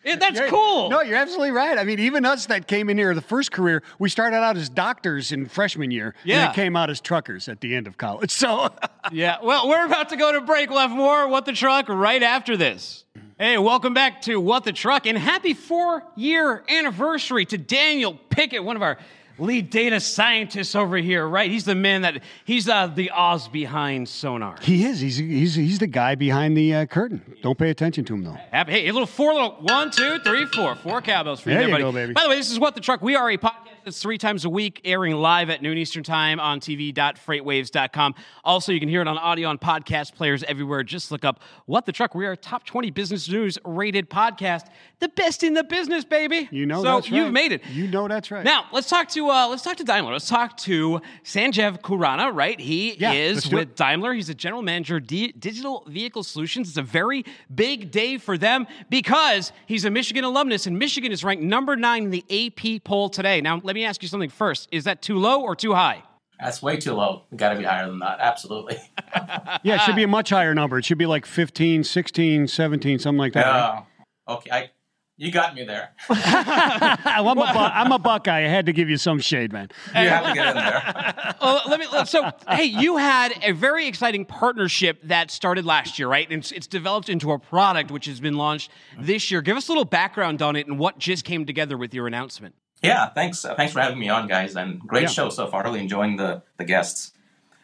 Yeah, 0.03 0.17
that's 0.17 0.37
You're- 0.37 0.49
cool. 0.49 0.89
No, 0.89 1.01
you're 1.01 1.17
absolutely 1.17 1.51
right. 1.51 1.77
I 1.77 1.83
mean, 1.83 1.99
even 1.99 2.25
us 2.25 2.45
that 2.47 2.67
came 2.67 2.89
in 2.89 2.97
here 2.97 3.13
the 3.15 3.21
first 3.21 3.51
career, 3.51 3.81
we 3.99 4.09
started 4.09 4.37
out 4.37 4.57
as 4.57 4.67
doctors 4.69 5.31
in 5.31 5.47
freshman 5.47 5.91
year, 5.91 6.13
Yeah. 6.25 6.47
and 6.47 6.55
came 6.55 6.75
out 6.75 6.89
as 6.89 6.99
truckers 6.99 7.47
at 7.47 7.61
the 7.61 7.75
end 7.75 7.87
of 7.87 7.97
college. 7.97 8.31
So, 8.43 8.73
Yeah, 9.11 9.37
well, 9.41 9.69
we're 9.69 9.85
about 9.85 10.09
to 10.09 10.17
go 10.17 10.33
to 10.33 10.41
break. 10.41 10.69
We'll 10.69 10.79
have 10.79 10.91
more 10.91 11.27
What 11.29 11.45
the 11.45 11.53
Truck 11.53 11.87
right 11.87 12.21
after 12.21 12.57
this. 12.57 13.05
Hey, 13.39 13.57
welcome 13.57 13.93
back 13.93 14.21
to 14.23 14.39
What 14.39 14.63
the 14.65 14.73
Truck 14.73 15.05
and 15.05 15.17
happy 15.17 15.53
four 15.53 16.03
year 16.15 16.63
anniversary 16.69 17.45
to 17.45 17.57
Daniel 17.57 18.19
Pickett, 18.29 18.63
one 18.63 18.75
of 18.75 18.81
our 18.81 18.97
lead 19.39 19.69
data 19.69 19.99
scientist 19.99 20.75
over 20.75 20.97
here, 20.97 21.27
right? 21.27 21.49
He's 21.49 21.65
the 21.65 21.75
man 21.75 22.01
that, 22.03 22.21
he's 22.45 22.69
uh, 22.69 22.87
the 22.87 23.09
Oz 23.11 23.47
behind 23.47 24.07
Sonar. 24.07 24.55
he 24.61 24.85
is. 24.85 24.99
He's 24.99 25.17
he's 25.17 25.55
he's 25.55 25.79
the 25.79 25.87
guy 25.87 26.15
behind 26.15 26.55
the 26.55 26.73
uh, 26.75 26.85
curtain. 26.85 27.21
Don't 27.41 27.57
pay 27.57 27.69
attention 27.69 28.05
to 28.05 28.13
him 28.13 28.23
though. 28.23 28.37
Hey, 28.51 28.87
a 28.87 28.91
little 28.91 29.07
four, 29.07 29.33
little 29.33 29.51
one, 29.61 29.91
two, 29.91 30.19
three, 30.19 30.45
four, 30.45 30.75
four 30.75 31.01
cowbells 31.01 31.39
for 31.41 31.49
you, 31.49 31.55
There 31.55 31.65
you 31.67 31.71
buddy. 31.73 31.83
go, 31.83 31.91
baby. 31.91 32.13
By 32.13 32.23
the 32.23 32.29
way, 32.29 32.37
this 32.37 32.51
is 32.51 32.59
What 32.59 32.75
the 32.75 32.81
Truck. 32.81 33.01
We 33.01 33.15
are 33.15 33.29
a 33.29 33.37
podcast 33.37 33.57
that's 33.85 34.01
three 34.01 34.17
times 34.17 34.45
a 34.45 34.49
week, 34.49 34.81
airing 34.85 35.13
live 35.15 35.49
at 35.49 35.61
noon 35.61 35.77
Eastern 35.77 36.03
Time 36.03 36.39
on 36.39 36.59
TV.freightwaves.com. 36.59 38.15
Also, 38.43 38.71
you 38.71 38.79
can 38.79 38.89
hear 38.89 39.01
it 39.01 39.07
on 39.07 39.17
audio 39.17 39.49
on 39.49 39.57
podcast 39.57 40.13
players 40.15 40.43
everywhere. 40.43 40.83
Just 40.83 41.11
look 41.11 41.25
up 41.25 41.41
What 41.65 41.85
the 41.85 41.91
Truck. 41.91 42.15
We 42.15 42.25
are 42.25 42.31
a 42.33 42.37
top 42.37 42.65
20 42.65 42.91
business 42.91 43.27
news 43.29 43.57
rated 43.65 44.09
podcast, 44.09 44.67
the 44.99 45.09
best 45.09 45.43
in 45.43 45.53
the 45.53 45.63
business, 45.63 46.05
baby. 46.05 46.47
You 46.51 46.65
know 46.65 46.77
so 46.83 46.95
that's 46.95 47.11
right. 47.11 47.17
you've 47.17 47.31
made 47.33 47.51
it. 47.51 47.61
You 47.71 47.87
know 47.87 48.07
that's 48.07 48.31
right. 48.31 48.43
Now 48.43 48.65
let's 48.71 48.89
talk 48.89 49.09
to 49.09 49.29
uh, 49.29 49.47
let's 49.47 49.63
talk 49.63 49.77
to 49.77 49.83
Daimler. 49.83 50.13
Let's 50.13 50.27
talk 50.29 50.57
to 50.57 51.01
Sanjiv 51.23 51.81
Khurana. 51.81 52.33
Right, 52.33 52.59
he 52.59 52.95
Yeah, 52.95 53.13
is 53.13 53.51
with 53.51 53.61
it. 53.69 53.75
Daimler. 53.75 54.13
He's 54.13 54.29
a 54.29 54.33
general 54.35 54.61
manager, 54.61 54.99
D- 54.99 55.31
digital 55.37 55.83
vehicle 55.87 56.23
solutions. 56.23 56.69
It's 56.69 56.77
a 56.77 56.81
very 56.81 57.25
big 57.53 57.91
day 57.91 58.17
for 58.17 58.37
them 58.37 58.67
because 58.89 59.51
he's 59.65 59.85
a 59.85 59.89
Michigan 59.89 60.23
alumnus, 60.23 60.67
and 60.67 60.77
Michigan 60.79 61.11
is 61.11 61.23
ranked 61.23 61.43
number 61.43 61.75
nine 61.75 62.03
in 62.05 62.09
the 62.11 62.23
AP 62.29 62.83
poll 62.83 63.09
today. 63.09 63.41
Now, 63.41 63.59
let 63.63 63.72
me 63.75 63.85
ask 63.85 64.01
you 64.01 64.07
something 64.09 64.29
first: 64.29 64.69
Is 64.71 64.83
that 64.85 65.01
too 65.01 65.17
low 65.17 65.41
or 65.41 65.55
too 65.55 65.73
high? 65.73 66.03
That's 66.39 66.61
way 66.61 66.77
too 66.77 66.93
low. 66.93 67.23
We 67.31 67.37
got 67.37 67.49
to 67.53 67.57
be 67.57 67.63
higher 67.63 67.87
than 67.87 67.99
that. 67.99 68.19
Absolutely. 68.19 68.77
yeah, 69.63 69.75
it 69.75 69.81
should 69.81 69.95
be 69.95 70.03
a 70.03 70.07
much 70.07 70.29
higher 70.29 70.53
number. 70.53 70.77
It 70.77 70.83
should 70.83 70.97
be 70.97 71.05
like 71.05 71.25
15, 71.25 71.83
16, 71.85 72.47
17, 72.47 72.99
something 72.99 73.17
like 73.17 73.33
that. 73.33 73.45
right? 73.45 73.83
Uh, 74.27 74.33
okay, 74.33 74.51
I, 74.51 74.69
you 75.15 75.31
got 75.31 75.53
me 75.55 75.63
there. 75.63 75.91
I'm, 76.09 77.27
a 77.27 77.35
Bu- 77.35 77.41
I'm 77.41 77.91
a 77.91 77.99
Buckeye. 77.99 78.39
I 78.45 78.47
had 78.47 78.65
to 78.65 78.73
give 78.73 78.89
you 78.89 78.97
some 78.97 79.19
shade, 79.19 79.53
man. 79.53 79.69
You 79.89 80.09
have 80.09 80.25
to 80.25 80.33
get 80.33 80.47
in 80.47 80.55
there. 80.55 81.35
Well, 81.41 81.61
let 81.67 81.79
me. 81.79 81.85
So, 82.05 82.31
hey, 82.49 82.63
you 82.63 82.97
had 82.97 83.33
a 83.43 83.51
very 83.51 83.85
exciting 83.87 84.25
partnership 84.25 84.99
that 85.03 85.29
started 85.29 85.65
last 85.65 85.99
year, 85.99 86.07
right? 86.07 86.25
And 86.29 86.39
it's, 86.39 86.51
it's 86.53 86.67
developed 86.67 87.09
into 87.09 87.31
a 87.31 87.39
product 87.39 87.91
which 87.91 88.05
has 88.05 88.19
been 88.21 88.35
launched 88.35 88.71
this 88.99 89.29
year. 89.29 89.41
Give 89.41 89.57
us 89.57 89.67
a 89.67 89.71
little 89.71 89.85
background 89.85 90.41
on 90.41 90.55
it 90.55 90.67
and 90.67 90.79
what 90.79 90.99
just 90.99 91.25
came 91.25 91.45
together 91.45 91.77
with 91.77 91.93
your 91.93 92.07
announcement. 92.07 92.55
Yeah, 92.83 93.07
thanks. 93.09 93.45
Uh, 93.45 93.55
thanks 93.55 93.71
for 93.71 93.79
having 93.79 93.97
me 93.97 94.09
on, 94.09 94.27
guys, 94.27 94.55
and 94.55 94.79
great 94.79 95.03
Yeah. 95.03 95.07
show 95.07 95.29
so 95.29 95.47
far. 95.47 95.63
Really 95.63 95.79
enjoying 95.79 96.17
the 96.17 96.43
the 96.57 96.65
guests. 96.65 97.13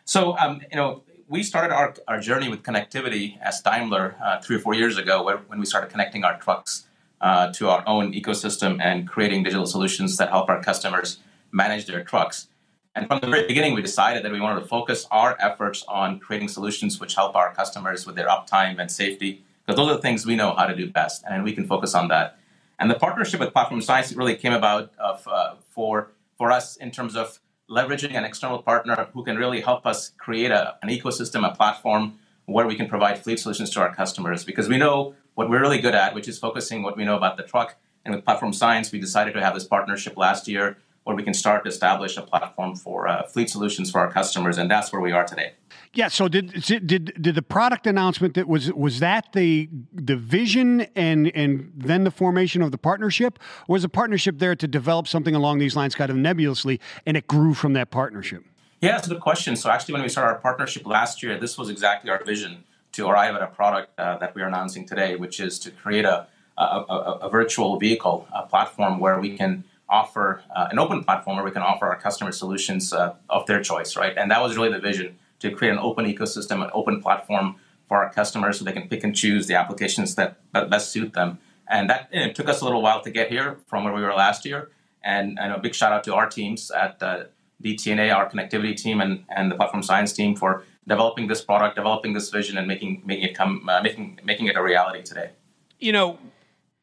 So, 0.06 0.36
um, 0.38 0.62
you 0.72 0.78
know, 0.78 1.04
we 1.28 1.44
started 1.44 1.72
our, 1.76 1.94
our 2.08 2.20
journey 2.20 2.50
with 2.50 2.64
connectivity 2.64 3.38
as 3.42 3.62
Daimler 3.62 4.16
uh, 4.24 4.40
three 4.40 4.56
or 4.56 4.60
four 4.60 4.74
years 4.74 4.98
ago, 4.98 5.22
where, 5.22 5.38
when 5.50 5.60
we 5.60 5.66
started 5.66 5.92
connecting 5.92 6.24
our 6.24 6.40
trucks 6.40 6.88
uh, 7.22 7.52
to 7.54 7.70
our 7.70 7.84
own 7.86 8.14
ecosystem 8.14 8.82
and 8.82 9.08
creating 9.08 9.44
digital 9.44 9.68
solutions 9.68 10.18
that 10.18 10.30
help 10.30 10.50
our 10.50 10.64
customers 10.64 11.20
manage 11.52 11.86
their 11.86 12.04
trucks. 12.04 12.48
And 12.96 13.08
from 13.08 13.20
the 13.20 13.28
very 13.28 13.46
beginning, 13.46 13.76
we 13.76 13.84
decided 13.84 14.24
that 14.24 14.32
we 14.32 14.40
wanted 14.40 14.62
to 14.62 14.68
focus 14.68 15.06
our 15.12 15.38
efforts 15.40 15.84
on 15.88 16.20
creating 16.20 16.48
solutions 16.48 17.00
which 17.00 17.14
help 17.14 17.36
our 17.36 17.54
customers 17.54 18.08
with 18.08 18.16
their 18.16 18.28
uptime 18.28 18.80
and 18.80 18.90
safety, 18.90 19.44
because 19.66 19.78
those 19.78 19.90
are 19.92 19.96
the 19.96 20.02
things 20.02 20.26
we 20.26 20.36
know 20.36 20.56
how 20.56 20.66
to 20.66 20.76
do 20.76 20.90
best, 20.90 21.24
and 21.30 21.44
we 21.44 21.54
can 21.54 21.68
focus 21.68 21.94
on 21.94 22.08
that. 22.08 22.40
And 22.80 22.90
the 22.90 22.96
partnership 22.96 23.40
with 23.42 23.52
Platform 23.52 23.82
Science 23.82 24.14
really 24.14 24.36
came 24.36 24.54
about 24.54 24.92
of, 24.98 25.28
uh, 25.28 25.56
for 25.70 26.12
for 26.38 26.52
us 26.52 26.78
in 26.78 26.90
terms 26.90 27.18
of 27.18 27.40
leveraging 27.70 28.16
an 28.16 28.24
external 28.24 28.64
partner 28.64 29.10
who 29.14 29.24
can 29.26 29.36
really 29.36 29.60
help 29.60 29.86
us 29.86 30.14
create 30.18 30.52
a, 30.52 30.78
an 30.82 30.88
ecosystem, 30.90 31.46
a 31.46 31.54
platform 31.54 32.18
where 32.46 32.66
we 32.66 32.76
can 32.76 32.88
provide 32.88 33.22
fleet 33.22 33.38
solutions 33.38 33.70
to 33.72 33.82
our 33.82 33.94
customers. 33.94 34.46
Because 34.46 34.70
we 34.70 34.78
know 34.78 35.14
what 35.36 35.50
we're 35.50 35.62
really 35.62 35.82
good 35.82 35.94
at, 35.94 36.16
which 36.16 36.28
is 36.28 36.40
focusing 36.40 36.82
what 36.82 36.96
we 36.96 37.04
know 37.04 37.18
about 37.18 37.36
the 37.36 37.44
truck. 37.44 37.76
And 38.06 38.16
with 38.16 38.24
Platform 38.24 38.54
Science, 38.54 38.92
we 38.92 39.00
decided 39.00 39.34
to 39.34 39.42
have 39.42 39.54
this 39.54 39.66
partnership 39.66 40.18
last 40.18 40.48
year 40.48 40.78
where 41.10 41.16
we 41.16 41.24
can 41.24 41.34
start 41.34 41.64
to 41.64 41.70
establish 41.70 42.18
a 42.18 42.22
platform 42.22 42.76
for 42.76 43.08
uh, 43.08 43.24
fleet 43.24 43.50
solutions 43.50 43.90
for 43.90 44.00
our 44.00 44.12
customers, 44.12 44.60
and 44.60 44.70
that's 44.70 44.94
where 44.94 45.02
we 45.02 45.12
are 45.12 45.26
today. 45.26 45.54
Yeah. 45.92 46.08
So 46.08 46.28
did 46.28 46.52
did 46.86 47.20
did 47.20 47.34
the 47.34 47.42
product 47.42 47.88
announcement 47.88 48.36
that 48.36 48.48
was 48.48 48.72
was 48.74 49.00
that 49.00 49.34
the 49.34 49.68
the 49.92 50.16
vision 50.16 50.82
and 50.96 51.32
and 51.34 51.72
then 51.76 52.04
the 52.04 52.12
formation 52.12 52.62
of 52.62 52.72
the 52.72 52.78
partnership, 52.78 53.40
or 53.68 53.74
was 53.74 53.82
the 53.82 53.90
partnership 53.90 54.38
there 54.38 54.56
to 54.56 54.68
develop 54.68 55.08
something 55.08 55.34
along 55.34 55.58
these 55.58 55.76
lines, 55.76 55.96
kind 55.96 56.12
of 56.12 56.16
nebulously, 56.16 56.80
and 57.08 57.18
it 57.18 57.26
grew 57.26 57.56
from 57.56 57.74
that 57.74 57.90
partnership? 57.90 58.44
Yeah, 58.80 58.92
that's 58.92 59.08
a 59.08 59.10
good 59.10 59.20
question. 59.20 59.56
So 59.56 59.72
actually, 59.72 59.94
when 59.94 60.04
we 60.04 60.10
started 60.10 60.34
our 60.34 60.40
partnership 60.40 60.86
last 60.86 61.24
year, 61.24 61.40
this 61.40 61.58
was 61.58 61.70
exactly 61.70 62.12
our 62.12 62.24
vision 62.24 62.66
to 62.92 63.08
arrive 63.08 63.34
at 63.34 63.42
a 63.42 63.48
product 63.48 64.00
uh, 64.00 64.20
that 64.20 64.36
we 64.36 64.44
are 64.44 64.48
announcing 64.48 64.86
today, 64.86 65.16
which 65.16 65.40
is 65.40 65.58
to 65.60 65.72
create 65.72 66.06
a, 66.06 66.28
a, 66.56 66.64
a, 66.64 67.20
a 67.24 67.30
virtual 67.30 67.80
vehicle 67.80 68.28
a 68.32 68.44
platform 68.44 69.00
where 69.00 69.20
we 69.20 69.36
can 69.36 69.64
offer 69.90 70.44
uh, 70.56 70.68
an 70.72 70.80
open 70.80 71.04
platform 71.04 71.38
where 71.38 71.46
we 71.46 71.52
can 71.52 71.62
offer 71.62 71.88
our 71.88 72.00
customer 72.00 72.32
solutions 72.32 72.94
uh, 72.94 73.16
of 73.30 73.46
their 73.48 73.62
choice, 73.62 73.96
right? 73.96 74.16
And 74.18 74.30
that 74.32 74.42
was 74.42 74.56
really 74.56 74.72
the 74.72 74.80
vision 74.80 75.18
to 75.40 75.52
create 75.52 75.72
an 75.72 75.80
open 75.80 76.06
ecosystem, 76.06 76.64
an 76.64 76.70
open 76.74 77.02
platform 77.02 77.56
for 77.88 77.98
our 78.04 78.12
customers 78.12 78.60
so 78.60 78.66
they 78.66 78.72
can 78.72 78.88
pick 78.88 79.04
and 79.04 79.16
choose 79.16 79.48
the 79.48 79.56
applications 79.56 80.16
that, 80.16 80.38
that 80.54 80.70
best 80.70 80.92
suit 80.92 81.14
them. 81.14 81.40
And 81.68 81.90
that 81.90 82.10
and 82.12 82.30
it 82.30 82.36
took 82.36 82.50
us 82.50 82.62
a 82.62 82.66
little 82.66 82.82
while 82.82 83.02
to 83.02 83.12
get 83.12 83.30
here 83.30 83.58
from 83.68 83.84
where 83.84 83.94
we 83.94 84.02
were 84.02 84.14
last 84.14 84.46
year. 84.46 84.70
And, 85.04 85.40
and 85.40 85.54
a 85.54 85.60
big 85.60 85.74
shout 85.74 85.92
out 85.92 86.04
to 86.06 86.14
our 86.16 86.30
teams 86.30 86.72
at 86.72 87.02
uh, 87.02 87.26
DTNA, 87.64 88.14
our 88.14 88.30
connectivity 88.30 88.76
team, 88.76 89.02
and, 89.02 89.24
and 89.30 89.52
the 89.52 89.56
platform 89.56 89.84
science 89.84 90.14
team 90.14 90.36
for 90.36 90.64
developing 90.88 91.28
this 91.28 91.42
product, 91.42 91.76
developing 91.76 92.14
this 92.14 92.30
vision, 92.30 92.58
and 92.58 92.68
making 92.68 93.04
making 93.06 93.30
it 93.30 93.36
come 93.36 93.68
uh, 93.70 93.82
making 93.82 94.20
making 94.24 94.48
it 94.48 94.58
a 94.58 94.62
reality 94.62 95.02
today. 95.04 95.32
You 95.80 95.94
know, 95.94 96.18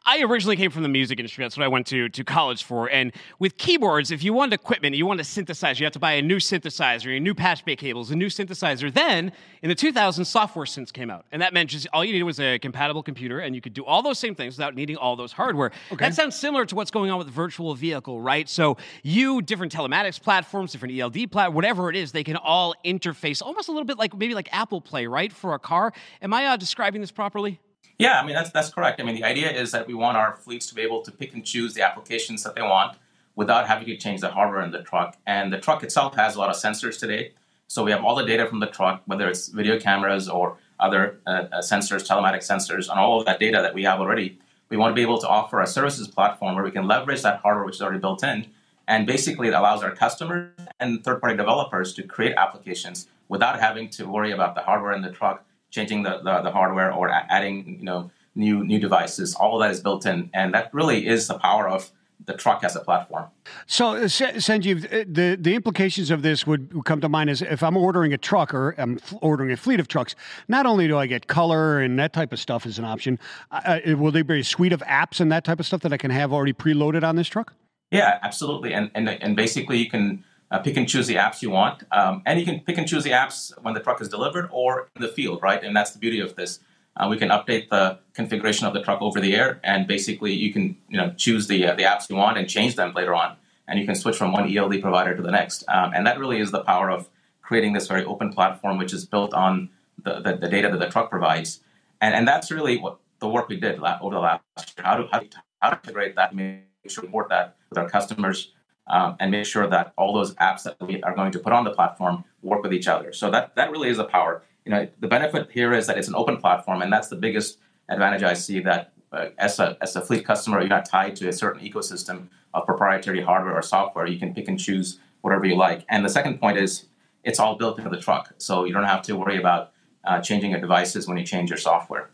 I 0.08 0.22
originally 0.22 0.54
came 0.54 0.70
from 0.70 0.84
the 0.84 0.88
music 0.88 1.18
industry. 1.18 1.44
That's 1.44 1.56
what 1.56 1.64
I 1.64 1.68
went 1.68 1.88
to 1.88 2.08
to 2.08 2.22
college 2.22 2.62
for. 2.62 2.88
And 2.88 3.12
with 3.40 3.58
keyboards, 3.58 4.12
if 4.12 4.22
you 4.22 4.32
wanted 4.32 4.52
equipment, 4.52 4.94
you 4.94 5.04
wanted 5.04 5.24
to 5.24 5.28
synthesize, 5.28 5.80
you 5.80 5.84
have 5.84 5.92
to 5.94 5.98
buy 5.98 6.12
a 6.12 6.22
new 6.22 6.36
synthesizer, 6.36 7.16
a 7.16 7.18
new 7.18 7.34
patch 7.34 7.64
bay 7.64 7.74
cables, 7.74 8.12
a 8.12 8.16
new 8.16 8.28
synthesizer. 8.28 8.92
Then 8.92 9.32
in 9.62 9.68
the 9.68 9.74
2000s, 9.74 10.24
software 10.26 10.64
synths 10.64 10.92
came 10.92 11.10
out, 11.10 11.26
and 11.32 11.42
that 11.42 11.52
meant 11.52 11.70
just 11.70 11.88
all 11.92 12.04
you 12.04 12.12
needed 12.12 12.22
was 12.22 12.38
a 12.38 12.60
compatible 12.60 13.02
computer, 13.02 13.40
and 13.40 13.56
you 13.56 13.60
could 13.60 13.74
do 13.74 13.84
all 13.84 14.00
those 14.00 14.20
same 14.20 14.36
things 14.36 14.56
without 14.56 14.76
needing 14.76 14.96
all 14.96 15.16
those 15.16 15.32
hardware. 15.32 15.72
Okay. 15.90 16.04
That 16.04 16.14
sounds 16.14 16.36
similar 16.36 16.64
to 16.66 16.76
what's 16.76 16.92
going 16.92 17.10
on 17.10 17.18
with 17.18 17.28
virtual 17.28 17.74
vehicle, 17.74 18.20
right? 18.20 18.48
So 18.48 18.76
you 19.02 19.42
different 19.42 19.74
telematics 19.74 20.22
platforms, 20.22 20.70
different 20.70 20.96
ELD 20.96 21.32
plat, 21.32 21.52
whatever 21.52 21.90
it 21.90 21.96
is, 21.96 22.12
they 22.12 22.24
can 22.24 22.36
all 22.36 22.76
interface 22.84 23.42
almost 23.42 23.68
a 23.68 23.72
little 23.72 23.84
bit 23.84 23.98
like 23.98 24.16
maybe 24.16 24.34
like 24.34 24.48
Apple 24.52 24.80
Play, 24.80 25.08
right, 25.08 25.32
for 25.32 25.54
a 25.54 25.58
car. 25.58 25.92
Am 26.22 26.32
I 26.32 26.46
uh, 26.46 26.56
describing 26.56 27.00
this 27.00 27.10
properly? 27.10 27.58
Yeah, 27.98 28.20
I 28.20 28.26
mean 28.26 28.34
that's 28.34 28.50
that's 28.50 28.70
correct. 28.70 29.00
I 29.00 29.04
mean 29.04 29.14
the 29.14 29.24
idea 29.24 29.50
is 29.50 29.72
that 29.72 29.86
we 29.86 29.94
want 29.94 30.16
our 30.16 30.36
fleets 30.36 30.66
to 30.66 30.74
be 30.74 30.82
able 30.82 31.02
to 31.02 31.10
pick 31.10 31.32
and 31.34 31.44
choose 31.44 31.74
the 31.74 31.82
applications 31.82 32.42
that 32.42 32.54
they 32.54 32.62
want 32.62 32.96
without 33.36 33.66
having 33.66 33.86
to 33.86 33.96
change 33.96 34.20
the 34.20 34.28
hardware 34.28 34.62
in 34.62 34.70
the 34.70 34.82
truck. 34.82 35.16
And 35.26 35.52
the 35.52 35.58
truck 35.58 35.82
itself 35.82 36.14
has 36.16 36.36
a 36.36 36.38
lot 36.38 36.50
of 36.50 36.56
sensors 36.56 36.98
today, 36.98 37.32
so 37.68 37.84
we 37.84 37.90
have 37.90 38.04
all 38.04 38.14
the 38.14 38.24
data 38.24 38.46
from 38.46 38.60
the 38.60 38.66
truck, 38.66 39.02
whether 39.06 39.28
it's 39.28 39.48
video 39.48 39.78
cameras 39.78 40.28
or 40.28 40.58
other 40.78 41.20
uh, 41.26 41.30
uh, 41.52 41.62
sensors, 41.62 42.06
telematic 42.06 42.40
sensors, 42.40 42.90
and 42.90 42.98
all 42.98 43.18
of 43.18 43.26
that 43.26 43.40
data 43.40 43.60
that 43.62 43.74
we 43.74 43.82
have 43.84 44.00
already. 44.00 44.38
We 44.68 44.76
want 44.76 44.90
to 44.92 44.94
be 44.94 45.02
able 45.02 45.18
to 45.20 45.28
offer 45.28 45.60
a 45.60 45.66
services 45.66 46.08
platform 46.08 46.54
where 46.54 46.64
we 46.64 46.70
can 46.70 46.86
leverage 46.86 47.22
that 47.22 47.40
hardware 47.40 47.64
which 47.64 47.76
is 47.76 47.82
already 47.82 48.00
built 48.00 48.22
in, 48.22 48.46
and 48.86 49.06
basically 49.06 49.48
it 49.48 49.54
allows 49.54 49.82
our 49.82 49.94
customers 49.94 50.50
and 50.80 51.02
third-party 51.02 51.36
developers 51.36 51.94
to 51.94 52.02
create 52.02 52.34
applications 52.36 53.08
without 53.28 53.58
having 53.58 53.88
to 53.90 54.06
worry 54.06 54.32
about 54.32 54.54
the 54.54 54.60
hardware 54.60 54.92
in 54.92 55.02
the 55.02 55.10
truck 55.10 55.44
changing 55.70 56.02
the, 56.02 56.18
the, 56.22 56.42
the 56.42 56.50
hardware 56.50 56.92
or 56.92 57.10
adding 57.10 57.78
you 57.78 57.84
know 57.84 58.10
new 58.34 58.64
new 58.64 58.78
devices. 58.78 59.34
All 59.34 59.60
of 59.60 59.66
that 59.66 59.72
is 59.72 59.80
built 59.80 60.06
in, 60.06 60.30
and 60.32 60.54
that 60.54 60.72
really 60.72 61.06
is 61.06 61.28
the 61.28 61.38
power 61.38 61.68
of 61.68 61.90
the 62.24 62.34
truck 62.34 62.64
as 62.64 62.74
a 62.74 62.80
platform. 62.80 63.26
So, 63.66 63.94
Sanjiv, 64.04 64.84
uh, 64.86 65.04
the 65.08 65.36
the 65.40 65.54
implications 65.54 66.10
of 66.10 66.22
this 66.22 66.46
would, 66.46 66.84
come 66.84 67.00
to 67.00 67.08
mind 67.08 67.30
is 67.30 67.42
if 67.42 67.62
I'm 67.62 67.76
ordering 67.76 68.12
a 68.12 68.18
truck 68.18 68.52
or 68.54 68.74
I'm 68.78 68.98
ordering 69.20 69.52
a 69.52 69.56
fleet 69.56 69.80
of 69.80 69.88
trucks. 69.88 70.14
Not 70.48 70.66
only 70.66 70.88
do 70.88 70.98
I 70.98 71.06
get 71.06 71.26
color 71.26 71.80
and 71.80 71.98
that 71.98 72.12
type 72.12 72.32
of 72.32 72.38
stuff 72.38 72.66
as 72.66 72.78
an 72.78 72.84
option, 72.84 73.18
uh, 73.50 73.80
will 73.86 74.12
there 74.12 74.24
be 74.24 74.40
a 74.40 74.44
suite 74.44 74.72
of 74.72 74.80
apps 74.80 75.20
and 75.20 75.30
that 75.32 75.44
type 75.44 75.60
of 75.60 75.66
stuff 75.66 75.82
that 75.82 75.92
I 75.92 75.96
can 75.96 76.10
have 76.10 76.32
already 76.32 76.52
preloaded 76.52 77.02
on 77.02 77.16
this 77.16 77.28
truck? 77.28 77.54
Yeah, 77.90 78.18
absolutely. 78.22 78.72
And 78.72 78.90
and 78.94 79.08
and 79.08 79.36
basically, 79.36 79.78
you 79.78 79.90
can 79.90 80.24
uh, 80.50 80.58
pick 80.60 80.76
and 80.76 80.88
choose 80.88 81.06
the 81.06 81.16
apps 81.16 81.42
you 81.42 81.50
want, 81.50 81.82
um, 81.90 82.22
and 82.24 82.38
you 82.38 82.44
can 82.44 82.60
pick 82.60 82.78
and 82.78 82.86
choose 82.86 83.04
the 83.04 83.10
apps 83.10 83.52
when 83.62 83.74
the 83.74 83.80
truck 83.80 84.00
is 84.00 84.08
delivered 84.08 84.48
or 84.52 84.88
in 84.94 85.02
the 85.02 85.08
field, 85.08 85.42
right? 85.42 85.62
And 85.62 85.76
that's 85.76 85.90
the 85.90 85.98
beauty 85.98 86.20
of 86.20 86.36
this. 86.36 86.60
Uh, 86.96 87.08
we 87.08 87.18
can 87.18 87.28
update 87.28 87.68
the 87.68 87.98
configuration 88.14 88.66
of 88.66 88.72
the 88.72 88.82
truck 88.82 89.02
over 89.02 89.20
the 89.20 89.34
air, 89.34 89.60
and 89.62 89.86
basically, 89.86 90.32
you 90.32 90.52
can 90.52 90.76
you 90.88 90.96
know 90.96 91.12
choose 91.16 91.46
the 91.46 91.66
uh, 91.66 91.74
the 91.74 91.82
apps 91.82 92.08
you 92.08 92.16
want 92.16 92.38
and 92.38 92.48
change 92.48 92.76
them 92.76 92.92
later 92.94 93.14
on, 93.14 93.36
and 93.68 93.78
you 93.78 93.84
can 93.84 93.94
switch 93.94 94.16
from 94.16 94.32
one 94.32 94.56
ELD 94.56 94.80
provider 94.80 95.14
to 95.14 95.22
the 95.22 95.30
next. 95.30 95.64
Um, 95.68 95.92
and 95.94 96.06
that 96.06 96.18
really 96.18 96.40
is 96.40 96.52
the 96.52 96.62
power 96.62 96.90
of 96.90 97.08
creating 97.42 97.74
this 97.74 97.86
very 97.86 98.04
open 98.04 98.32
platform, 98.32 98.78
which 98.78 98.92
is 98.92 99.04
built 99.04 99.34
on 99.34 99.68
the, 100.02 100.20
the, 100.20 100.36
the 100.36 100.48
data 100.48 100.68
that 100.70 100.78
the 100.78 100.88
truck 100.88 101.10
provides. 101.10 101.60
And 102.00 102.14
and 102.14 102.26
that's 102.26 102.50
really 102.50 102.78
what 102.78 102.98
the 103.18 103.28
work 103.28 103.48
we 103.48 103.56
did 103.56 103.78
over 103.78 104.14
the 104.14 104.20
last 104.20 104.42
year. 104.76 104.84
How 104.84 104.96
to 104.96 105.08
how 105.12 105.18
to, 105.18 105.28
how 105.60 105.70
to 105.70 105.80
integrate 105.82 106.16
that, 106.16 106.34
make 106.34 106.62
sure 106.88 107.02
we 107.02 107.08
support 107.08 107.28
that 107.30 107.56
with 107.70 107.78
our 107.78 107.88
customers, 107.88 108.52
um, 108.88 109.16
and 109.18 109.30
make 109.30 109.46
sure 109.46 109.66
that 109.66 109.92
all 109.96 110.14
those 110.14 110.34
apps 110.34 110.62
that 110.64 110.76
we 110.80 111.02
are 111.02 111.14
going 111.14 111.32
to 111.32 111.38
put 111.38 111.52
on 111.52 111.64
the 111.64 111.70
platform 111.70 112.24
work 112.42 112.62
with 112.62 112.72
each 112.72 112.88
other. 112.88 113.12
So 113.12 113.30
that 113.30 113.54
that 113.56 113.70
really 113.70 113.88
is 113.88 113.96
the 113.96 114.04
power. 114.04 114.42
You 114.64 114.72
know, 114.72 114.88
the 115.00 115.08
benefit 115.08 115.50
here 115.50 115.72
is 115.72 115.86
that 115.86 115.98
it's 115.98 116.08
an 116.08 116.14
open 116.14 116.36
platform, 116.38 116.82
and 116.82 116.92
that's 116.92 117.08
the 117.08 117.16
biggest 117.16 117.58
advantage 117.88 118.22
I 118.22 118.34
see. 118.34 118.60
That 118.60 118.92
uh, 119.12 119.28
as 119.38 119.58
a 119.58 119.76
as 119.80 119.96
a 119.96 120.00
fleet 120.00 120.24
customer, 120.24 120.60
you're 120.60 120.68
not 120.68 120.84
tied 120.84 121.16
to 121.16 121.28
a 121.28 121.32
certain 121.32 121.62
ecosystem 121.62 122.28
of 122.54 122.66
proprietary 122.66 123.22
hardware 123.22 123.54
or 123.54 123.62
software. 123.62 124.06
You 124.06 124.18
can 124.18 124.34
pick 124.34 124.48
and 124.48 124.58
choose 124.58 124.98
whatever 125.20 125.44
you 125.44 125.56
like. 125.56 125.84
And 125.88 126.04
the 126.04 126.08
second 126.08 126.40
point 126.40 126.58
is 126.58 126.86
it's 127.24 127.40
all 127.40 127.56
built 127.56 127.78
into 127.78 127.90
the 127.90 128.00
truck, 128.00 128.34
so 128.38 128.64
you 128.64 128.72
don't 128.72 128.84
have 128.84 129.02
to 129.02 129.16
worry 129.16 129.36
about 129.36 129.72
uh, 130.04 130.20
changing 130.20 130.52
your 130.52 130.60
devices 130.60 131.08
when 131.08 131.16
you 131.18 131.24
change 131.24 131.50
your 131.50 131.58
software. 131.58 132.10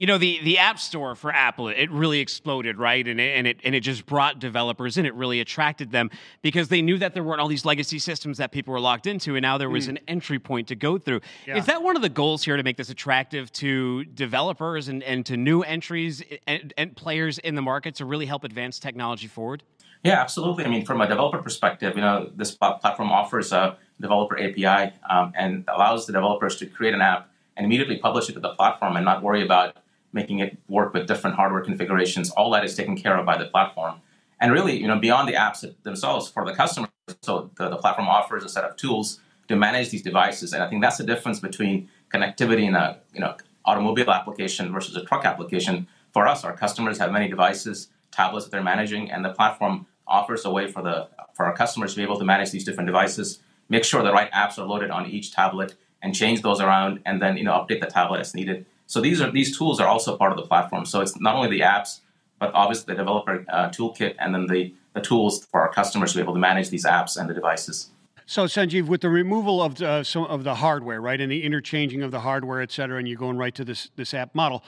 You 0.00 0.06
know 0.06 0.16
the 0.16 0.40
the 0.42 0.56
App 0.56 0.78
Store 0.78 1.14
for 1.14 1.30
Apple 1.30 1.68
it 1.68 1.90
really 1.90 2.20
exploded, 2.20 2.78
right? 2.78 3.06
And 3.06 3.20
it, 3.20 3.36
and 3.36 3.46
it 3.46 3.60
and 3.62 3.74
it 3.74 3.80
just 3.80 4.06
brought 4.06 4.38
developers 4.38 4.96
in. 4.96 5.04
It 5.04 5.14
really 5.14 5.40
attracted 5.40 5.92
them 5.92 6.10
because 6.40 6.68
they 6.68 6.80
knew 6.80 6.96
that 6.96 7.12
there 7.12 7.22
weren't 7.22 7.38
all 7.38 7.48
these 7.48 7.66
legacy 7.66 7.98
systems 7.98 8.38
that 8.38 8.50
people 8.50 8.72
were 8.72 8.80
locked 8.80 9.06
into, 9.06 9.36
and 9.36 9.42
now 9.42 9.58
there 9.58 9.68
was 9.68 9.88
an 9.88 9.98
entry 10.08 10.38
point 10.38 10.68
to 10.68 10.74
go 10.74 10.96
through. 10.96 11.20
Is 11.46 11.66
that 11.66 11.82
one 11.82 11.96
of 11.96 12.02
the 12.02 12.08
goals 12.08 12.42
here 12.42 12.56
to 12.56 12.62
make 12.62 12.78
this 12.78 12.88
attractive 12.88 13.52
to 13.52 14.06
developers 14.06 14.88
and, 14.88 15.02
and 15.02 15.26
to 15.26 15.36
new 15.36 15.60
entries 15.62 16.22
and, 16.46 16.72
and 16.78 16.96
players 16.96 17.38
in 17.38 17.54
the 17.54 17.62
market 17.62 17.96
to 17.96 18.06
really 18.06 18.24
help 18.24 18.42
advance 18.42 18.78
technology 18.78 19.26
forward? 19.26 19.62
Yeah, 20.02 20.18
absolutely. 20.18 20.64
I 20.64 20.68
mean, 20.68 20.86
from 20.86 21.02
a 21.02 21.06
developer 21.06 21.42
perspective, 21.42 21.94
you 21.94 22.00
know, 22.00 22.30
this 22.34 22.52
platform 22.54 23.12
offers 23.12 23.52
a 23.52 23.76
developer 24.00 24.40
API 24.40 24.94
um, 25.10 25.34
and 25.36 25.64
allows 25.68 26.06
the 26.06 26.14
developers 26.14 26.56
to 26.56 26.66
create 26.66 26.94
an 26.94 27.02
app 27.02 27.30
and 27.56 27.66
immediately 27.66 27.98
publish 27.98 28.30
it 28.30 28.32
to 28.32 28.40
the 28.40 28.54
platform 28.54 28.96
and 28.96 29.04
not 29.04 29.22
worry 29.22 29.44
about 29.44 29.76
making 30.12 30.40
it 30.40 30.58
work 30.68 30.92
with 30.92 31.06
different 31.06 31.36
hardware 31.36 31.60
configurations. 31.60 32.30
All 32.30 32.50
that 32.50 32.64
is 32.64 32.74
taken 32.74 32.96
care 32.96 33.16
of 33.16 33.26
by 33.26 33.38
the 33.38 33.46
platform. 33.46 34.00
And 34.40 34.52
really, 34.52 34.80
you 34.80 34.88
know, 34.88 34.98
beyond 34.98 35.28
the 35.28 35.34
apps 35.34 35.64
themselves 35.82 36.30
for 36.30 36.44
the 36.44 36.54
customer, 36.54 36.88
so 37.22 37.50
the, 37.56 37.68
the 37.68 37.76
platform 37.76 38.08
offers 38.08 38.44
a 38.44 38.48
set 38.48 38.64
of 38.64 38.76
tools 38.76 39.20
to 39.48 39.56
manage 39.56 39.90
these 39.90 40.02
devices. 40.02 40.52
And 40.52 40.62
I 40.62 40.68
think 40.68 40.80
that's 40.80 40.96
the 40.96 41.04
difference 41.04 41.40
between 41.40 41.88
connectivity 42.12 42.66
in 42.66 42.74
a 42.74 42.98
you 43.12 43.20
know 43.20 43.36
automobile 43.64 44.10
application 44.10 44.72
versus 44.72 44.96
a 44.96 45.04
truck 45.04 45.24
application. 45.24 45.86
For 46.12 46.26
us, 46.26 46.44
our 46.44 46.56
customers 46.56 46.98
have 46.98 47.12
many 47.12 47.28
devices, 47.28 47.88
tablets 48.10 48.46
that 48.46 48.50
they're 48.50 48.62
managing, 48.62 49.10
and 49.10 49.24
the 49.24 49.30
platform 49.30 49.86
offers 50.06 50.44
a 50.44 50.50
way 50.50 50.70
for 50.70 50.82
the 50.82 51.08
for 51.34 51.46
our 51.46 51.54
customers 51.54 51.92
to 51.92 51.96
be 51.96 52.02
able 52.02 52.18
to 52.18 52.24
manage 52.24 52.50
these 52.50 52.64
different 52.64 52.86
devices, 52.86 53.40
make 53.68 53.84
sure 53.84 54.02
the 54.02 54.12
right 54.12 54.30
apps 54.32 54.58
are 54.58 54.66
loaded 54.66 54.90
on 54.90 55.06
each 55.06 55.32
tablet, 55.32 55.74
and 56.02 56.14
change 56.14 56.42
those 56.42 56.60
around, 56.60 57.00
and 57.04 57.20
then 57.20 57.36
you 57.36 57.44
know 57.44 57.52
update 57.52 57.80
the 57.80 57.86
tablet 57.86 58.20
as 58.20 58.34
needed. 58.34 58.66
So 58.90 59.00
these 59.00 59.20
are 59.20 59.30
these 59.30 59.56
tools 59.56 59.78
are 59.78 59.86
also 59.86 60.16
part 60.16 60.32
of 60.32 60.36
the 60.36 60.42
platform. 60.42 60.84
So 60.84 61.00
it's 61.00 61.18
not 61.20 61.36
only 61.36 61.48
the 61.48 61.60
apps, 61.60 62.00
but 62.40 62.50
obviously 62.54 62.92
the 62.92 62.98
developer 62.98 63.44
uh, 63.48 63.68
toolkit, 63.68 64.16
and 64.18 64.34
then 64.34 64.46
the 64.46 64.74
the 64.94 65.00
tools 65.00 65.46
for 65.46 65.60
our 65.60 65.72
customers 65.72 66.10
to 66.10 66.18
be 66.18 66.22
able 66.22 66.34
to 66.34 66.40
manage 66.40 66.70
these 66.70 66.84
apps 66.84 67.16
and 67.16 67.30
the 67.30 67.34
devices. 67.34 67.90
So, 68.26 68.46
Sanjiv, 68.46 68.86
with 68.88 69.00
the 69.02 69.08
removal 69.08 69.62
of 69.62 69.80
uh, 69.80 70.02
some 70.02 70.24
of 70.24 70.42
the 70.42 70.56
hardware, 70.56 71.00
right, 71.00 71.20
and 71.20 71.30
the 71.30 71.44
interchanging 71.44 72.02
of 72.02 72.10
the 72.10 72.18
hardware, 72.18 72.60
et 72.62 72.72
cetera, 72.72 72.98
and 72.98 73.06
you're 73.06 73.16
going 73.16 73.36
right 73.36 73.54
to 73.54 73.64
this 73.64 73.90
this 73.94 74.12
app 74.12 74.34
model, 74.34 74.64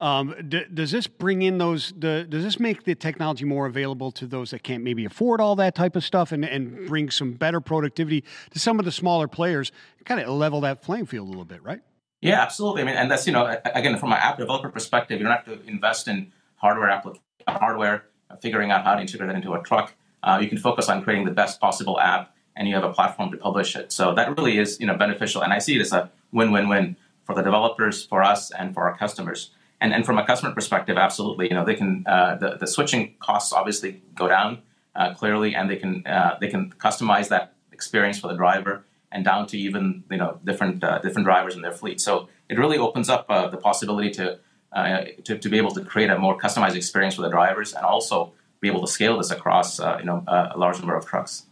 um, 0.00 0.36
d- 0.48 0.66
does 0.72 0.92
this 0.92 1.08
bring 1.08 1.42
in 1.42 1.58
those? 1.58 1.92
The, 1.98 2.26
does 2.28 2.44
this 2.44 2.60
make 2.60 2.84
the 2.84 2.94
technology 2.94 3.44
more 3.44 3.66
available 3.66 4.12
to 4.12 4.26
those 4.28 4.52
that 4.52 4.62
can't 4.62 4.84
maybe 4.84 5.04
afford 5.04 5.40
all 5.40 5.56
that 5.56 5.74
type 5.74 5.96
of 5.96 6.04
stuff, 6.04 6.30
and 6.30 6.44
and 6.44 6.86
bring 6.86 7.10
some 7.10 7.32
better 7.32 7.60
productivity 7.60 8.22
to 8.50 8.60
some 8.60 8.78
of 8.78 8.84
the 8.84 8.92
smaller 8.92 9.26
players? 9.26 9.72
Kind 10.04 10.20
of 10.20 10.28
level 10.28 10.60
that 10.60 10.80
playing 10.80 11.06
field 11.06 11.26
a 11.26 11.30
little 11.30 11.44
bit, 11.44 11.60
right? 11.64 11.80
Yeah, 12.24 12.40
absolutely. 12.40 12.80
I 12.80 12.84
mean, 12.86 12.94
and 12.94 13.10
that's 13.10 13.26
you 13.26 13.34
know, 13.34 13.54
again, 13.66 13.98
from 13.98 14.10
an 14.10 14.18
app 14.18 14.38
developer 14.38 14.70
perspective, 14.70 15.20
you 15.20 15.26
don't 15.26 15.36
have 15.36 15.44
to 15.44 15.60
invest 15.68 16.08
in 16.08 16.32
hardware 16.56 16.88
application, 16.88 17.22
hardware, 17.46 18.06
uh, 18.30 18.36
figuring 18.36 18.70
out 18.70 18.82
how 18.82 18.94
to 18.94 19.02
integrate 19.02 19.28
that 19.28 19.36
into 19.36 19.52
a 19.52 19.62
truck. 19.62 19.92
Uh, 20.22 20.38
you 20.40 20.48
can 20.48 20.56
focus 20.56 20.88
on 20.88 21.02
creating 21.02 21.26
the 21.26 21.30
best 21.30 21.60
possible 21.60 22.00
app, 22.00 22.34
and 22.56 22.66
you 22.66 22.74
have 22.74 22.82
a 22.82 22.94
platform 22.94 23.30
to 23.30 23.36
publish 23.36 23.76
it. 23.76 23.92
So 23.92 24.14
that 24.14 24.34
really 24.38 24.56
is 24.56 24.80
you 24.80 24.86
know 24.86 24.96
beneficial, 24.96 25.42
and 25.42 25.52
I 25.52 25.58
see 25.58 25.76
it 25.76 25.82
as 25.82 25.92
a 25.92 26.10
win-win-win 26.32 26.96
for 27.24 27.34
the 27.34 27.42
developers, 27.42 28.06
for 28.06 28.22
us, 28.22 28.50
and 28.50 28.72
for 28.72 28.88
our 28.88 28.96
customers. 28.96 29.50
And 29.82 29.92
and 29.92 30.06
from 30.06 30.16
a 30.16 30.24
customer 30.24 30.54
perspective, 30.54 30.96
absolutely, 30.96 31.48
you 31.48 31.54
know, 31.54 31.66
they 31.66 31.74
can 31.74 32.04
uh, 32.06 32.36
the 32.36 32.56
the 32.56 32.66
switching 32.66 33.16
costs 33.18 33.52
obviously 33.52 34.00
go 34.14 34.28
down 34.28 34.62
uh, 34.96 35.12
clearly, 35.12 35.54
and 35.54 35.68
they 35.68 35.76
can 35.76 36.06
uh, 36.06 36.38
they 36.40 36.48
can 36.48 36.72
customize 36.78 37.28
that 37.28 37.52
experience 37.70 38.18
for 38.18 38.28
the 38.28 38.34
driver 38.34 38.82
and 39.14 39.24
down 39.24 39.46
to 39.46 39.56
even 39.56 40.04
you 40.10 40.18
know 40.18 40.38
different 40.44 40.84
uh, 40.84 40.98
different 40.98 41.24
drivers 41.24 41.54
in 41.54 41.62
their 41.62 41.72
fleet. 41.72 42.00
So 42.00 42.28
it 42.50 42.58
really 42.58 42.76
opens 42.76 43.08
up 43.08 43.24
uh, 43.30 43.48
the 43.48 43.56
possibility 43.56 44.10
to, 44.10 44.38
uh, 44.72 45.04
to 45.24 45.38
to 45.38 45.48
be 45.48 45.56
able 45.56 45.70
to 45.70 45.84
create 45.84 46.10
a 46.10 46.18
more 46.18 46.36
customized 46.36 46.74
experience 46.74 47.14
for 47.14 47.22
the 47.22 47.30
drivers, 47.30 47.72
and 47.72 47.84
also 47.86 48.34
be 48.60 48.68
able 48.68 48.82
to 48.82 48.88
scale 48.88 49.16
this 49.16 49.30
across 49.30 49.80
uh, 49.80 49.96
you 50.00 50.04
know 50.04 50.22
a 50.26 50.58
large 50.58 50.78
number 50.78 50.96
of 50.96 51.06
trucks. 51.06 51.46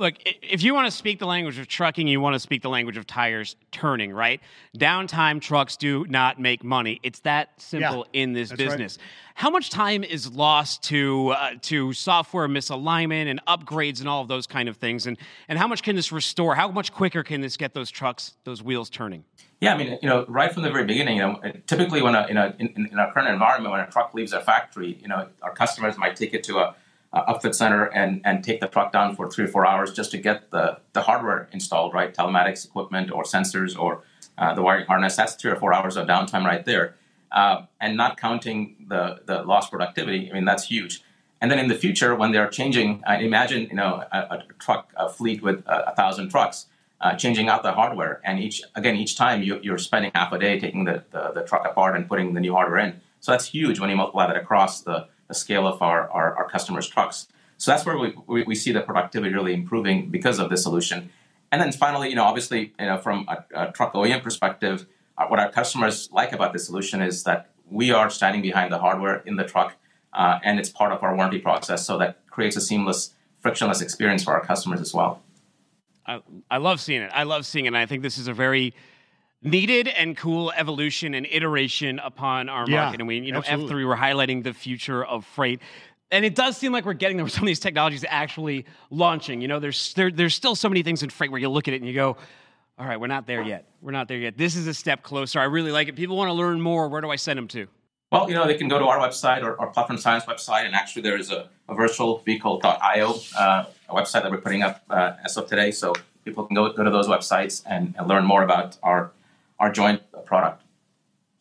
Look, 0.00 0.14
if 0.24 0.62
you 0.62 0.74
want 0.74 0.86
to 0.86 0.92
speak 0.92 1.18
the 1.18 1.26
language 1.26 1.58
of 1.58 1.66
trucking, 1.66 2.06
you 2.06 2.20
want 2.20 2.34
to 2.34 2.38
speak 2.38 2.62
the 2.62 2.68
language 2.68 2.96
of 2.96 3.04
tires 3.04 3.56
turning, 3.72 4.12
right? 4.12 4.40
Downtime 4.76 5.40
trucks 5.40 5.76
do 5.76 6.04
not 6.08 6.38
make 6.38 6.62
money. 6.62 7.00
It's 7.02 7.18
that 7.20 7.60
simple 7.60 8.06
in 8.12 8.32
this 8.32 8.50
that's 8.50 8.60
right. 8.60 8.68
business. 8.68 8.98
How 9.34 9.50
much 9.50 9.70
time 9.70 10.04
is 10.04 10.32
lost 10.32 10.84
to 10.84 11.30
uh, 11.30 11.50
to 11.62 11.92
software 11.92 12.46
misalignment 12.46 13.26
and 13.26 13.40
upgrades 13.46 13.98
and 13.98 14.08
all 14.08 14.22
of 14.22 14.28
those 14.28 14.46
kind 14.46 14.68
of 14.68 14.76
things? 14.76 15.08
And 15.08 15.18
and 15.48 15.58
how 15.58 15.66
much 15.66 15.82
can 15.82 15.96
this 15.96 16.12
restore? 16.12 16.54
How 16.54 16.70
much 16.70 16.92
quicker 16.92 17.24
can 17.24 17.40
this 17.40 17.56
get 17.56 17.74
those 17.74 17.90
trucks, 17.90 18.36
those 18.44 18.62
wheels 18.62 18.90
turning? 18.90 19.24
Yeah, 19.60 19.74
I 19.74 19.76
mean, 19.76 19.98
you 20.00 20.08
know, 20.08 20.24
right 20.28 20.52
from 20.52 20.62
the 20.62 20.70
very 20.70 20.84
beginning, 20.84 21.16
you 21.16 21.22
know, 21.22 21.40
typically 21.66 22.00
when 22.00 22.14
a, 22.14 22.26
in, 22.28 22.36
a, 22.36 22.54
in, 22.60 22.88
in 22.92 22.98
our 23.00 23.12
current 23.12 23.28
environment, 23.28 23.72
when 23.72 23.80
a 23.80 23.90
truck 23.90 24.14
leaves 24.14 24.32
a 24.32 24.40
factory, 24.40 24.96
you 25.02 25.08
know, 25.08 25.26
our 25.42 25.52
customers 25.52 25.98
might 25.98 26.14
take 26.14 26.32
it 26.32 26.44
to 26.44 26.58
a, 26.58 26.76
upfit 27.14 27.54
center 27.54 27.84
and, 27.84 28.20
and 28.24 28.44
take 28.44 28.60
the 28.60 28.66
truck 28.66 28.92
down 28.92 29.16
for 29.16 29.30
three 29.30 29.44
or 29.44 29.48
four 29.48 29.66
hours 29.66 29.92
just 29.92 30.10
to 30.10 30.18
get 30.18 30.50
the, 30.50 30.78
the 30.92 31.02
hardware 31.02 31.48
installed, 31.52 31.94
right? 31.94 32.14
Telematics 32.14 32.66
equipment 32.66 33.10
or 33.10 33.22
sensors 33.24 33.78
or 33.78 34.02
uh, 34.36 34.54
the 34.54 34.62
wiring 34.62 34.86
harness. 34.86 35.16
That's 35.16 35.34
three 35.34 35.50
or 35.50 35.56
four 35.56 35.72
hours 35.72 35.96
of 35.96 36.06
downtime 36.06 36.44
right 36.44 36.64
there. 36.64 36.94
uh, 37.32 37.62
and 37.80 37.96
not 37.96 38.16
counting 38.16 38.86
the, 38.88 39.20
the 39.26 39.42
lost 39.42 39.70
productivity, 39.70 40.30
I 40.30 40.34
mean, 40.34 40.44
that's 40.44 40.64
huge. 40.64 41.02
And 41.40 41.50
then 41.50 41.58
in 41.58 41.68
the 41.68 41.74
future, 41.74 42.14
when 42.14 42.32
they're 42.32 42.48
changing, 42.48 43.02
uh, 43.06 43.18
imagine 43.20 43.68
you 43.70 43.76
know 43.76 44.02
a, 44.10 44.18
a 44.18 44.42
truck 44.58 44.92
a 44.96 45.08
fleet 45.08 45.42
with 45.42 45.62
a, 45.66 45.92
a 45.92 45.94
thousand 45.94 46.30
trucks, 46.30 46.66
uh, 47.00 47.14
changing 47.14 47.48
out 47.48 47.62
the 47.62 47.72
hardware, 47.72 48.20
and 48.24 48.40
each 48.40 48.62
again 48.74 48.96
each 48.96 49.16
time 49.16 49.42
you, 49.42 49.72
are 49.72 49.78
spending 49.78 50.10
half 50.14 50.32
a 50.32 50.38
day 50.38 50.58
taking 50.58 50.84
the, 50.84 51.04
the, 51.12 51.30
the, 51.34 51.42
truck 51.42 51.64
apart 51.64 51.94
and 51.94 52.08
putting 52.08 52.34
the 52.34 52.40
new 52.40 52.52
hardware 52.52 52.78
in. 52.78 53.00
So 53.20 53.30
that's 53.30 53.46
huge 53.46 53.78
when 53.78 53.88
you 53.88 53.96
multiply 53.96 54.26
that 54.26 54.36
across 54.36 54.80
the, 54.80 55.06
the 55.28 55.34
scale 55.34 55.66
of 55.66 55.80
our, 55.82 56.10
our, 56.10 56.34
our 56.36 56.48
customers' 56.48 56.88
trucks. 56.88 57.28
So 57.58 57.70
that's 57.70 57.84
where 57.84 57.98
we, 57.98 58.14
we, 58.26 58.42
we, 58.44 58.54
see 58.54 58.72
the 58.72 58.80
productivity 58.80 59.34
really 59.34 59.52
improving 59.52 60.10
because 60.10 60.38
of 60.38 60.48
this 60.48 60.62
solution. 60.62 61.10
And 61.50 61.60
then 61.60 61.72
finally, 61.72 62.08
you 62.08 62.14
know, 62.14 62.24
obviously, 62.24 62.72
you 62.78 62.86
know, 62.86 62.98
from 62.98 63.26
a, 63.28 63.68
a 63.68 63.72
truck 63.72 63.94
OEM 63.94 64.22
perspective, 64.22 64.86
uh, 65.16 65.26
what 65.26 65.40
our 65.40 65.50
customers 65.50 66.08
like 66.12 66.32
about 66.32 66.52
this 66.52 66.66
solution 66.66 67.02
is 67.02 67.24
that 67.24 67.50
we 67.70 67.90
are 67.90 68.10
standing 68.10 68.42
behind 68.42 68.72
the 68.72 68.78
hardware 68.78 69.22
in 69.26 69.36
the 69.36 69.44
truck, 69.44 69.74
uh, 70.12 70.38
and 70.42 70.58
it's 70.58 70.68
part 70.68 70.92
of 70.92 71.02
our 71.02 71.14
warranty 71.14 71.38
process. 71.38 71.84
So 71.84 71.98
that 71.98 72.26
creates 72.30 72.56
a 72.56 72.60
seamless, 72.60 73.14
frictionless 73.40 73.80
experience 73.80 74.22
for 74.24 74.32
our 74.34 74.44
customers 74.44 74.80
as 74.80 74.94
well. 74.94 75.22
I, 76.06 76.22
I 76.50 76.56
love 76.58 76.80
seeing 76.80 77.02
it. 77.02 77.10
I 77.12 77.24
love 77.24 77.44
seeing 77.44 77.66
it. 77.66 77.68
And 77.68 77.76
I 77.76 77.86
think 77.86 78.02
this 78.02 78.16
is 78.16 78.28
a 78.28 78.32
very 78.32 78.72
needed 79.42 79.88
and 79.88 80.16
cool 80.16 80.52
evolution 80.56 81.14
and 81.14 81.26
iteration 81.30 81.98
upon 81.98 82.48
our 82.48 82.68
yeah, 82.68 82.82
market. 82.84 83.00
And 83.00 83.08
we, 83.08 83.18
you 83.20 83.32
know, 83.32 83.38
absolutely. 83.38 83.84
F3, 83.84 83.88
we're 83.88 83.96
highlighting 83.96 84.42
the 84.42 84.52
future 84.52 85.04
of 85.04 85.24
freight. 85.24 85.60
And 86.10 86.24
it 86.24 86.34
does 86.34 86.56
seem 86.56 86.72
like 86.72 86.84
we're 86.84 86.94
getting 86.94 87.16
there 87.16 87.24
with 87.24 87.32
some 87.32 87.44
of 87.44 87.48
these 87.48 87.60
technologies 87.60 88.04
actually 88.08 88.64
launching. 88.90 89.40
You 89.40 89.48
know, 89.48 89.60
there's 89.60 89.92
there, 89.94 90.10
there's 90.10 90.34
still 90.34 90.54
so 90.54 90.68
many 90.68 90.82
things 90.82 91.02
in 91.02 91.10
freight 91.10 91.30
where 91.30 91.40
you 91.40 91.48
look 91.48 91.68
at 91.68 91.74
it 91.74 91.78
and 91.78 91.86
you 91.86 91.94
go, 91.94 92.16
all 92.78 92.86
right, 92.86 92.98
we're 92.98 93.08
not 93.08 93.26
there 93.26 93.42
yet. 93.42 93.68
We're 93.82 93.92
not 93.92 94.08
there 94.08 94.18
yet. 94.18 94.38
This 94.38 94.56
is 94.56 94.66
a 94.66 94.74
step 94.74 95.02
closer. 95.02 95.40
I 95.40 95.44
really 95.44 95.72
like 95.72 95.88
it. 95.88 95.96
People 95.96 96.16
want 96.16 96.28
to 96.28 96.32
learn 96.32 96.60
more. 96.60 96.88
Where 96.88 97.00
do 97.00 97.10
I 97.10 97.16
send 97.16 97.36
them 97.36 97.48
to? 97.48 97.66
Well, 98.10 98.28
you 98.28 98.34
know, 98.34 98.46
they 98.46 98.54
can 98.54 98.68
go 98.68 98.78
to 98.78 98.86
our 98.86 98.98
website 98.98 99.42
or, 99.42 99.54
or 99.54 99.66
Platform 99.66 99.98
Science 99.98 100.24
website, 100.24 100.64
and 100.64 100.74
actually 100.74 101.02
there 101.02 101.18
is 101.18 101.30
a, 101.30 101.48
a 101.68 101.74
virtual 101.74 102.20
vehicle.io 102.20 103.14
uh, 103.36 103.64
a 103.88 103.94
website 103.94 104.22
that 104.22 104.30
we're 104.30 104.40
putting 104.40 104.62
up 104.62 104.82
uh, 104.90 105.12
as 105.24 105.36
of 105.36 105.46
today. 105.46 105.70
So 105.70 105.92
people 106.24 106.44
can 106.46 106.54
go, 106.54 106.72
go 106.72 106.84
to 106.84 106.90
those 106.90 107.06
websites 107.06 107.62
and, 107.66 107.94
and 107.98 108.08
learn 108.08 108.24
more 108.24 108.42
about 108.42 108.78
our, 108.82 109.10
our 109.58 109.70
joint 109.70 110.02
product. 110.24 110.62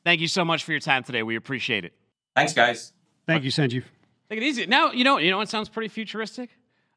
Thank 0.03 0.22
you 0.22 0.28
so 0.28 0.45
much 0.45 0.63
for 0.63 0.72
your 0.72 0.80
time 0.80 1.03
today. 1.03 1.24
We 1.24 1.36
appreciate 1.36 1.86
it. 1.86 1.93
Thanks, 2.36 2.53
guys. 2.53 2.93
Thank 3.26 3.43
you, 3.43 3.51
Sanjiv. 3.51 3.84
Take 4.30 4.38
it 4.38 4.43
easy. 4.43 4.65
Now, 4.65 4.91
you 4.91 5.03
know, 5.03 5.18
you 5.18 5.32
know, 5.32 5.41
it 5.41 5.49
sounds 5.49 5.70
pretty 5.70 5.89
futuristic. 5.89 6.49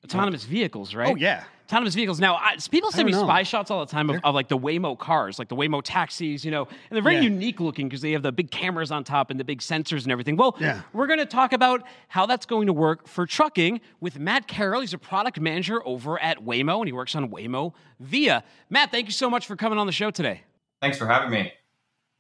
Autonomous 0.05 0.45
vehicles, 0.45 0.95
right? 0.95 1.09
Oh 1.13 1.15
yeah, 1.15 1.45
autonomous 1.67 1.95
vehicles. 1.95 2.21
Now, 2.21 2.37
I, 2.37 2.57
people 2.71 2.91
send 2.91 3.05
me 3.05 3.13
know. 3.13 3.23
spy 3.23 3.43
shots 3.43 3.71
all 3.71 3.85
the 3.85 3.91
time 3.93 4.09
of, 4.09 4.19
of, 4.25 4.35
like 4.35 4.49
the 4.49 4.57
Waymo 4.57 4.99
cars, 4.99 5.39
like 5.39 5.51
the 5.51 5.57
Waymo 5.57 5.83
taxis, 5.85 6.43
you 6.43 6.51
know, 6.51 6.63
and 6.65 6.97
they're 6.97 7.03
very 7.03 7.17
Yeah. 7.17 7.21
unique 7.23 7.61
looking 7.61 7.87
because 7.87 8.01
they 8.01 8.13
have 8.13 8.23
the 8.23 8.33
big 8.33 8.51
cameras 8.51 8.91
on 8.91 9.05
top 9.05 9.31
and 9.31 9.39
the 9.39 9.45
big 9.45 9.61
sensors 9.61 10.05
and 10.05 10.11
everything. 10.13 10.37
Well, 10.39 10.57
Yeah. 10.59 10.81
we're 10.95 11.07
going 11.07 11.19
to 11.19 11.27
talk 11.27 11.53
about 11.53 11.83
how 12.09 12.25
that's 12.25 12.47
going 12.47 12.67
to 12.69 12.73
work 12.73 13.07
for 13.07 13.27
trucking 13.27 13.83
with 14.01 14.19
Matt 14.19 14.47
Carroll. 14.49 14.81
He's 14.81 14.95
a 14.95 14.99
product 14.99 15.39
manager 15.39 15.87
over 15.87 16.19
at 16.19 16.39
Waymo, 16.39 16.79
and 16.79 16.87
he 16.87 16.93
works 16.93 17.15
on 17.15 17.29
Waymo 17.29 17.75
Via. 18.01 18.43
Matt, 18.71 18.91
thank 18.93 19.05
you 19.05 19.13
so 19.13 19.29
much 19.29 19.47
for 19.47 19.55
coming 19.55 19.79
on 19.79 19.87
the 19.87 19.93
show 19.93 20.11
today. 20.11 20.41
Thanks 20.81 20.99
for 20.99 21.07
having 21.07 21.31
me. 21.31 21.53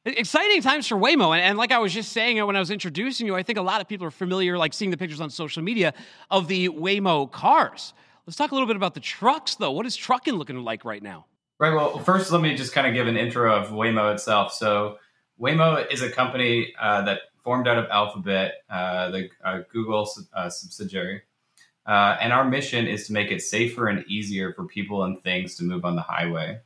Exciting 0.05 0.63
times 0.63 0.87
for 0.87 0.97
Waymo. 0.97 1.35
And, 1.37 1.43
and 1.43 1.59
like 1.59 1.73
I 1.73 1.79
was 1.79 1.93
just 1.93 2.13
saying 2.13 2.45
when 2.47 2.57
I 2.57 2.59
was 2.59 2.71
introducing 2.71 3.27
you, 3.27 3.37
I 3.37 3.43
think 3.43 3.59
a 3.59 3.63
lot 3.63 3.81
of 3.81 3.89
people 3.89 4.07
are 4.07 4.11
familiar, 4.11 4.57
like 4.57 4.73
seeing 4.73 4.91
the 4.91 4.97
pictures 4.97 5.21
on 5.21 5.29
social 5.29 5.63
media 5.63 5.93
of 6.31 6.49
the 6.49 6.71
Waymo 6.71 7.31
cars. 7.31 7.93
Let's 8.27 8.37
talk 8.37 8.51
a 8.53 8.55
little 8.55 8.67
bit 8.67 8.77
about 8.77 8.95
the 8.95 9.01
trucks, 9.01 9.57
though. 9.57 9.73
What 9.73 9.87
is 9.87 9.97
trucking 9.97 10.35
looking 10.35 10.57
like 10.59 10.85
right 10.85 11.03
now? 11.03 11.27
Right. 11.59 11.75
Well, 11.75 11.99
first, 11.99 12.31
let 12.31 12.41
me 12.41 12.55
just 12.55 12.73
kind 12.73 12.87
of 12.87 12.95
give 12.95 13.07
an 13.09 13.17
intro 13.17 13.55
of 13.55 13.69
Waymo 13.69 14.13
itself. 14.15 14.55
So, 14.55 14.97
Waymo 15.39 15.91
is 15.91 16.01
a 16.01 16.11
company 16.11 16.73
uh, 16.81 17.03
that 17.03 17.21
formed 17.43 17.67
out 17.67 17.79
of 17.79 17.87
Alphabet, 17.91 18.63
uh, 18.71 19.11
the 19.11 19.29
uh, 19.45 19.61
Google 19.73 20.09
uh, 20.35 20.49
subsidiary. 20.49 21.23
Uh, 21.87 22.17
and 22.21 22.33
our 22.33 22.45
mission 22.45 22.87
is 22.87 23.07
to 23.07 23.13
make 23.13 23.31
it 23.31 23.43
safer 23.43 23.89
and 23.89 24.05
easier 24.07 24.53
for 24.53 24.65
people 24.65 25.05
and 25.05 25.23
things 25.23 25.57
to 25.57 25.65
move 25.65 25.85
on 25.85 25.97
the 25.97 26.03
highway. 26.03 26.59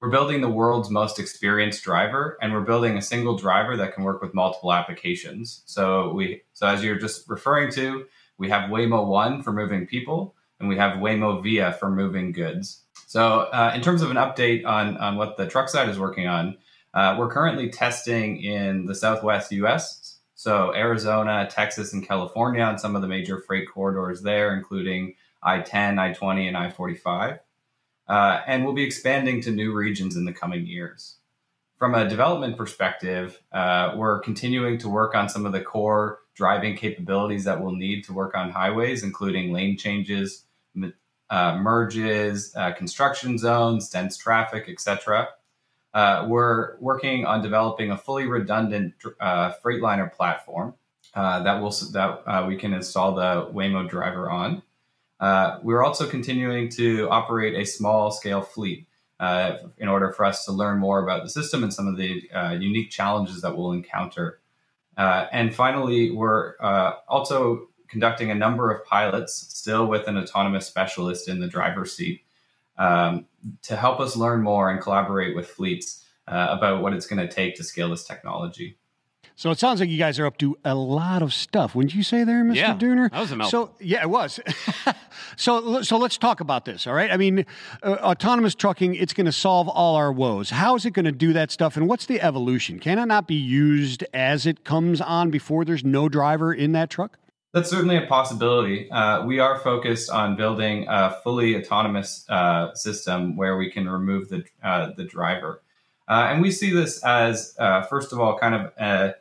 We're 0.00 0.10
building 0.10 0.40
the 0.40 0.48
world's 0.48 0.90
most 0.90 1.18
experienced 1.18 1.82
driver, 1.82 2.38
and 2.40 2.52
we're 2.52 2.60
building 2.60 2.96
a 2.96 3.02
single 3.02 3.36
driver 3.36 3.76
that 3.76 3.94
can 3.94 4.04
work 4.04 4.22
with 4.22 4.32
multiple 4.32 4.72
applications. 4.72 5.62
So 5.66 6.12
we, 6.12 6.42
so 6.52 6.68
as 6.68 6.84
you're 6.84 6.98
just 6.98 7.28
referring 7.28 7.72
to, 7.72 8.06
we 8.38 8.48
have 8.48 8.70
Waymo 8.70 9.08
One 9.08 9.42
for 9.42 9.52
moving 9.52 9.88
people, 9.88 10.36
and 10.60 10.68
we 10.68 10.76
have 10.76 10.98
Waymo 10.98 11.42
Via 11.42 11.72
for 11.72 11.90
moving 11.90 12.30
goods. 12.30 12.84
So 13.08 13.40
uh, 13.52 13.72
in 13.74 13.80
terms 13.80 14.00
of 14.02 14.12
an 14.12 14.16
update 14.16 14.64
on 14.64 14.96
on 14.98 15.16
what 15.16 15.36
the 15.36 15.48
truck 15.48 15.68
side 15.68 15.88
is 15.88 15.98
working 15.98 16.28
on, 16.28 16.56
uh, 16.94 17.16
we're 17.18 17.30
currently 17.30 17.68
testing 17.68 18.40
in 18.40 18.86
the 18.86 18.94
Southwest 18.94 19.50
U.S. 19.50 20.20
So 20.36 20.72
Arizona, 20.76 21.48
Texas, 21.50 21.92
and 21.92 22.06
California 22.06 22.62
on 22.62 22.78
some 22.78 22.94
of 22.94 23.02
the 23.02 23.08
major 23.08 23.40
freight 23.40 23.68
corridors 23.68 24.22
there, 24.22 24.56
including 24.56 25.14
I-10, 25.42 25.98
I-20, 25.98 26.46
and 26.46 26.56
I-45 26.56 27.40
uh, 28.08 28.40
and 28.46 28.64
we'll 28.64 28.74
be 28.74 28.84
expanding 28.84 29.40
to 29.42 29.50
new 29.50 29.72
regions 29.72 30.16
in 30.16 30.24
the 30.24 30.32
coming 30.32 30.66
years. 30.66 31.16
From 31.78 31.94
a 31.94 32.08
development 32.08 32.56
perspective, 32.56 33.40
uh, 33.52 33.94
we're 33.96 34.18
continuing 34.20 34.78
to 34.78 34.88
work 34.88 35.14
on 35.14 35.28
some 35.28 35.46
of 35.46 35.52
the 35.52 35.60
core 35.60 36.20
driving 36.34 36.76
capabilities 36.76 37.44
that 37.44 37.60
we'll 37.60 37.74
need 37.74 38.04
to 38.04 38.12
work 38.12 38.36
on 38.36 38.50
highways, 38.50 39.02
including 39.02 39.52
lane 39.52 39.76
changes, 39.76 40.44
uh, 41.30 41.58
merges, 41.58 42.54
uh, 42.56 42.72
construction 42.72 43.36
zones, 43.36 43.90
dense 43.90 44.16
traffic, 44.16 44.66
etc. 44.68 45.28
Uh, 45.92 46.26
we're 46.26 46.78
working 46.78 47.26
on 47.26 47.42
developing 47.42 47.90
a 47.90 47.98
fully 47.98 48.26
redundant 48.26 48.94
uh, 49.20 49.52
Freightliner 49.62 50.10
platform 50.12 50.74
that 51.14 51.60
will 51.60 51.70
that 51.92 52.46
we 52.46 52.56
can 52.56 52.72
install 52.72 53.14
the 53.14 53.50
Waymo 53.52 53.88
driver 53.88 54.30
on. 54.30 54.62
Uh, 55.20 55.58
we're 55.62 55.84
also 55.84 56.08
continuing 56.08 56.68
to 56.68 57.08
operate 57.10 57.54
a 57.54 57.64
small 57.64 58.10
scale 58.10 58.42
fleet 58.42 58.86
uh, 59.20 59.58
in 59.78 59.88
order 59.88 60.12
for 60.12 60.24
us 60.24 60.44
to 60.44 60.52
learn 60.52 60.78
more 60.78 61.02
about 61.02 61.24
the 61.24 61.28
system 61.28 61.62
and 61.62 61.74
some 61.74 61.88
of 61.88 61.96
the 61.96 62.30
uh, 62.32 62.52
unique 62.52 62.90
challenges 62.90 63.42
that 63.42 63.56
we'll 63.56 63.72
encounter. 63.72 64.40
Uh, 64.96 65.26
and 65.32 65.54
finally, 65.54 66.10
we're 66.10 66.54
uh, 66.60 66.94
also 67.08 67.68
conducting 67.88 68.30
a 68.30 68.34
number 68.34 68.70
of 68.70 68.84
pilots, 68.84 69.34
still 69.48 69.86
with 69.86 70.06
an 70.06 70.16
autonomous 70.16 70.66
specialist 70.66 71.28
in 71.28 71.40
the 71.40 71.48
driver's 71.48 71.92
seat, 71.92 72.22
um, 72.76 73.26
to 73.62 73.76
help 73.76 73.98
us 73.98 74.16
learn 74.16 74.42
more 74.42 74.70
and 74.70 74.80
collaborate 74.80 75.34
with 75.34 75.48
fleets 75.48 76.04
uh, 76.28 76.48
about 76.50 76.82
what 76.82 76.92
it's 76.92 77.06
going 77.06 77.26
to 77.26 77.32
take 77.32 77.56
to 77.56 77.64
scale 77.64 77.88
this 77.90 78.04
technology. 78.04 78.76
So 79.38 79.52
it 79.52 79.58
sounds 79.60 79.78
like 79.78 79.88
you 79.88 79.98
guys 79.98 80.18
are 80.18 80.26
up 80.26 80.36
to 80.38 80.58
a 80.64 80.74
lot 80.74 81.22
of 81.22 81.32
stuff. 81.32 81.76
Wouldn't 81.76 81.94
you 81.94 82.02
say 82.02 82.24
there, 82.24 82.42
Mr. 82.42 82.56
Yeah, 82.56 82.74
Dooner? 82.76 83.08
that 83.08 83.20
was 83.20 83.30
a 83.30 83.36
mouthful. 83.36 83.66
So 83.68 83.74
yeah, 83.78 84.02
it 84.02 84.10
was. 84.10 84.40
so 85.36 85.80
so 85.82 85.96
let's 85.96 86.18
talk 86.18 86.40
about 86.40 86.64
this. 86.64 86.88
All 86.88 86.92
right. 86.92 87.08
I 87.08 87.16
mean, 87.16 87.46
uh, 87.84 87.98
autonomous 88.02 88.56
trucking. 88.56 88.96
It's 88.96 89.12
going 89.12 89.26
to 89.26 89.32
solve 89.32 89.68
all 89.68 89.94
our 89.94 90.10
woes. 90.10 90.50
How 90.50 90.74
is 90.74 90.84
it 90.84 90.90
going 90.90 91.04
to 91.04 91.12
do 91.12 91.32
that 91.34 91.52
stuff? 91.52 91.76
And 91.76 91.88
what's 91.88 92.06
the 92.06 92.20
evolution? 92.20 92.80
Can 92.80 92.98
it 92.98 93.06
not 93.06 93.28
be 93.28 93.36
used 93.36 94.02
as 94.12 94.44
it 94.44 94.64
comes 94.64 95.00
on 95.00 95.30
before 95.30 95.64
there's 95.64 95.84
no 95.84 96.08
driver 96.08 96.52
in 96.52 96.72
that 96.72 96.90
truck? 96.90 97.16
That's 97.52 97.70
certainly 97.70 97.96
a 97.96 98.06
possibility. 98.08 98.90
Uh, 98.90 99.24
we 99.24 99.38
are 99.38 99.60
focused 99.60 100.10
on 100.10 100.34
building 100.34 100.86
a 100.88 101.16
fully 101.22 101.54
autonomous 101.54 102.24
uh, 102.28 102.74
system 102.74 103.36
where 103.36 103.56
we 103.56 103.70
can 103.70 103.88
remove 103.88 104.30
the 104.30 104.42
uh, 104.64 104.90
the 104.96 105.04
driver, 105.04 105.62
uh, 106.08 106.26
and 106.28 106.42
we 106.42 106.50
see 106.50 106.72
this 106.72 107.04
as 107.04 107.54
uh, 107.60 107.82
first 107.82 108.12
of 108.12 108.18
all 108.18 108.36
kind 108.36 108.56
of 108.56 108.72
a 108.80 109.14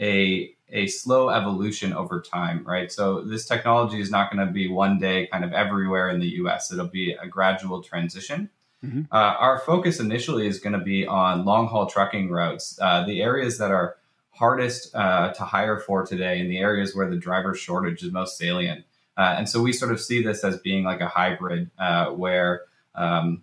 a 0.00 0.54
a 0.70 0.86
slow 0.86 1.30
evolution 1.30 1.92
over 1.92 2.20
time, 2.20 2.62
right? 2.64 2.92
So 2.92 3.22
this 3.22 3.46
technology 3.46 4.00
is 4.00 4.10
not 4.10 4.30
going 4.30 4.46
to 4.46 4.52
be 4.52 4.68
one 4.68 4.98
day 4.98 5.26
kind 5.26 5.44
of 5.44 5.52
everywhere 5.52 6.10
in 6.10 6.20
the 6.20 6.28
U.S. 6.42 6.70
It'll 6.70 6.86
be 6.86 7.12
a 7.12 7.26
gradual 7.26 7.82
transition. 7.82 8.50
Mm-hmm. 8.84 9.02
Uh, 9.10 9.16
our 9.16 9.58
focus 9.60 9.98
initially 9.98 10.46
is 10.46 10.60
going 10.60 10.74
to 10.74 10.84
be 10.84 11.06
on 11.06 11.44
long 11.44 11.66
haul 11.68 11.86
trucking 11.86 12.30
routes, 12.30 12.78
uh, 12.80 13.04
the 13.04 13.22
areas 13.22 13.58
that 13.58 13.70
are 13.70 13.96
hardest 14.30 14.94
uh, 14.94 15.32
to 15.32 15.42
hire 15.42 15.78
for 15.78 16.04
today, 16.04 16.40
and 16.40 16.50
the 16.50 16.58
areas 16.58 16.94
where 16.94 17.08
the 17.10 17.16
driver 17.16 17.54
shortage 17.54 18.02
is 18.02 18.12
most 18.12 18.36
salient. 18.36 18.84
Uh, 19.16 19.34
and 19.36 19.48
so 19.48 19.60
we 19.60 19.72
sort 19.72 19.90
of 19.90 20.00
see 20.00 20.22
this 20.22 20.44
as 20.44 20.58
being 20.58 20.84
like 20.84 21.00
a 21.00 21.08
hybrid 21.08 21.70
uh, 21.78 22.10
where 22.10 22.62
um, 22.94 23.42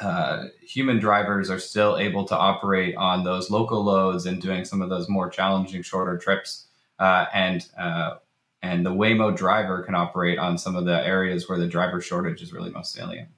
uh, 0.00 0.44
human 0.62 0.98
drivers 0.98 1.50
are 1.50 1.58
still 1.58 1.96
able 1.96 2.24
to 2.26 2.36
operate 2.36 2.94
on 2.96 3.24
those 3.24 3.50
local 3.50 3.82
loads 3.82 4.26
and 4.26 4.40
doing 4.42 4.64
some 4.64 4.82
of 4.82 4.90
those 4.90 5.08
more 5.08 5.30
challenging, 5.30 5.82
shorter 5.82 6.18
trips. 6.18 6.66
Uh, 6.98 7.26
and 7.32 7.66
uh, 7.78 8.16
and 8.62 8.84
the 8.84 8.90
Waymo 8.90 9.36
driver 9.36 9.82
can 9.82 9.94
operate 9.94 10.38
on 10.38 10.58
some 10.58 10.76
of 10.76 10.84
the 10.84 11.06
areas 11.06 11.48
where 11.48 11.58
the 11.58 11.66
driver 11.66 12.00
shortage 12.00 12.42
is 12.42 12.52
really 12.52 12.70
most 12.70 12.92
salient. 12.92 13.28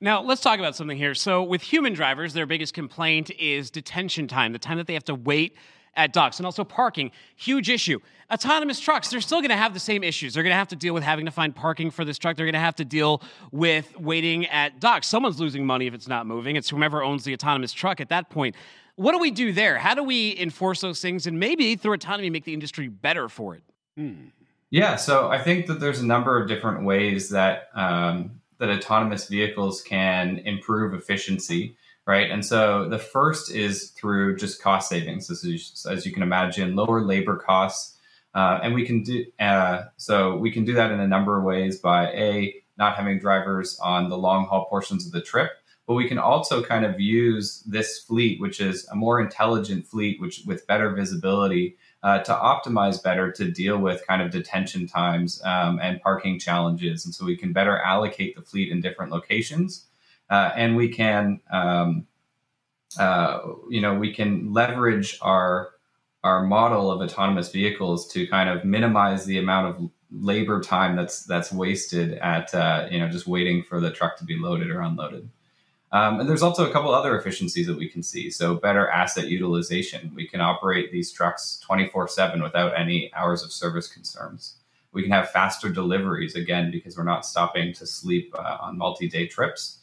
Now, 0.00 0.20
let's 0.20 0.40
talk 0.40 0.58
about 0.58 0.74
something 0.74 0.96
here. 0.96 1.14
So, 1.14 1.42
with 1.42 1.62
human 1.62 1.92
drivers, 1.92 2.32
their 2.32 2.46
biggest 2.46 2.74
complaint 2.74 3.30
is 3.38 3.70
detention 3.70 4.26
time, 4.26 4.52
the 4.52 4.58
time 4.58 4.78
that 4.78 4.86
they 4.86 4.94
have 4.94 5.04
to 5.04 5.14
wait 5.14 5.56
at 5.94 6.12
docks. 6.12 6.38
And 6.38 6.46
also 6.46 6.64
parking, 6.64 7.10
huge 7.36 7.68
issue. 7.68 7.98
Autonomous 8.30 8.80
trucks, 8.80 9.10
they're 9.10 9.20
still 9.20 9.40
going 9.40 9.50
to 9.50 9.56
have 9.56 9.74
the 9.74 9.80
same 9.80 10.02
issues. 10.02 10.34
They're 10.34 10.42
going 10.42 10.52
to 10.52 10.56
have 10.56 10.68
to 10.68 10.76
deal 10.76 10.94
with 10.94 11.02
having 11.02 11.26
to 11.26 11.30
find 11.30 11.54
parking 11.54 11.90
for 11.90 12.04
this 12.04 12.18
truck. 12.18 12.36
They're 12.36 12.46
going 12.46 12.54
to 12.54 12.60
have 12.60 12.76
to 12.76 12.84
deal 12.84 13.22
with 13.50 13.98
waiting 13.98 14.46
at 14.46 14.80
docks. 14.80 15.06
Someone's 15.06 15.38
losing 15.38 15.66
money 15.66 15.86
if 15.86 15.94
it's 15.94 16.08
not 16.08 16.26
moving. 16.26 16.56
It's 16.56 16.70
whomever 16.70 17.02
owns 17.02 17.24
the 17.24 17.34
autonomous 17.34 17.72
truck 17.72 18.00
at 18.00 18.08
that 18.08 18.30
point. 18.30 18.56
What 18.96 19.12
do 19.12 19.18
we 19.18 19.30
do 19.30 19.52
there? 19.52 19.78
How 19.78 19.94
do 19.94 20.02
we 20.02 20.38
enforce 20.38 20.80
those 20.80 21.00
things 21.00 21.26
and 21.26 21.38
maybe 21.38 21.76
through 21.76 21.94
autonomy 21.94 22.30
make 22.30 22.44
the 22.44 22.54
industry 22.54 22.88
better 22.88 23.28
for 23.28 23.54
it? 23.54 23.62
Yeah, 24.70 24.96
so 24.96 25.28
I 25.28 25.38
think 25.38 25.66
that 25.66 25.80
there's 25.80 26.00
a 26.00 26.06
number 26.06 26.40
of 26.40 26.48
different 26.48 26.84
ways 26.84 27.28
that 27.28 27.68
um, 27.74 28.40
that 28.58 28.70
autonomous 28.70 29.28
vehicles 29.28 29.82
can 29.82 30.38
improve 30.38 30.94
efficiency, 30.94 31.76
right? 32.06 32.30
And 32.30 32.44
so 32.44 32.88
the 32.88 32.98
first 32.98 33.50
is 33.50 33.90
through 33.90 34.36
just 34.36 34.62
cost 34.62 34.88
savings, 34.88 35.30
as 35.30 35.44
you, 35.44 35.58
as 35.90 36.04
you 36.04 36.12
can 36.12 36.22
imagine, 36.22 36.74
lower 36.74 37.00
labor 37.00 37.36
costs, 37.36 37.96
uh, 38.34 38.60
and 38.62 38.74
we 38.74 38.86
can 38.86 39.02
do 39.02 39.26
uh, 39.38 39.82
so 39.96 40.36
we 40.36 40.50
can 40.50 40.64
do 40.64 40.72
that 40.74 40.90
in 40.90 41.00
a 41.00 41.06
number 41.06 41.38
of 41.38 41.44
ways 41.44 41.78
by 41.78 42.10
a 42.12 42.54
not 42.78 42.96
having 42.96 43.18
drivers 43.18 43.78
on 43.80 44.08
the 44.08 44.16
long 44.16 44.46
haul 44.46 44.64
portions 44.66 45.06
of 45.06 45.12
the 45.12 45.20
trip, 45.20 45.50
but 45.86 45.94
we 45.94 46.08
can 46.08 46.18
also 46.18 46.62
kind 46.62 46.84
of 46.84 46.98
use 46.98 47.62
this 47.66 47.98
fleet, 47.98 48.40
which 48.40 48.60
is 48.60 48.88
a 48.88 48.96
more 48.96 49.20
intelligent 49.20 49.86
fleet, 49.86 50.20
which 50.20 50.42
with 50.46 50.66
better 50.66 50.90
visibility 50.94 51.76
uh, 52.02 52.18
to 52.20 52.32
optimize 52.32 53.02
better 53.02 53.30
to 53.30 53.50
deal 53.50 53.78
with 53.78 54.06
kind 54.06 54.22
of 54.22 54.30
detention 54.30 54.86
times 54.86 55.40
um, 55.44 55.78
and 55.80 56.00
parking 56.00 56.38
challenges. 56.38 57.04
And 57.04 57.14
so 57.14 57.24
we 57.24 57.36
can 57.36 57.52
better 57.52 57.78
allocate 57.78 58.34
the 58.34 58.42
fleet 58.42 58.70
in 58.70 58.80
different 58.80 59.12
locations. 59.12 59.86
Uh, 60.32 60.50
and 60.56 60.76
we 60.76 60.88
can, 60.88 61.38
um, 61.52 62.06
uh, 62.98 63.40
you 63.68 63.82
know, 63.82 63.94
we 63.94 64.14
can 64.14 64.50
leverage 64.50 65.18
our 65.20 65.72
our 66.24 66.42
model 66.42 66.90
of 66.90 67.02
autonomous 67.02 67.50
vehicles 67.50 68.10
to 68.12 68.26
kind 68.28 68.48
of 68.48 68.64
minimize 68.64 69.26
the 69.26 69.38
amount 69.38 69.66
of 69.66 69.90
labor 70.10 70.62
time 70.62 70.96
that's 70.96 71.24
that's 71.24 71.52
wasted 71.52 72.14
at 72.14 72.54
uh, 72.54 72.88
you 72.90 72.98
know 72.98 73.10
just 73.10 73.26
waiting 73.26 73.62
for 73.62 73.78
the 73.78 73.90
truck 73.90 74.16
to 74.16 74.24
be 74.24 74.38
loaded 74.38 74.70
or 74.70 74.80
unloaded. 74.80 75.28
Um, 75.92 76.20
and 76.20 76.26
there's 76.26 76.42
also 76.42 76.66
a 76.66 76.72
couple 76.72 76.94
other 76.94 77.18
efficiencies 77.18 77.66
that 77.66 77.76
we 77.76 77.86
can 77.86 78.02
see. 78.02 78.30
So 78.30 78.54
better 78.54 78.88
asset 78.88 79.28
utilization. 79.28 80.12
We 80.14 80.26
can 80.26 80.40
operate 80.40 80.90
these 80.92 81.12
trucks 81.12 81.60
24 81.62 82.08
7 82.08 82.42
without 82.42 82.72
any 82.74 83.12
hours 83.12 83.44
of 83.44 83.52
service 83.52 83.86
concerns. 83.86 84.54
We 84.92 85.02
can 85.02 85.12
have 85.12 85.30
faster 85.30 85.68
deliveries, 85.68 86.36
again, 86.36 86.70
because 86.70 86.96
we're 86.96 87.04
not 87.04 87.26
stopping 87.26 87.74
to 87.74 87.86
sleep 87.86 88.34
uh, 88.38 88.56
on 88.62 88.78
multi 88.78 89.08
day 89.08 89.26
trips. 89.26 89.81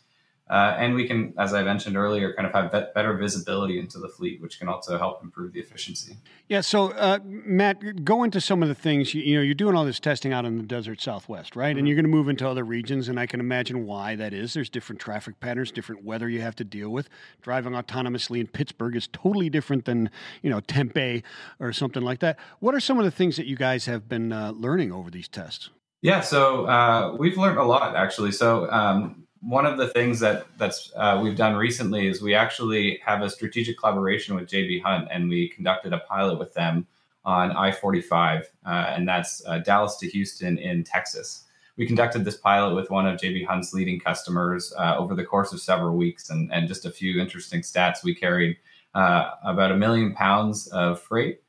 Uh, 0.50 0.76
and 0.80 0.96
we 0.96 1.08
can, 1.08 1.32
as 1.38 1.54
I 1.54 1.62
mentioned 1.62 1.96
earlier, 1.96 2.34
kind 2.34 2.48
of 2.48 2.54
have 2.54 2.72
be- 2.72 2.92
better 2.96 3.16
visibility 3.16 3.78
into 3.78 4.00
the 4.00 4.10
fleet, 4.10 4.42
which 4.42 4.58
can 4.58 4.68
also 4.68 4.98
help 4.98 5.24
improve 5.24 5.54
the 5.54 5.60
efficiency. 5.60 6.18
Yeah. 6.48 6.62
So, 6.62 6.92
uh, 6.94 7.20
Matt, 7.24 8.04
go 8.04 8.24
into 8.24 8.42
some 8.42 8.64
of 8.64 8.70
the 8.70 8.74
things. 8.74 9.14
You, 9.14 9.22
you, 9.22 9.36
know, 9.36 9.44
you're 9.44 9.54
doing 9.54 9.76
all 9.76 9.86
this 9.86 10.00
testing 10.00 10.34
out 10.34 10.46
in 10.46 10.58
the 10.58 10.64
desert 10.64 11.02
Southwest, 11.02 11.56
right? 11.56 11.70
Mm-hmm. 11.70 11.78
And 11.78 11.88
you're 11.88 11.96
going 11.96 12.06
to 12.06 12.10
move 12.10 12.30
into 12.30 12.50
other 12.50 12.64
regions, 12.64 13.10
and 13.10 13.20
I 13.20 13.28
can 13.28 13.40
imagine 13.40 13.86
why 13.86 14.16
that 14.16 14.34
is. 14.34 14.56
There's 14.56 14.72
different 14.72 15.00
traffic 15.00 15.40
patterns, 15.40 15.72
different 15.72 16.04
weather 16.04 16.28
you 16.28 16.42
have 16.42 16.56
to 16.56 16.64
deal 16.64 16.90
with. 16.90 17.10
Driving 17.44 17.74
autonomously 17.74 18.40
in 18.40 18.48
Pittsburgh 18.48 18.96
is 18.96 19.08
totally 19.08 19.52
different 19.52 19.86
than 19.86 20.10
you 20.42 20.50
know 20.50 20.62
Tempe 20.62 21.24
or 21.60 21.72
something 21.74 22.02
like 22.02 22.20
that. 22.20 22.40
What 22.60 22.74
are 22.74 22.80
some 22.80 22.98
of 22.98 23.06
the 23.06 23.12
things 23.12 23.36
that 23.36 23.46
you 23.46 23.56
guys 23.56 23.86
have 23.86 24.10
been 24.10 24.34
uh, 24.34 24.52
learning 24.52 24.92
over 24.92 25.12
these 25.12 25.28
tests? 25.28 25.70
Yeah, 26.02 26.22
so 26.22 26.66
uh, 26.66 27.16
we've 27.20 27.38
learned 27.38 27.60
a 27.60 27.64
lot 27.64 27.96
actually. 27.96 28.32
So. 28.32 28.68
Um, 28.72 29.26
one 29.42 29.66
of 29.66 29.78
the 29.78 29.88
things 29.88 30.20
that 30.20 30.46
that's 30.58 30.92
uh, 30.96 31.20
we've 31.22 31.36
done 31.36 31.56
recently 31.56 32.08
is 32.08 32.22
we 32.22 32.36
actually 32.36 33.00
have 33.06 33.22
a 33.22 33.30
strategic 33.30 33.78
collaboration 33.78 34.36
with 34.36 34.50
JB 34.50 34.84
Hunt, 34.84 35.08
and 35.12 35.30
we 35.30 35.50
conducted 35.50 35.94
a 35.94 36.00
pilot 36.00 36.38
with 36.38 36.54
them 36.54 36.88
on 37.26 37.52
I-45, 37.52 38.44
uh, 38.66 38.70
and 38.70 39.08
that's 39.08 39.42
uh, 39.46 39.60
Dallas 39.60 39.98
to 39.98 40.08
Houston 40.08 40.58
in 40.58 40.84
Texas. 40.84 41.46
We 41.78 41.86
conducted 41.86 42.26
this 42.26 42.38
pilot 42.38 42.76
with 42.76 42.90
one 42.90 43.08
of 43.08 43.20
JB 43.20 43.46
Hunt's 43.46 43.74
leading 43.74 44.00
customers 44.00 44.74
uh, 44.78 44.98
over 44.98 45.16
the 45.16 45.24
course 45.24 45.54
of 45.54 45.62
several 45.62 45.96
weeks, 45.96 46.30
and, 46.30 46.52
and 46.52 46.68
just 46.68 46.86
a 46.86 46.92
few 46.92 47.22
interesting 47.22 47.62
stats. 47.62 48.04
We 48.04 48.16
carried 48.16 48.58
uh, 48.94 49.32
about 49.44 49.72
a 49.72 49.78
million 49.78 50.14
pounds 50.14 50.68
of 50.68 51.00
freight 51.02 51.42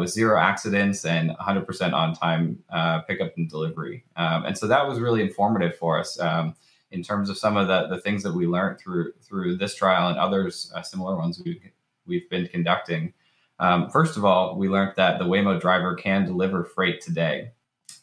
with 0.00 0.10
zero 0.10 0.40
accidents 0.40 1.04
and 1.04 1.30
100% 1.30 1.92
on 1.92 2.14
time 2.14 2.58
pickup 3.06 3.36
and 3.36 3.48
delivery, 3.48 4.04
um, 4.16 4.46
and 4.46 4.58
so 4.58 4.66
that 4.66 4.88
was 4.88 4.98
really 4.98 5.22
informative 5.22 5.76
for 5.76 6.00
us. 6.00 6.18
Um, 6.18 6.56
in 6.96 7.02
terms 7.02 7.30
of 7.30 7.38
some 7.38 7.56
of 7.56 7.68
the, 7.68 7.86
the 7.94 8.00
things 8.00 8.22
that 8.22 8.32
we 8.32 8.46
learned 8.46 8.80
through 8.80 9.12
through 9.22 9.56
this 9.56 9.76
trial 9.76 10.08
and 10.08 10.18
others 10.18 10.72
uh, 10.74 10.82
similar 10.82 11.16
ones 11.16 11.40
we've, 11.44 11.60
we've 12.06 12.28
been 12.30 12.48
conducting. 12.48 13.12
Um, 13.60 13.90
first 13.90 14.16
of 14.16 14.24
all, 14.24 14.56
we 14.56 14.68
learned 14.68 14.94
that 14.96 15.18
the 15.18 15.24
Waymo 15.24 15.60
driver 15.60 15.94
can 15.94 16.24
deliver 16.24 16.64
freight 16.64 17.00
today. 17.00 17.52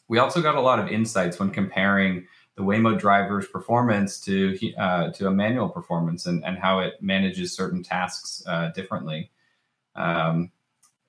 We 0.08 0.18
also 0.18 0.40
got 0.40 0.54
a 0.54 0.60
lot 0.60 0.78
of 0.78 0.88
insights 0.88 1.38
when 1.38 1.50
comparing 1.50 2.26
the 2.56 2.62
Waymo 2.62 2.98
driver's 2.98 3.48
performance 3.48 4.20
to 4.20 4.56
uh, 4.78 5.10
to 5.10 5.26
a 5.26 5.30
manual 5.30 5.68
performance 5.68 6.26
and, 6.26 6.44
and 6.44 6.56
how 6.56 6.78
it 6.78 6.94
manages 7.00 7.52
certain 7.52 7.82
tasks 7.82 8.42
uh, 8.46 8.68
differently. 8.68 9.30
Um, 9.96 10.50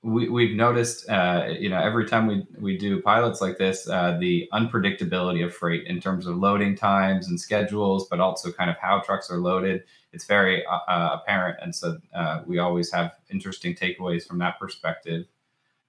we, 0.05 0.49
have 0.49 0.55
noticed, 0.55 1.09
uh, 1.09 1.47
you 1.59 1.67
know, 1.67 1.79
every 1.79 2.05
time 2.05 2.27
we, 2.27 2.45
we 2.59 2.77
do 2.77 3.01
pilots 3.01 3.41
like 3.41 3.57
this, 3.57 3.89
uh, 3.89 4.15
the 4.19 4.47
unpredictability 4.53 5.43
of 5.43 5.51
freight 5.51 5.87
in 5.87 5.99
terms 5.99 6.27
of 6.27 6.37
loading 6.37 6.75
times 6.75 7.27
and 7.27 7.39
schedules, 7.39 8.07
but 8.07 8.19
also 8.19 8.51
kind 8.51 8.69
of 8.69 8.77
how 8.77 8.99
trucks 8.99 9.31
are 9.31 9.39
loaded. 9.39 9.83
It's 10.13 10.25
very 10.25 10.63
uh, 10.63 10.79
uh 10.87 11.19
apparent. 11.19 11.57
And 11.59 11.75
so 11.75 11.97
uh, 12.13 12.43
we 12.45 12.59
always 12.59 12.91
have 12.93 13.13
interesting 13.31 13.73
takeaways 13.73 14.27
from 14.27 14.37
that 14.39 14.59
perspective. 14.59 15.25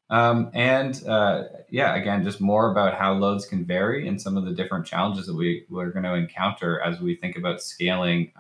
Um, 0.09 0.51
and 0.55 1.07
uh, 1.07 1.45
yeah, 1.69 1.95
again, 1.95 2.25
just 2.25 2.41
more 2.41 2.71
about 2.71 2.95
how 2.95 3.13
loads 3.13 3.45
can 3.45 3.67
vary 3.67 4.09
and 4.09 4.21
some 4.21 4.39
of 4.39 4.47
the 4.47 4.53
different 4.53 4.87
challenges 4.87 5.27
that 5.27 5.35
we, 5.35 5.67
we're 5.69 5.91
going 5.91 6.05
to 6.05 6.15
encounter 6.15 6.81
as 6.81 7.01
we 7.01 7.17
think 7.17 7.37
about 7.37 7.61
scaling 7.61 8.33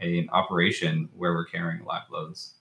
an 0.00 0.28
operation 0.30 1.08
where 1.16 1.32
we're 1.34 1.46
carrying 1.46 1.84
live 1.84 2.02
loads. 2.12 2.59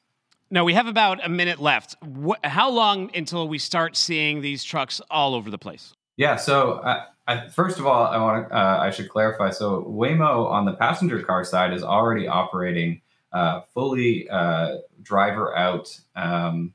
No, 0.51 0.63
we 0.63 0.73
have 0.73 0.87
about 0.87 1.23
a 1.23 1.29
minute 1.29 1.59
left. 1.59 1.95
What, 2.03 2.43
how 2.43 2.71
long 2.71 3.11
until 3.15 3.47
we 3.47 3.59
start 3.59 3.95
seeing 3.95 4.41
these 4.41 4.63
trucks 4.63 4.99
all 5.11 5.35
over 5.35 5.51
the 5.51 5.59
place? 5.59 5.93
Yeah. 6.17 6.37
So, 6.37 6.73
uh, 6.73 7.05
I, 7.27 7.47
first 7.49 7.77
of 7.77 7.85
all, 7.85 8.07
I 8.07 8.17
want 8.17 8.49
to 8.49 8.55
uh, 8.55 8.79
I 8.81 8.89
should 8.89 9.09
clarify. 9.09 9.51
So, 9.51 9.83
Waymo 9.83 10.49
on 10.49 10.65
the 10.65 10.73
passenger 10.73 11.21
car 11.21 11.43
side 11.43 11.71
is 11.71 11.83
already 11.83 12.27
operating 12.27 13.01
uh, 13.31 13.61
fully 13.73 14.27
uh, 14.29 14.77
driver 15.03 15.55
out 15.55 15.95
um, 16.15 16.73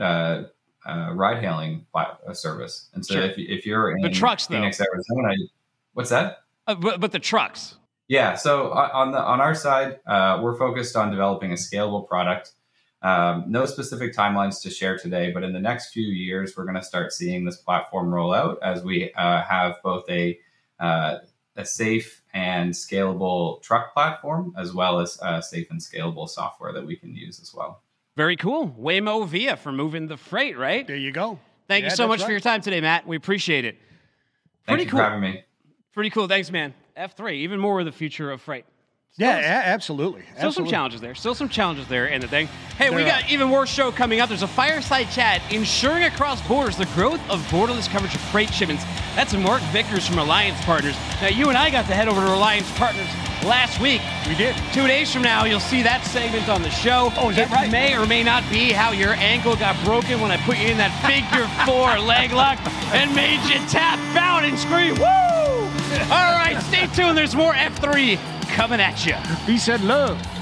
uh, 0.00 0.44
uh, 0.84 1.10
ride 1.14 1.40
hailing 1.40 1.86
service. 2.32 2.88
And 2.94 3.06
so, 3.06 3.14
sure. 3.14 3.22
if, 3.22 3.38
if 3.38 3.64
you're 3.64 3.92
in 3.92 4.02
the 4.02 4.10
trucks, 4.10 4.48
Phoenix, 4.48 4.78
though. 4.78 4.84
Arizona, 4.92 5.34
what's 5.92 6.10
that? 6.10 6.38
but, 6.66 7.00
but 7.00 7.12
the 7.12 7.20
trucks. 7.20 7.76
Yeah. 8.08 8.34
So 8.34 8.72
on 8.72 9.12
the 9.12 9.18
on 9.18 9.40
our 9.40 9.54
side, 9.54 10.00
we're 10.06 10.58
focused 10.58 10.96
on 10.96 11.12
developing 11.12 11.52
a 11.52 11.54
scalable 11.54 12.06
product 12.06 12.50
um, 13.02 13.44
no 13.48 13.66
specific 13.66 14.14
timelines 14.14 14.62
to 14.62 14.70
share 14.70 14.96
today, 14.96 15.32
but 15.32 15.42
in 15.42 15.52
the 15.52 15.60
next 15.60 15.92
few 15.92 16.06
years, 16.06 16.56
we're 16.56 16.64
going 16.64 16.76
to 16.76 16.82
start 16.82 17.12
seeing 17.12 17.44
this 17.44 17.56
platform 17.56 18.14
roll 18.14 18.32
out 18.32 18.58
as 18.62 18.82
we 18.82 19.12
uh, 19.14 19.42
have 19.42 19.76
both 19.82 20.08
a 20.08 20.38
uh, 20.78 21.18
a 21.56 21.64
safe 21.64 22.22
and 22.32 22.72
scalable 22.72 23.60
truck 23.62 23.92
platform, 23.92 24.54
as 24.56 24.72
well 24.72 25.00
as 25.00 25.18
a 25.22 25.42
safe 25.42 25.70
and 25.70 25.80
scalable 25.80 26.28
software 26.28 26.72
that 26.72 26.84
we 26.84 26.96
can 26.96 27.14
use 27.14 27.40
as 27.40 27.52
well. 27.52 27.82
Very 28.16 28.36
cool. 28.36 28.74
Waymo 28.80 29.26
Via 29.26 29.56
for 29.56 29.72
moving 29.72 30.06
the 30.06 30.16
freight, 30.16 30.56
right? 30.56 30.86
There 30.86 30.96
you 30.96 31.12
go. 31.12 31.38
Thank 31.68 31.84
yeah, 31.84 31.90
you 31.90 31.96
so 31.96 32.08
much 32.08 32.20
right. 32.20 32.26
for 32.26 32.32
your 32.32 32.40
time 32.40 32.60
today, 32.60 32.80
Matt. 32.80 33.06
We 33.06 33.16
appreciate 33.16 33.64
it. 33.64 33.76
Thank 34.66 34.78
Pretty 34.78 34.84
you 34.84 34.90
cool. 34.90 34.98
for 34.98 35.04
having 35.04 35.20
me. 35.20 35.44
Pretty 35.92 36.10
cool. 36.10 36.28
Thanks, 36.28 36.50
man. 36.50 36.74
F3, 36.96 37.34
even 37.34 37.58
more 37.58 37.80
of 37.80 37.86
the 37.86 37.92
future 37.92 38.30
of 38.30 38.40
freight. 38.40 38.64
Yeah, 39.18 39.62
absolutely. 39.66 40.22
Still 40.22 40.46
absolutely. 40.46 40.52
some 40.52 40.70
challenges 40.70 41.00
there. 41.02 41.14
Still 41.14 41.34
some 41.34 41.50
challenges 41.50 41.86
there 41.86 42.06
in 42.06 42.22
the 42.22 42.28
thing. 42.28 42.46
Hey, 42.78 42.88
there 42.88 42.96
we 42.96 43.04
got 43.04 43.30
even 43.30 43.48
more 43.48 43.66
show 43.66 43.92
coming 43.92 44.20
up. 44.20 44.30
There's 44.30 44.42
a 44.42 44.48
fireside 44.48 45.10
chat 45.10 45.42
ensuring 45.52 46.04
across 46.04 46.40
borders 46.48 46.78
the 46.78 46.86
growth 46.94 47.20
of 47.28 47.40
borderless 47.48 47.90
coverage 47.90 48.14
of 48.14 48.22
freight 48.22 48.48
shipments. 48.54 48.84
That's 49.14 49.34
Mark 49.34 49.60
Vickers 49.64 50.06
from 50.08 50.18
Alliance 50.18 50.58
Partners. 50.64 50.96
Now, 51.20 51.28
you 51.28 51.50
and 51.50 51.58
I 51.58 51.68
got 51.70 51.86
to 51.88 51.94
head 51.94 52.08
over 52.08 52.22
to 52.22 52.34
Alliance 52.34 52.70
Partners 52.78 53.08
last 53.44 53.80
week. 53.82 54.00
We 54.26 54.34
did. 54.34 54.56
Two 54.72 54.86
days 54.86 55.12
from 55.12 55.20
now, 55.20 55.44
you'll 55.44 55.60
see 55.60 55.82
that 55.82 56.04
segment 56.06 56.48
on 56.48 56.62
the 56.62 56.70
show. 56.70 57.12
Oh, 57.18 57.28
is 57.28 57.36
that 57.36 57.50
it 57.50 57.54
right? 57.54 57.70
may 57.70 57.94
or 57.94 58.06
may 58.06 58.22
not 58.22 58.48
be 58.50 58.72
how 58.72 58.92
your 58.92 59.12
ankle 59.12 59.56
got 59.56 59.76
broken 59.84 60.22
when 60.22 60.30
I 60.30 60.38
put 60.38 60.56
you 60.56 60.68
in 60.68 60.78
that 60.78 60.92
figure 61.04 61.44
four 61.66 61.98
leg 62.00 62.32
lock 62.32 62.58
and 62.94 63.14
made 63.14 63.44
you 63.44 63.60
tap 63.68 63.98
out 64.16 64.42
and 64.42 64.58
scream, 64.58 64.94
woo! 64.94 65.04
All 66.08 66.32
right, 66.32 66.56
stay 66.68 66.86
tuned. 66.96 67.18
There's 67.18 67.36
more 67.36 67.52
F3 67.52 68.18
coming 68.52 68.80
at 68.80 69.06
you. 69.06 69.14
He 69.46 69.58
said 69.58 69.80
love. 69.82 70.41